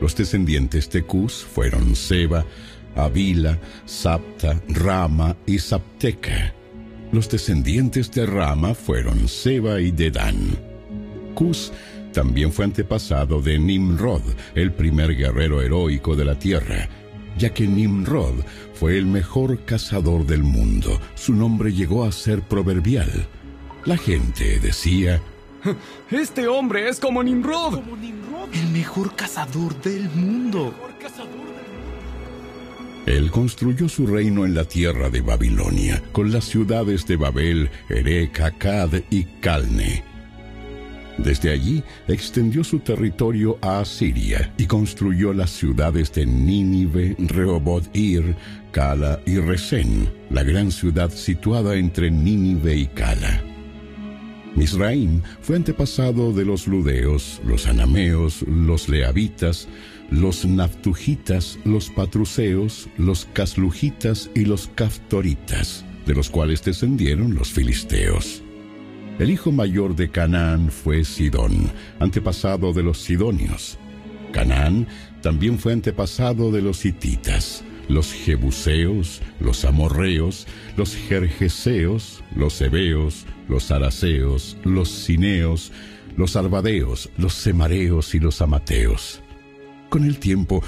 Los 0.00 0.16
descendientes 0.16 0.90
de 0.90 1.04
Cus 1.04 1.44
fueron 1.44 1.94
Seba, 1.94 2.44
Avila, 2.96 3.58
Sapta, 3.86 4.60
Rama 4.68 5.36
y 5.46 5.58
Sapteca. 5.60 6.52
Los 7.12 7.28
descendientes 7.30 8.10
de 8.10 8.26
Rama 8.26 8.74
fueron 8.74 9.28
Seba 9.28 9.80
y 9.80 9.92
Dedán. 9.92 10.58
Cus 11.34 11.72
también 12.12 12.52
fue 12.52 12.64
antepasado 12.64 13.40
de 13.40 13.56
Nimrod, 13.56 14.22
el 14.56 14.72
primer 14.72 15.14
guerrero 15.14 15.62
heroico 15.62 16.16
de 16.16 16.24
la 16.24 16.36
tierra, 16.36 16.88
ya 17.38 17.54
que 17.54 17.68
Nimrod 17.68 18.34
fue 18.72 18.98
el 18.98 19.06
mejor 19.06 19.64
cazador 19.64 20.26
del 20.26 20.42
mundo. 20.42 21.00
Su 21.14 21.34
nombre 21.34 21.72
llegó 21.72 22.04
a 22.04 22.10
ser 22.10 22.42
proverbial. 22.42 23.28
La 23.86 23.96
gente 23.96 24.60
decía, 24.60 25.20
Este 26.10 26.46
hombre 26.46 26.88
es 26.88 27.00
como 27.00 27.22
Nimrod. 27.22 27.80
El 28.52 28.70
mejor 28.70 29.14
cazador 29.14 29.80
del 29.82 30.08
mundo. 30.10 30.74
Él 33.06 33.30
construyó 33.30 33.88
su 33.88 34.06
reino 34.06 34.46
en 34.46 34.54
la 34.54 34.64
tierra 34.64 35.10
de 35.10 35.20
Babilonia, 35.20 36.02
con 36.12 36.32
las 36.32 36.44
ciudades 36.44 37.06
de 37.06 37.16
Babel, 37.16 37.70
Erech, 37.90 38.40
Akkad 38.40 38.94
y 39.10 39.24
Calne. 39.40 40.02
Desde 41.18 41.50
allí 41.50 41.82
extendió 42.08 42.64
su 42.64 42.80
territorio 42.80 43.58
a 43.60 43.80
Asiria 43.80 44.52
y 44.56 44.66
construyó 44.66 45.32
las 45.32 45.50
ciudades 45.50 46.12
de 46.12 46.26
Nínive, 46.26 47.14
Rehoboth-ir, 47.18 48.34
Cala 48.72 49.20
y 49.26 49.38
Resén, 49.38 50.10
la 50.30 50.42
gran 50.42 50.72
ciudad 50.72 51.10
situada 51.10 51.76
entre 51.76 52.10
Nínive 52.10 52.74
y 52.74 52.86
Cala. 52.86 53.53
Misraim 54.56 55.20
fue 55.40 55.56
antepasado 55.56 56.32
de 56.32 56.44
los 56.44 56.68
ludeos, 56.68 57.40
los 57.44 57.66
anameos, 57.66 58.42
los 58.42 58.88
leavitas, 58.88 59.68
los 60.10 60.44
naftujitas, 60.44 61.58
los 61.64 61.90
patruceos, 61.90 62.88
los 62.96 63.26
caslujitas 63.32 64.30
y 64.34 64.44
los 64.44 64.68
caftoritas, 64.74 65.84
de 66.06 66.14
los 66.14 66.30
cuales 66.30 66.62
descendieron 66.62 67.34
los 67.34 67.50
filisteos. 67.50 68.42
El 69.18 69.30
hijo 69.30 69.50
mayor 69.50 69.96
de 69.96 70.10
Canaán 70.10 70.70
fue 70.70 71.04
Sidón, 71.04 71.72
antepasado 71.98 72.72
de 72.72 72.82
los 72.82 72.98
sidonios. 72.98 73.78
Canaán 74.32 74.86
también 75.22 75.58
fue 75.58 75.72
antepasado 75.72 76.50
de 76.50 76.62
los 76.62 76.84
hititas, 76.84 77.64
los 77.88 78.12
jebuseos, 78.12 79.22
los 79.40 79.64
amorreos, 79.64 80.46
los 80.76 80.96
jerjeseos, 80.96 82.22
los 82.34 82.60
hebeos, 82.60 83.26
los 83.48 83.70
araseos, 83.70 84.56
los 84.64 84.88
cineos, 84.88 85.72
los 86.16 86.36
arbadeos, 86.36 87.10
los 87.16 87.34
semareos 87.34 88.14
y 88.14 88.20
los 88.20 88.40
amateos. 88.40 89.20
Con 89.88 90.04
el 90.04 90.18
tiempo, 90.18 90.62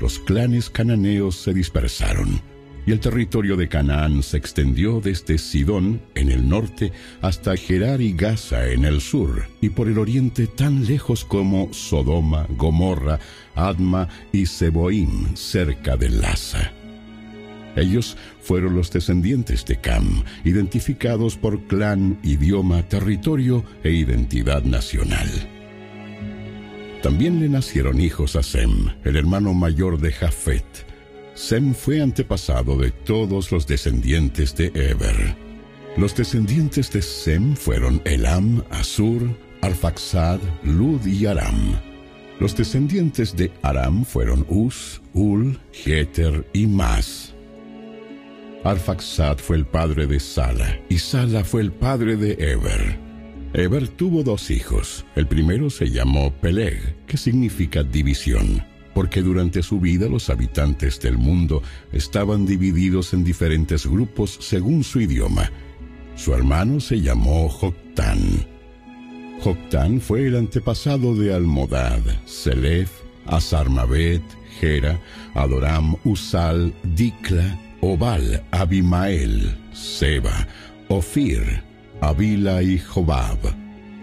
los 0.00 0.18
clanes 0.18 0.70
cananeos 0.70 1.36
se 1.36 1.54
dispersaron 1.54 2.40
y 2.86 2.92
el 2.92 3.00
territorio 3.00 3.56
de 3.56 3.68
Canaán 3.68 4.22
se 4.22 4.36
extendió 4.36 5.00
desde 5.00 5.38
Sidón 5.38 6.02
en 6.14 6.30
el 6.30 6.48
norte 6.48 6.92
hasta 7.20 7.56
Gerar 7.56 8.00
y 8.00 8.12
Gaza 8.12 8.68
en 8.68 8.84
el 8.84 9.00
sur 9.00 9.44
y 9.60 9.70
por 9.70 9.88
el 9.88 9.98
oriente 9.98 10.46
tan 10.46 10.84
lejos 10.86 11.24
como 11.24 11.72
Sodoma, 11.72 12.46
Gomorra, 12.56 13.20
Adma 13.54 14.08
y 14.32 14.46
Seboim 14.46 15.36
cerca 15.36 15.96
de 15.96 16.10
Lasa. 16.10 16.81
Ellos 17.76 18.16
fueron 18.40 18.74
los 18.76 18.90
descendientes 18.90 19.64
de 19.64 19.80
Cam, 19.80 20.24
identificados 20.44 21.36
por 21.36 21.66
clan, 21.66 22.18
idioma, 22.22 22.82
territorio 22.88 23.64
e 23.82 23.92
identidad 23.92 24.62
nacional. 24.64 25.28
También 27.02 27.40
le 27.40 27.48
nacieron 27.48 28.00
hijos 28.00 28.36
a 28.36 28.42
Sem, 28.42 28.88
el 29.04 29.16
hermano 29.16 29.54
mayor 29.54 29.98
de 29.98 30.12
Jafet. 30.12 30.64
Sem 31.34 31.74
fue 31.74 32.00
antepasado 32.00 32.76
de 32.76 32.90
todos 32.90 33.50
los 33.50 33.66
descendientes 33.66 34.54
de 34.54 34.66
Eber. 34.66 35.36
Los 35.96 36.14
descendientes 36.14 36.92
de 36.92 37.02
Sem 37.02 37.56
fueron 37.56 38.00
Elam, 38.04 38.62
Asur, 38.70 39.36
Arfaxad, 39.62 40.38
Lud 40.62 41.04
y 41.06 41.26
Aram. 41.26 41.76
Los 42.38 42.56
descendientes 42.56 43.36
de 43.36 43.50
Aram 43.62 44.04
fueron 44.04 44.46
Uz, 44.48 45.00
Ul, 45.12 45.58
Geter 45.72 46.46
y 46.52 46.66
Mas. 46.66 47.31
Arfaxad 48.64 49.38
fue 49.38 49.56
el 49.56 49.66
padre 49.66 50.06
de 50.06 50.20
Sala 50.20 50.78
y 50.88 50.98
Sala 50.98 51.42
fue 51.44 51.62
el 51.62 51.72
padre 51.72 52.16
de 52.16 52.32
Eber. 52.38 52.96
Eber 53.54 53.88
tuvo 53.88 54.22
dos 54.22 54.50
hijos. 54.50 55.04
El 55.16 55.26
primero 55.26 55.68
se 55.68 55.90
llamó 55.90 56.32
Peleg, 56.32 56.96
que 57.06 57.16
significa 57.16 57.82
división, 57.82 58.64
porque 58.94 59.20
durante 59.20 59.62
su 59.62 59.80
vida 59.80 60.08
los 60.08 60.30
habitantes 60.30 61.00
del 61.00 61.18
mundo 61.18 61.62
estaban 61.92 62.46
divididos 62.46 63.12
en 63.14 63.24
diferentes 63.24 63.84
grupos 63.84 64.38
según 64.40 64.84
su 64.84 65.00
idioma. 65.00 65.50
Su 66.14 66.32
hermano 66.32 66.78
se 66.78 67.00
llamó 67.00 67.48
Joctán. 67.48 68.46
Joctán 69.40 70.00
fue 70.00 70.28
el 70.28 70.36
antepasado 70.36 71.16
de 71.16 71.34
Almodad, 71.34 72.00
Selef, 72.26 72.90
Asarmabet, 73.26 74.22
Gera, 74.60 75.00
Adoram, 75.34 75.96
Usal, 76.04 76.72
Dikla, 76.84 77.58
Obal, 77.84 78.40
Abimael, 78.52 79.56
Seba, 79.72 80.46
Ofir, 80.86 81.42
Avila 82.00 82.62
y 82.62 82.78
Jobab. 82.78 83.38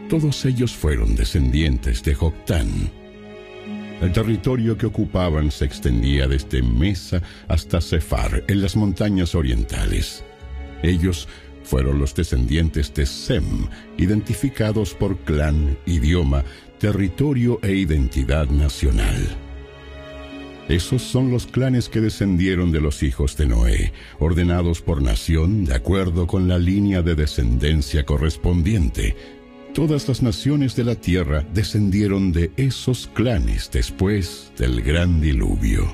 Todos 0.09 0.43
ellos 0.43 0.73
fueron 0.75 1.15
descendientes 1.15 2.03
de 2.03 2.13
Joctán. 2.13 2.91
El 4.01 4.11
territorio 4.11 4.77
que 4.77 4.85
ocupaban 4.85 5.49
se 5.49 5.63
extendía 5.63 6.27
desde 6.27 6.61
Mesa 6.61 7.21
hasta 7.47 7.79
Sefar, 7.79 8.43
en 8.49 8.61
las 8.61 8.75
montañas 8.75 9.33
orientales. 9.33 10.25
Ellos 10.83 11.29
fueron 11.63 11.99
los 11.99 12.13
descendientes 12.13 12.93
de 12.93 13.05
Sem, 13.05 13.69
identificados 13.97 14.93
por 14.93 15.17
clan, 15.19 15.77
idioma, 15.85 16.43
territorio 16.79 17.59
e 17.63 17.75
identidad 17.75 18.49
nacional. 18.49 19.48
Esos 20.69 21.01
son 21.01 21.31
los 21.31 21.47
clanes 21.47 21.89
que 21.89 21.99
descendieron 21.99 22.71
de 22.71 22.79
los 22.79 23.01
hijos 23.01 23.35
de 23.35 23.47
Noé, 23.47 23.91
ordenados 24.19 24.83
por 24.83 25.01
nación 25.01 25.65
de 25.65 25.73
acuerdo 25.73 26.27
con 26.27 26.47
la 26.47 26.59
línea 26.59 27.01
de 27.01 27.15
descendencia 27.15 28.05
correspondiente. 28.05 29.15
Todas 29.73 30.07
las 30.07 30.21
naciones 30.21 30.75
de 30.75 30.83
la 30.83 30.93
tierra 30.93 31.43
descendieron 31.55 32.31
de 32.31 32.51
esos 32.55 33.07
clanes 33.07 33.71
después 33.73 34.51
del 34.59 34.83
gran 34.83 35.19
diluvio. 35.19 35.91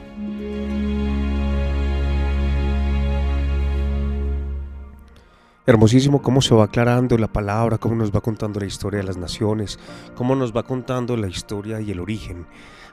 Hermosísimo 5.66 6.22
cómo 6.22 6.42
se 6.42 6.54
va 6.54 6.66
aclarando 6.66 7.18
la 7.18 7.32
palabra, 7.32 7.78
cómo 7.78 7.96
nos 7.96 8.14
va 8.14 8.20
contando 8.20 8.60
la 8.60 8.66
historia 8.66 9.00
de 9.00 9.08
las 9.08 9.18
naciones, 9.18 9.80
cómo 10.16 10.36
nos 10.36 10.54
va 10.54 10.64
contando 10.64 11.16
la 11.16 11.30
historia 11.30 11.80
y 11.80 11.92
el 11.92 12.02
origen. 12.02 12.46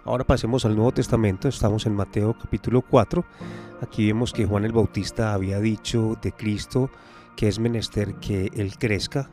Ahora 0.04 0.24
pasemos 0.24 0.64
al 0.64 0.74
Nuevo 0.74 0.90
Testamento, 0.90 1.46
estamos 1.46 1.86
en 1.86 1.94
Mateo 1.94 2.36
capítulo 2.36 2.82
4. 2.82 3.24
Aquí 3.82 4.06
vemos 4.06 4.32
que 4.32 4.46
Juan 4.46 4.64
el 4.64 4.72
Bautista 4.72 5.32
había 5.32 5.60
dicho 5.60 6.18
de 6.20 6.32
Cristo 6.32 6.90
que 7.36 7.46
es 7.46 7.60
menester 7.60 8.16
que 8.16 8.50
Él 8.52 8.76
crezca 8.78 9.30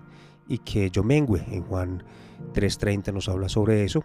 y 0.48 0.60
que 0.60 0.92
yo 0.92 1.04
mengüe. 1.04 1.44
En 1.50 1.64
Juan 1.64 2.04
3.30 2.54 3.12
nos 3.12 3.30
habla 3.30 3.50
sobre 3.50 3.84
eso. 3.84 4.04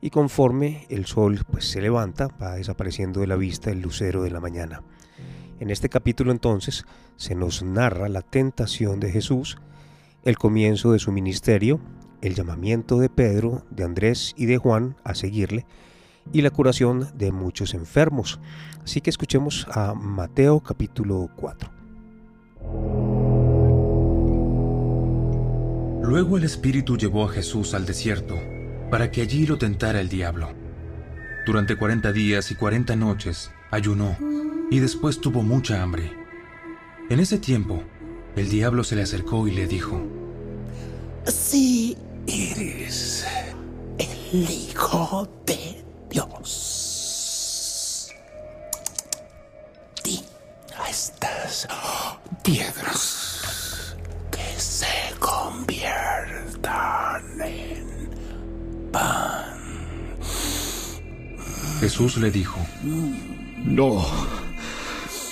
Y 0.00 0.10
conforme 0.10 0.84
el 0.88 1.06
sol 1.06 1.44
pues, 1.48 1.70
se 1.70 1.80
levanta, 1.80 2.26
va 2.42 2.56
desapareciendo 2.56 3.20
de 3.20 3.28
la 3.28 3.36
vista 3.36 3.70
el 3.70 3.80
lucero 3.80 4.24
de 4.24 4.32
la 4.32 4.40
mañana. 4.40 4.82
En 5.60 5.70
este 5.70 5.88
capítulo 5.88 6.32
entonces 6.32 6.86
se 7.14 7.36
nos 7.36 7.62
narra 7.62 8.08
la 8.08 8.22
tentación 8.22 8.98
de 8.98 9.12
Jesús, 9.12 9.58
el 10.24 10.38
comienzo 10.38 10.90
de 10.90 10.98
su 10.98 11.12
ministerio, 11.12 11.78
el 12.20 12.34
llamamiento 12.34 12.98
de 12.98 13.10
Pedro, 13.10 13.62
de 13.70 13.84
Andrés 13.84 14.34
y 14.36 14.46
de 14.46 14.58
Juan 14.58 14.96
a 15.04 15.14
seguirle 15.14 15.66
y 16.32 16.42
la 16.42 16.50
curación 16.50 17.08
de 17.14 17.32
muchos 17.32 17.74
enfermos. 17.74 18.40
Así 18.84 19.00
que 19.00 19.10
escuchemos 19.10 19.66
a 19.70 19.94
Mateo 19.94 20.60
capítulo 20.60 21.28
4. 21.36 21.70
Luego 26.02 26.36
el 26.36 26.44
Espíritu 26.44 26.96
llevó 26.96 27.24
a 27.24 27.28
Jesús 27.28 27.74
al 27.74 27.86
desierto 27.86 28.36
para 28.90 29.10
que 29.10 29.22
allí 29.22 29.46
lo 29.46 29.58
tentara 29.58 30.00
el 30.00 30.08
diablo. 30.08 30.48
Durante 31.46 31.76
cuarenta 31.76 32.12
días 32.12 32.50
y 32.50 32.54
cuarenta 32.54 32.96
noches 32.96 33.50
ayunó 33.70 34.16
y 34.70 34.78
después 34.80 35.20
tuvo 35.20 35.42
mucha 35.42 35.82
hambre. 35.82 36.12
En 37.08 37.20
ese 37.20 37.38
tiempo, 37.38 37.82
el 38.36 38.48
diablo 38.48 38.84
se 38.84 38.96
le 38.96 39.02
acercó 39.02 39.46
y 39.48 39.52
le 39.52 39.66
dijo, 39.66 40.00
Si 41.24 41.96
eres 42.26 43.26
el 43.98 44.48
Hijo 44.50 45.28
de 45.46 45.84
Dios. 46.10 48.08
Di 50.04 50.22
a 50.76 50.90
estas 50.90 51.68
piedras 52.42 53.96
que 54.30 54.60
se 54.60 55.14
conviertan 55.18 56.60
en 57.40 58.10
pan. 58.92 59.60
Jesús 61.80 62.16
le 62.18 62.30
dijo, 62.30 62.60
No. 62.82 64.04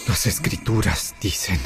Las 0.08 0.26
escrituras 0.26 1.14
dicen, 1.20 1.60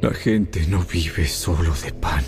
la 0.00 0.14
gente 0.14 0.66
no 0.66 0.82
vive 0.84 1.28
solo 1.28 1.74
de 1.74 1.92
pan, 1.92 2.24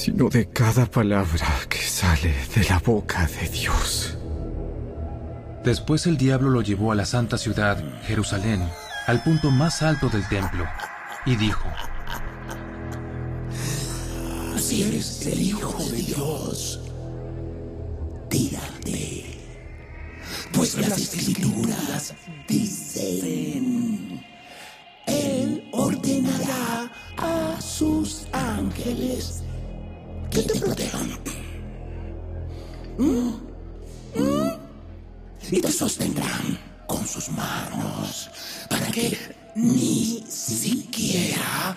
sino 0.00 0.30
de 0.30 0.48
cada 0.48 0.86
palabra 0.86 1.46
que 1.68 1.76
sale 1.76 2.34
de 2.54 2.64
la 2.64 2.78
boca 2.78 3.28
de 3.38 3.48
Dios. 3.50 4.16
Después 5.62 6.06
el 6.06 6.16
diablo 6.16 6.48
lo 6.48 6.62
llevó 6.62 6.90
a 6.92 6.94
la 6.94 7.04
santa 7.04 7.36
ciudad, 7.36 7.76
Jerusalén, 8.04 8.66
al 9.06 9.22
punto 9.22 9.50
más 9.50 9.82
alto 9.82 10.08
del 10.08 10.26
templo, 10.26 10.64
y 11.26 11.36
dijo, 11.36 11.68
Si 14.56 14.84
eres 14.84 15.26
el 15.26 15.42
Hijo 15.42 15.84
de 15.90 15.98
Dios, 15.98 16.80
tírate. 18.30 19.38
Pues 20.54 20.78
las 20.78 20.98
escrituras 20.98 22.14
dicen, 22.48 24.24
Él 25.06 25.68
ordenará 25.72 26.90
a 27.18 27.60
sus 27.60 28.26
ángeles 28.32 29.42
que 30.30 30.42
te 30.42 30.60
protejan. 30.60 31.10
Mm, 32.98 33.32
mm, 34.14 34.50
Y 35.50 35.60
te 35.60 35.72
sostendrán 35.72 36.58
con 36.86 37.06
sus 37.06 37.28
manos 37.30 38.30
para 38.68 38.86
que 38.90 39.16
ni 39.56 40.24
siquiera 40.28 41.76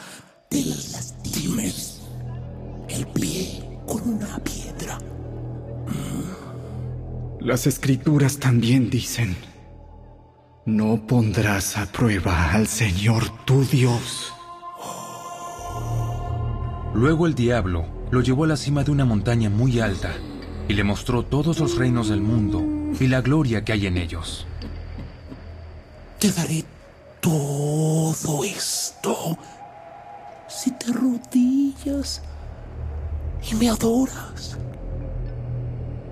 te 0.49 0.63
lastimes 0.63 2.01
el 2.89 3.07
pie 3.07 3.63
con 3.87 4.07
una 4.07 4.37
piedra. 4.39 4.99
Las 7.39 7.67
escrituras 7.67 8.37
también 8.37 8.89
dicen, 8.89 9.35
no 10.65 11.07
pondrás 11.07 11.77
a 11.77 11.85
prueba 11.91 12.51
al 12.53 12.67
Señor 12.67 13.23
tu 13.45 13.65
Dios. 13.65 14.31
Luego 16.93 17.25
el 17.25 17.33
diablo 17.33 18.02
lo 18.13 18.21
llevó 18.21 18.43
a 18.43 18.47
la 18.47 18.57
cima 18.57 18.83
de 18.83 18.91
una 18.91 19.05
montaña 19.05 19.49
muy 19.49 19.79
alta 19.79 20.13
y 20.67 20.73
le 20.73 20.83
mostró 20.83 21.25
todos 21.25 21.57
los 21.57 21.77
reinos 21.77 22.09
del 22.09 22.21
mundo 22.21 22.63
y 22.99 23.07
la 23.07 23.21
gloria 23.21 23.65
que 23.65 23.73
hay 23.73 23.87
en 23.87 23.97
ellos. 23.97 24.45
Te 26.19 26.31
daré 26.31 26.63
todo 27.19 28.43
esto 28.43 29.35
si 30.47 30.69
te 30.73 30.91
arrodillas 30.91 32.21
y 33.51 33.55
me 33.55 33.69
adoras. 33.69 34.59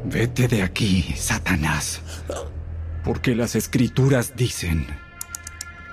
Vete 0.03 0.47
de 0.47 0.63
aquí, 0.63 1.13
Satanás, 1.15 2.01
porque 3.03 3.35
las 3.35 3.55
escrituras 3.55 4.35
dicen, 4.35 4.87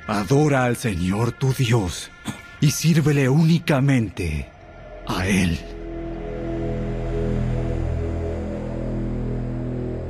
adora 0.07 0.65
al 0.65 0.79
Señor 0.79 1.33
tu 1.33 1.53
Dios 1.53 2.11
y 2.63 2.71
sírvele 2.71 3.29
únicamente 3.29 4.49
a 5.07 5.27
Él. 5.27 5.78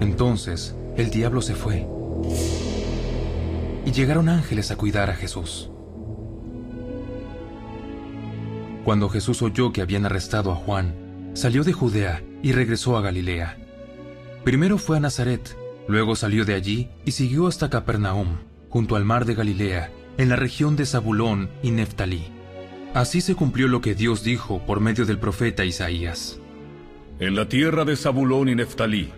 Entonces 0.00 0.76
el 0.96 1.10
diablo 1.10 1.42
se 1.42 1.54
fue 1.54 1.86
y 3.84 3.92
llegaron 3.92 4.28
ángeles 4.28 4.70
a 4.70 4.76
cuidar 4.76 5.10
a 5.10 5.14
Jesús. 5.14 5.70
Cuando 8.84 9.08
Jesús 9.08 9.42
oyó 9.42 9.72
que 9.72 9.82
habían 9.82 10.06
arrestado 10.06 10.52
a 10.52 10.54
Juan, 10.54 11.30
salió 11.34 11.64
de 11.64 11.72
Judea 11.72 12.22
y 12.42 12.52
regresó 12.52 12.96
a 12.96 13.00
Galilea. 13.00 13.56
Primero 14.44 14.78
fue 14.78 14.96
a 14.96 15.00
Nazaret, 15.00 15.56
luego 15.88 16.16
salió 16.16 16.44
de 16.44 16.54
allí 16.54 16.88
y 17.04 17.12
siguió 17.12 17.46
hasta 17.46 17.70
Capernaum, 17.70 18.38
junto 18.68 18.96
al 18.96 19.04
mar 19.04 19.24
de 19.24 19.34
Galilea, 19.34 19.90
en 20.16 20.28
la 20.28 20.36
región 20.36 20.76
de 20.76 20.86
Zabulón 20.86 21.50
y 21.62 21.70
Neftalí. 21.70 22.32
Así 22.94 23.20
se 23.20 23.34
cumplió 23.34 23.68
lo 23.68 23.80
que 23.80 23.94
Dios 23.94 24.22
dijo 24.22 24.64
por 24.66 24.80
medio 24.80 25.04
del 25.04 25.18
profeta 25.18 25.64
Isaías. 25.64 26.40
En 27.20 27.36
la 27.36 27.48
tierra 27.48 27.84
de 27.84 27.96
Zabulón 27.96 28.48
y 28.48 28.54
Neftalí, 28.54 29.12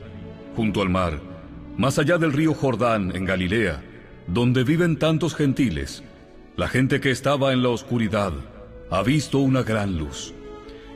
junto 0.57 0.83
al 0.83 0.89
mar, 0.89 1.21
más 1.77 1.99
allá 1.99 2.19
del 2.19 2.33
río 2.33 2.55
Jordán, 2.55 3.15
en 3.15 3.25
Galilea, 3.25 3.83
donde 4.27 4.65
viven 4.65 4.99
tantos 4.99 5.35
gentiles, 5.35 6.03
la 6.57 6.69
gente 6.69 7.01
que 7.01 7.11
estaba 7.11 7.53
en 7.53 7.63
la 7.63 7.71
oscuridad 7.71 8.33
ha 8.91 9.03
visto 9.03 9.39
una 9.39 9.63
gran 9.63 9.97
luz. 9.97 10.35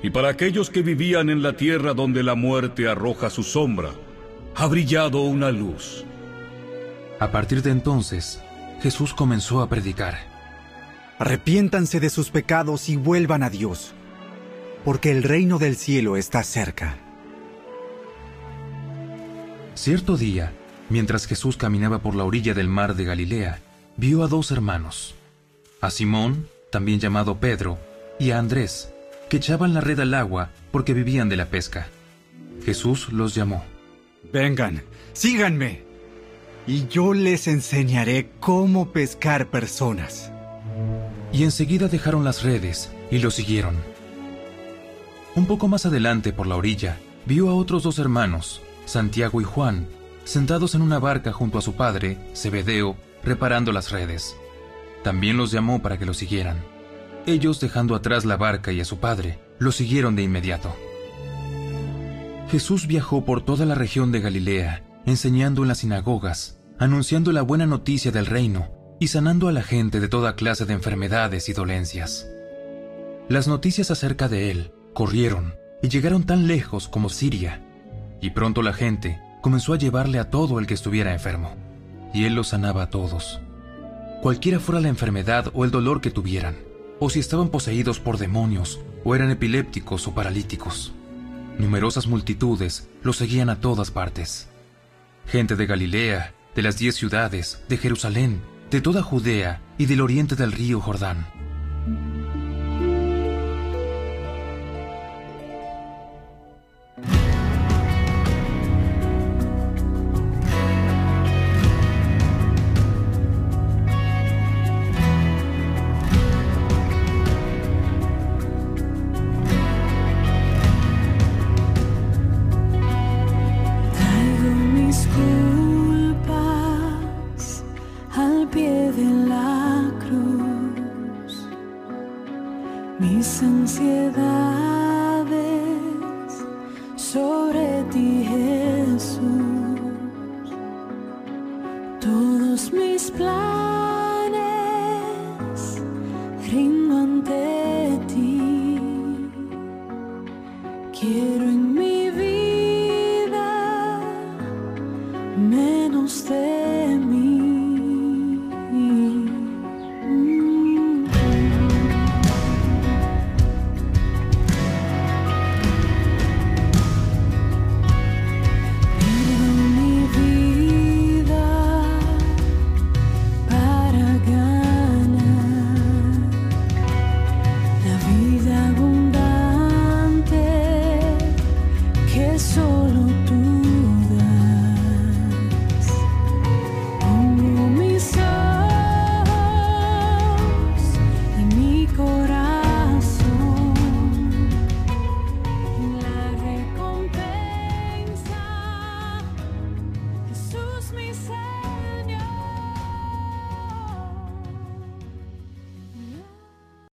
Y 0.02 0.10
para 0.10 0.28
aquellos 0.28 0.68
que 0.68 0.82
vivían 0.82 1.30
en 1.30 1.42
la 1.42 1.56
tierra 1.56 1.94
donde 1.94 2.22
la 2.22 2.34
muerte 2.34 2.86
arroja 2.88 3.30
su 3.30 3.42
sombra, 3.42 3.90
ha 4.56 4.66
brillado 4.66 5.22
una 5.22 5.50
luz. 5.50 6.04
A 7.18 7.30
partir 7.30 7.62
de 7.62 7.70
entonces, 7.70 8.40
Jesús 8.82 9.14
comenzó 9.14 9.62
a 9.62 9.68
predicar. 9.68 10.18
Arrepiéntanse 11.18 12.00
de 12.00 12.10
sus 12.10 12.30
pecados 12.30 12.88
y 12.88 12.96
vuelvan 12.96 13.42
a 13.42 13.50
Dios, 13.50 13.94
porque 14.84 15.10
el 15.10 15.22
reino 15.22 15.58
del 15.58 15.76
cielo 15.76 16.16
está 16.16 16.42
cerca. 16.42 16.98
Cierto 19.74 20.16
día, 20.16 20.52
mientras 20.88 21.26
Jesús 21.26 21.56
caminaba 21.56 21.98
por 21.98 22.14
la 22.14 22.24
orilla 22.24 22.54
del 22.54 22.68
mar 22.68 22.94
de 22.94 23.04
Galilea, 23.04 23.58
vio 23.96 24.22
a 24.22 24.28
dos 24.28 24.52
hermanos, 24.52 25.16
a 25.80 25.90
Simón, 25.90 26.48
también 26.70 27.00
llamado 27.00 27.38
Pedro, 27.40 27.78
y 28.20 28.30
a 28.30 28.38
Andrés, 28.38 28.92
que 29.28 29.38
echaban 29.38 29.74
la 29.74 29.80
red 29.80 29.98
al 29.98 30.14
agua 30.14 30.50
porque 30.70 30.94
vivían 30.94 31.28
de 31.28 31.36
la 31.36 31.46
pesca. 31.46 31.88
Jesús 32.64 33.12
los 33.12 33.34
llamó. 33.34 33.64
Vengan, 34.32 34.82
síganme, 35.12 35.82
y 36.68 36.86
yo 36.86 37.12
les 37.12 37.48
enseñaré 37.48 38.30
cómo 38.38 38.92
pescar 38.92 39.50
personas. 39.50 40.30
Y 41.32 41.42
enseguida 41.42 41.88
dejaron 41.88 42.22
las 42.22 42.44
redes 42.44 42.90
y 43.10 43.18
lo 43.18 43.32
siguieron. 43.32 43.74
Un 45.34 45.46
poco 45.46 45.66
más 45.66 45.84
adelante 45.84 46.32
por 46.32 46.46
la 46.46 46.54
orilla, 46.54 46.96
vio 47.26 47.50
a 47.50 47.54
otros 47.54 47.82
dos 47.82 47.98
hermanos, 47.98 48.62
Santiago 48.86 49.40
y 49.40 49.44
Juan, 49.44 49.86
sentados 50.24 50.74
en 50.74 50.82
una 50.82 50.98
barca 50.98 51.32
junto 51.32 51.58
a 51.58 51.62
su 51.62 51.74
padre, 51.74 52.18
Zebedeo, 52.34 52.96
reparando 53.22 53.72
las 53.72 53.90
redes. 53.90 54.36
También 55.02 55.36
los 55.36 55.50
llamó 55.50 55.82
para 55.82 55.98
que 55.98 56.06
lo 56.06 56.14
siguieran. 56.14 56.58
Ellos, 57.26 57.60
dejando 57.60 57.94
atrás 57.94 58.24
la 58.24 58.36
barca 58.36 58.72
y 58.72 58.80
a 58.80 58.84
su 58.84 58.98
padre, 58.98 59.38
lo 59.58 59.72
siguieron 59.72 60.16
de 60.16 60.22
inmediato. 60.22 60.74
Jesús 62.50 62.86
viajó 62.86 63.24
por 63.24 63.44
toda 63.44 63.66
la 63.66 63.74
región 63.74 64.12
de 64.12 64.20
Galilea, 64.20 64.84
enseñando 65.06 65.62
en 65.62 65.68
las 65.68 65.78
sinagogas, 65.78 66.60
anunciando 66.78 67.32
la 67.32 67.42
buena 67.42 67.66
noticia 67.66 68.12
del 68.12 68.26
reino 68.26 68.68
y 69.00 69.08
sanando 69.08 69.48
a 69.48 69.52
la 69.52 69.62
gente 69.62 70.00
de 70.00 70.08
toda 70.08 70.36
clase 70.36 70.64
de 70.66 70.74
enfermedades 70.74 71.48
y 71.48 71.52
dolencias. 71.52 72.28
Las 73.28 73.48
noticias 73.48 73.90
acerca 73.90 74.28
de 74.28 74.50
él 74.50 74.72
corrieron 74.92 75.54
y 75.82 75.88
llegaron 75.88 76.24
tan 76.24 76.46
lejos 76.46 76.88
como 76.88 77.08
Siria, 77.08 77.63
y 78.20 78.30
pronto 78.30 78.62
la 78.62 78.72
gente 78.72 79.20
comenzó 79.40 79.74
a 79.74 79.78
llevarle 79.78 80.18
a 80.18 80.30
todo 80.30 80.58
el 80.58 80.66
que 80.66 80.74
estuviera 80.74 81.12
enfermo, 81.12 81.54
y 82.12 82.24
él 82.24 82.34
los 82.34 82.48
sanaba 82.48 82.84
a 82.84 82.90
todos. 82.90 83.40
Cualquiera 84.22 84.58
fuera 84.58 84.80
la 84.80 84.88
enfermedad 84.88 85.50
o 85.52 85.64
el 85.64 85.70
dolor 85.70 86.00
que 86.00 86.10
tuvieran, 86.10 86.56
o 86.98 87.10
si 87.10 87.20
estaban 87.20 87.48
poseídos 87.48 88.00
por 88.00 88.16
demonios, 88.16 88.80
o 89.04 89.14
eran 89.14 89.30
epilépticos 89.30 90.08
o 90.08 90.14
paralíticos. 90.14 90.94
Numerosas 91.58 92.06
multitudes 92.06 92.88
los 93.02 93.16
seguían 93.16 93.50
a 93.50 93.60
todas 93.60 93.90
partes. 93.90 94.48
Gente 95.26 95.56
de 95.56 95.66
Galilea, 95.66 96.32
de 96.54 96.62
las 96.62 96.78
diez 96.78 96.94
ciudades, 96.94 97.62
de 97.68 97.76
Jerusalén, 97.76 98.40
de 98.70 98.80
toda 98.80 99.02
Judea 99.02 99.60
y 99.76 99.86
del 99.86 100.00
oriente 100.00 100.36
del 100.36 100.52
río 100.52 100.80
Jordán. 100.80 101.26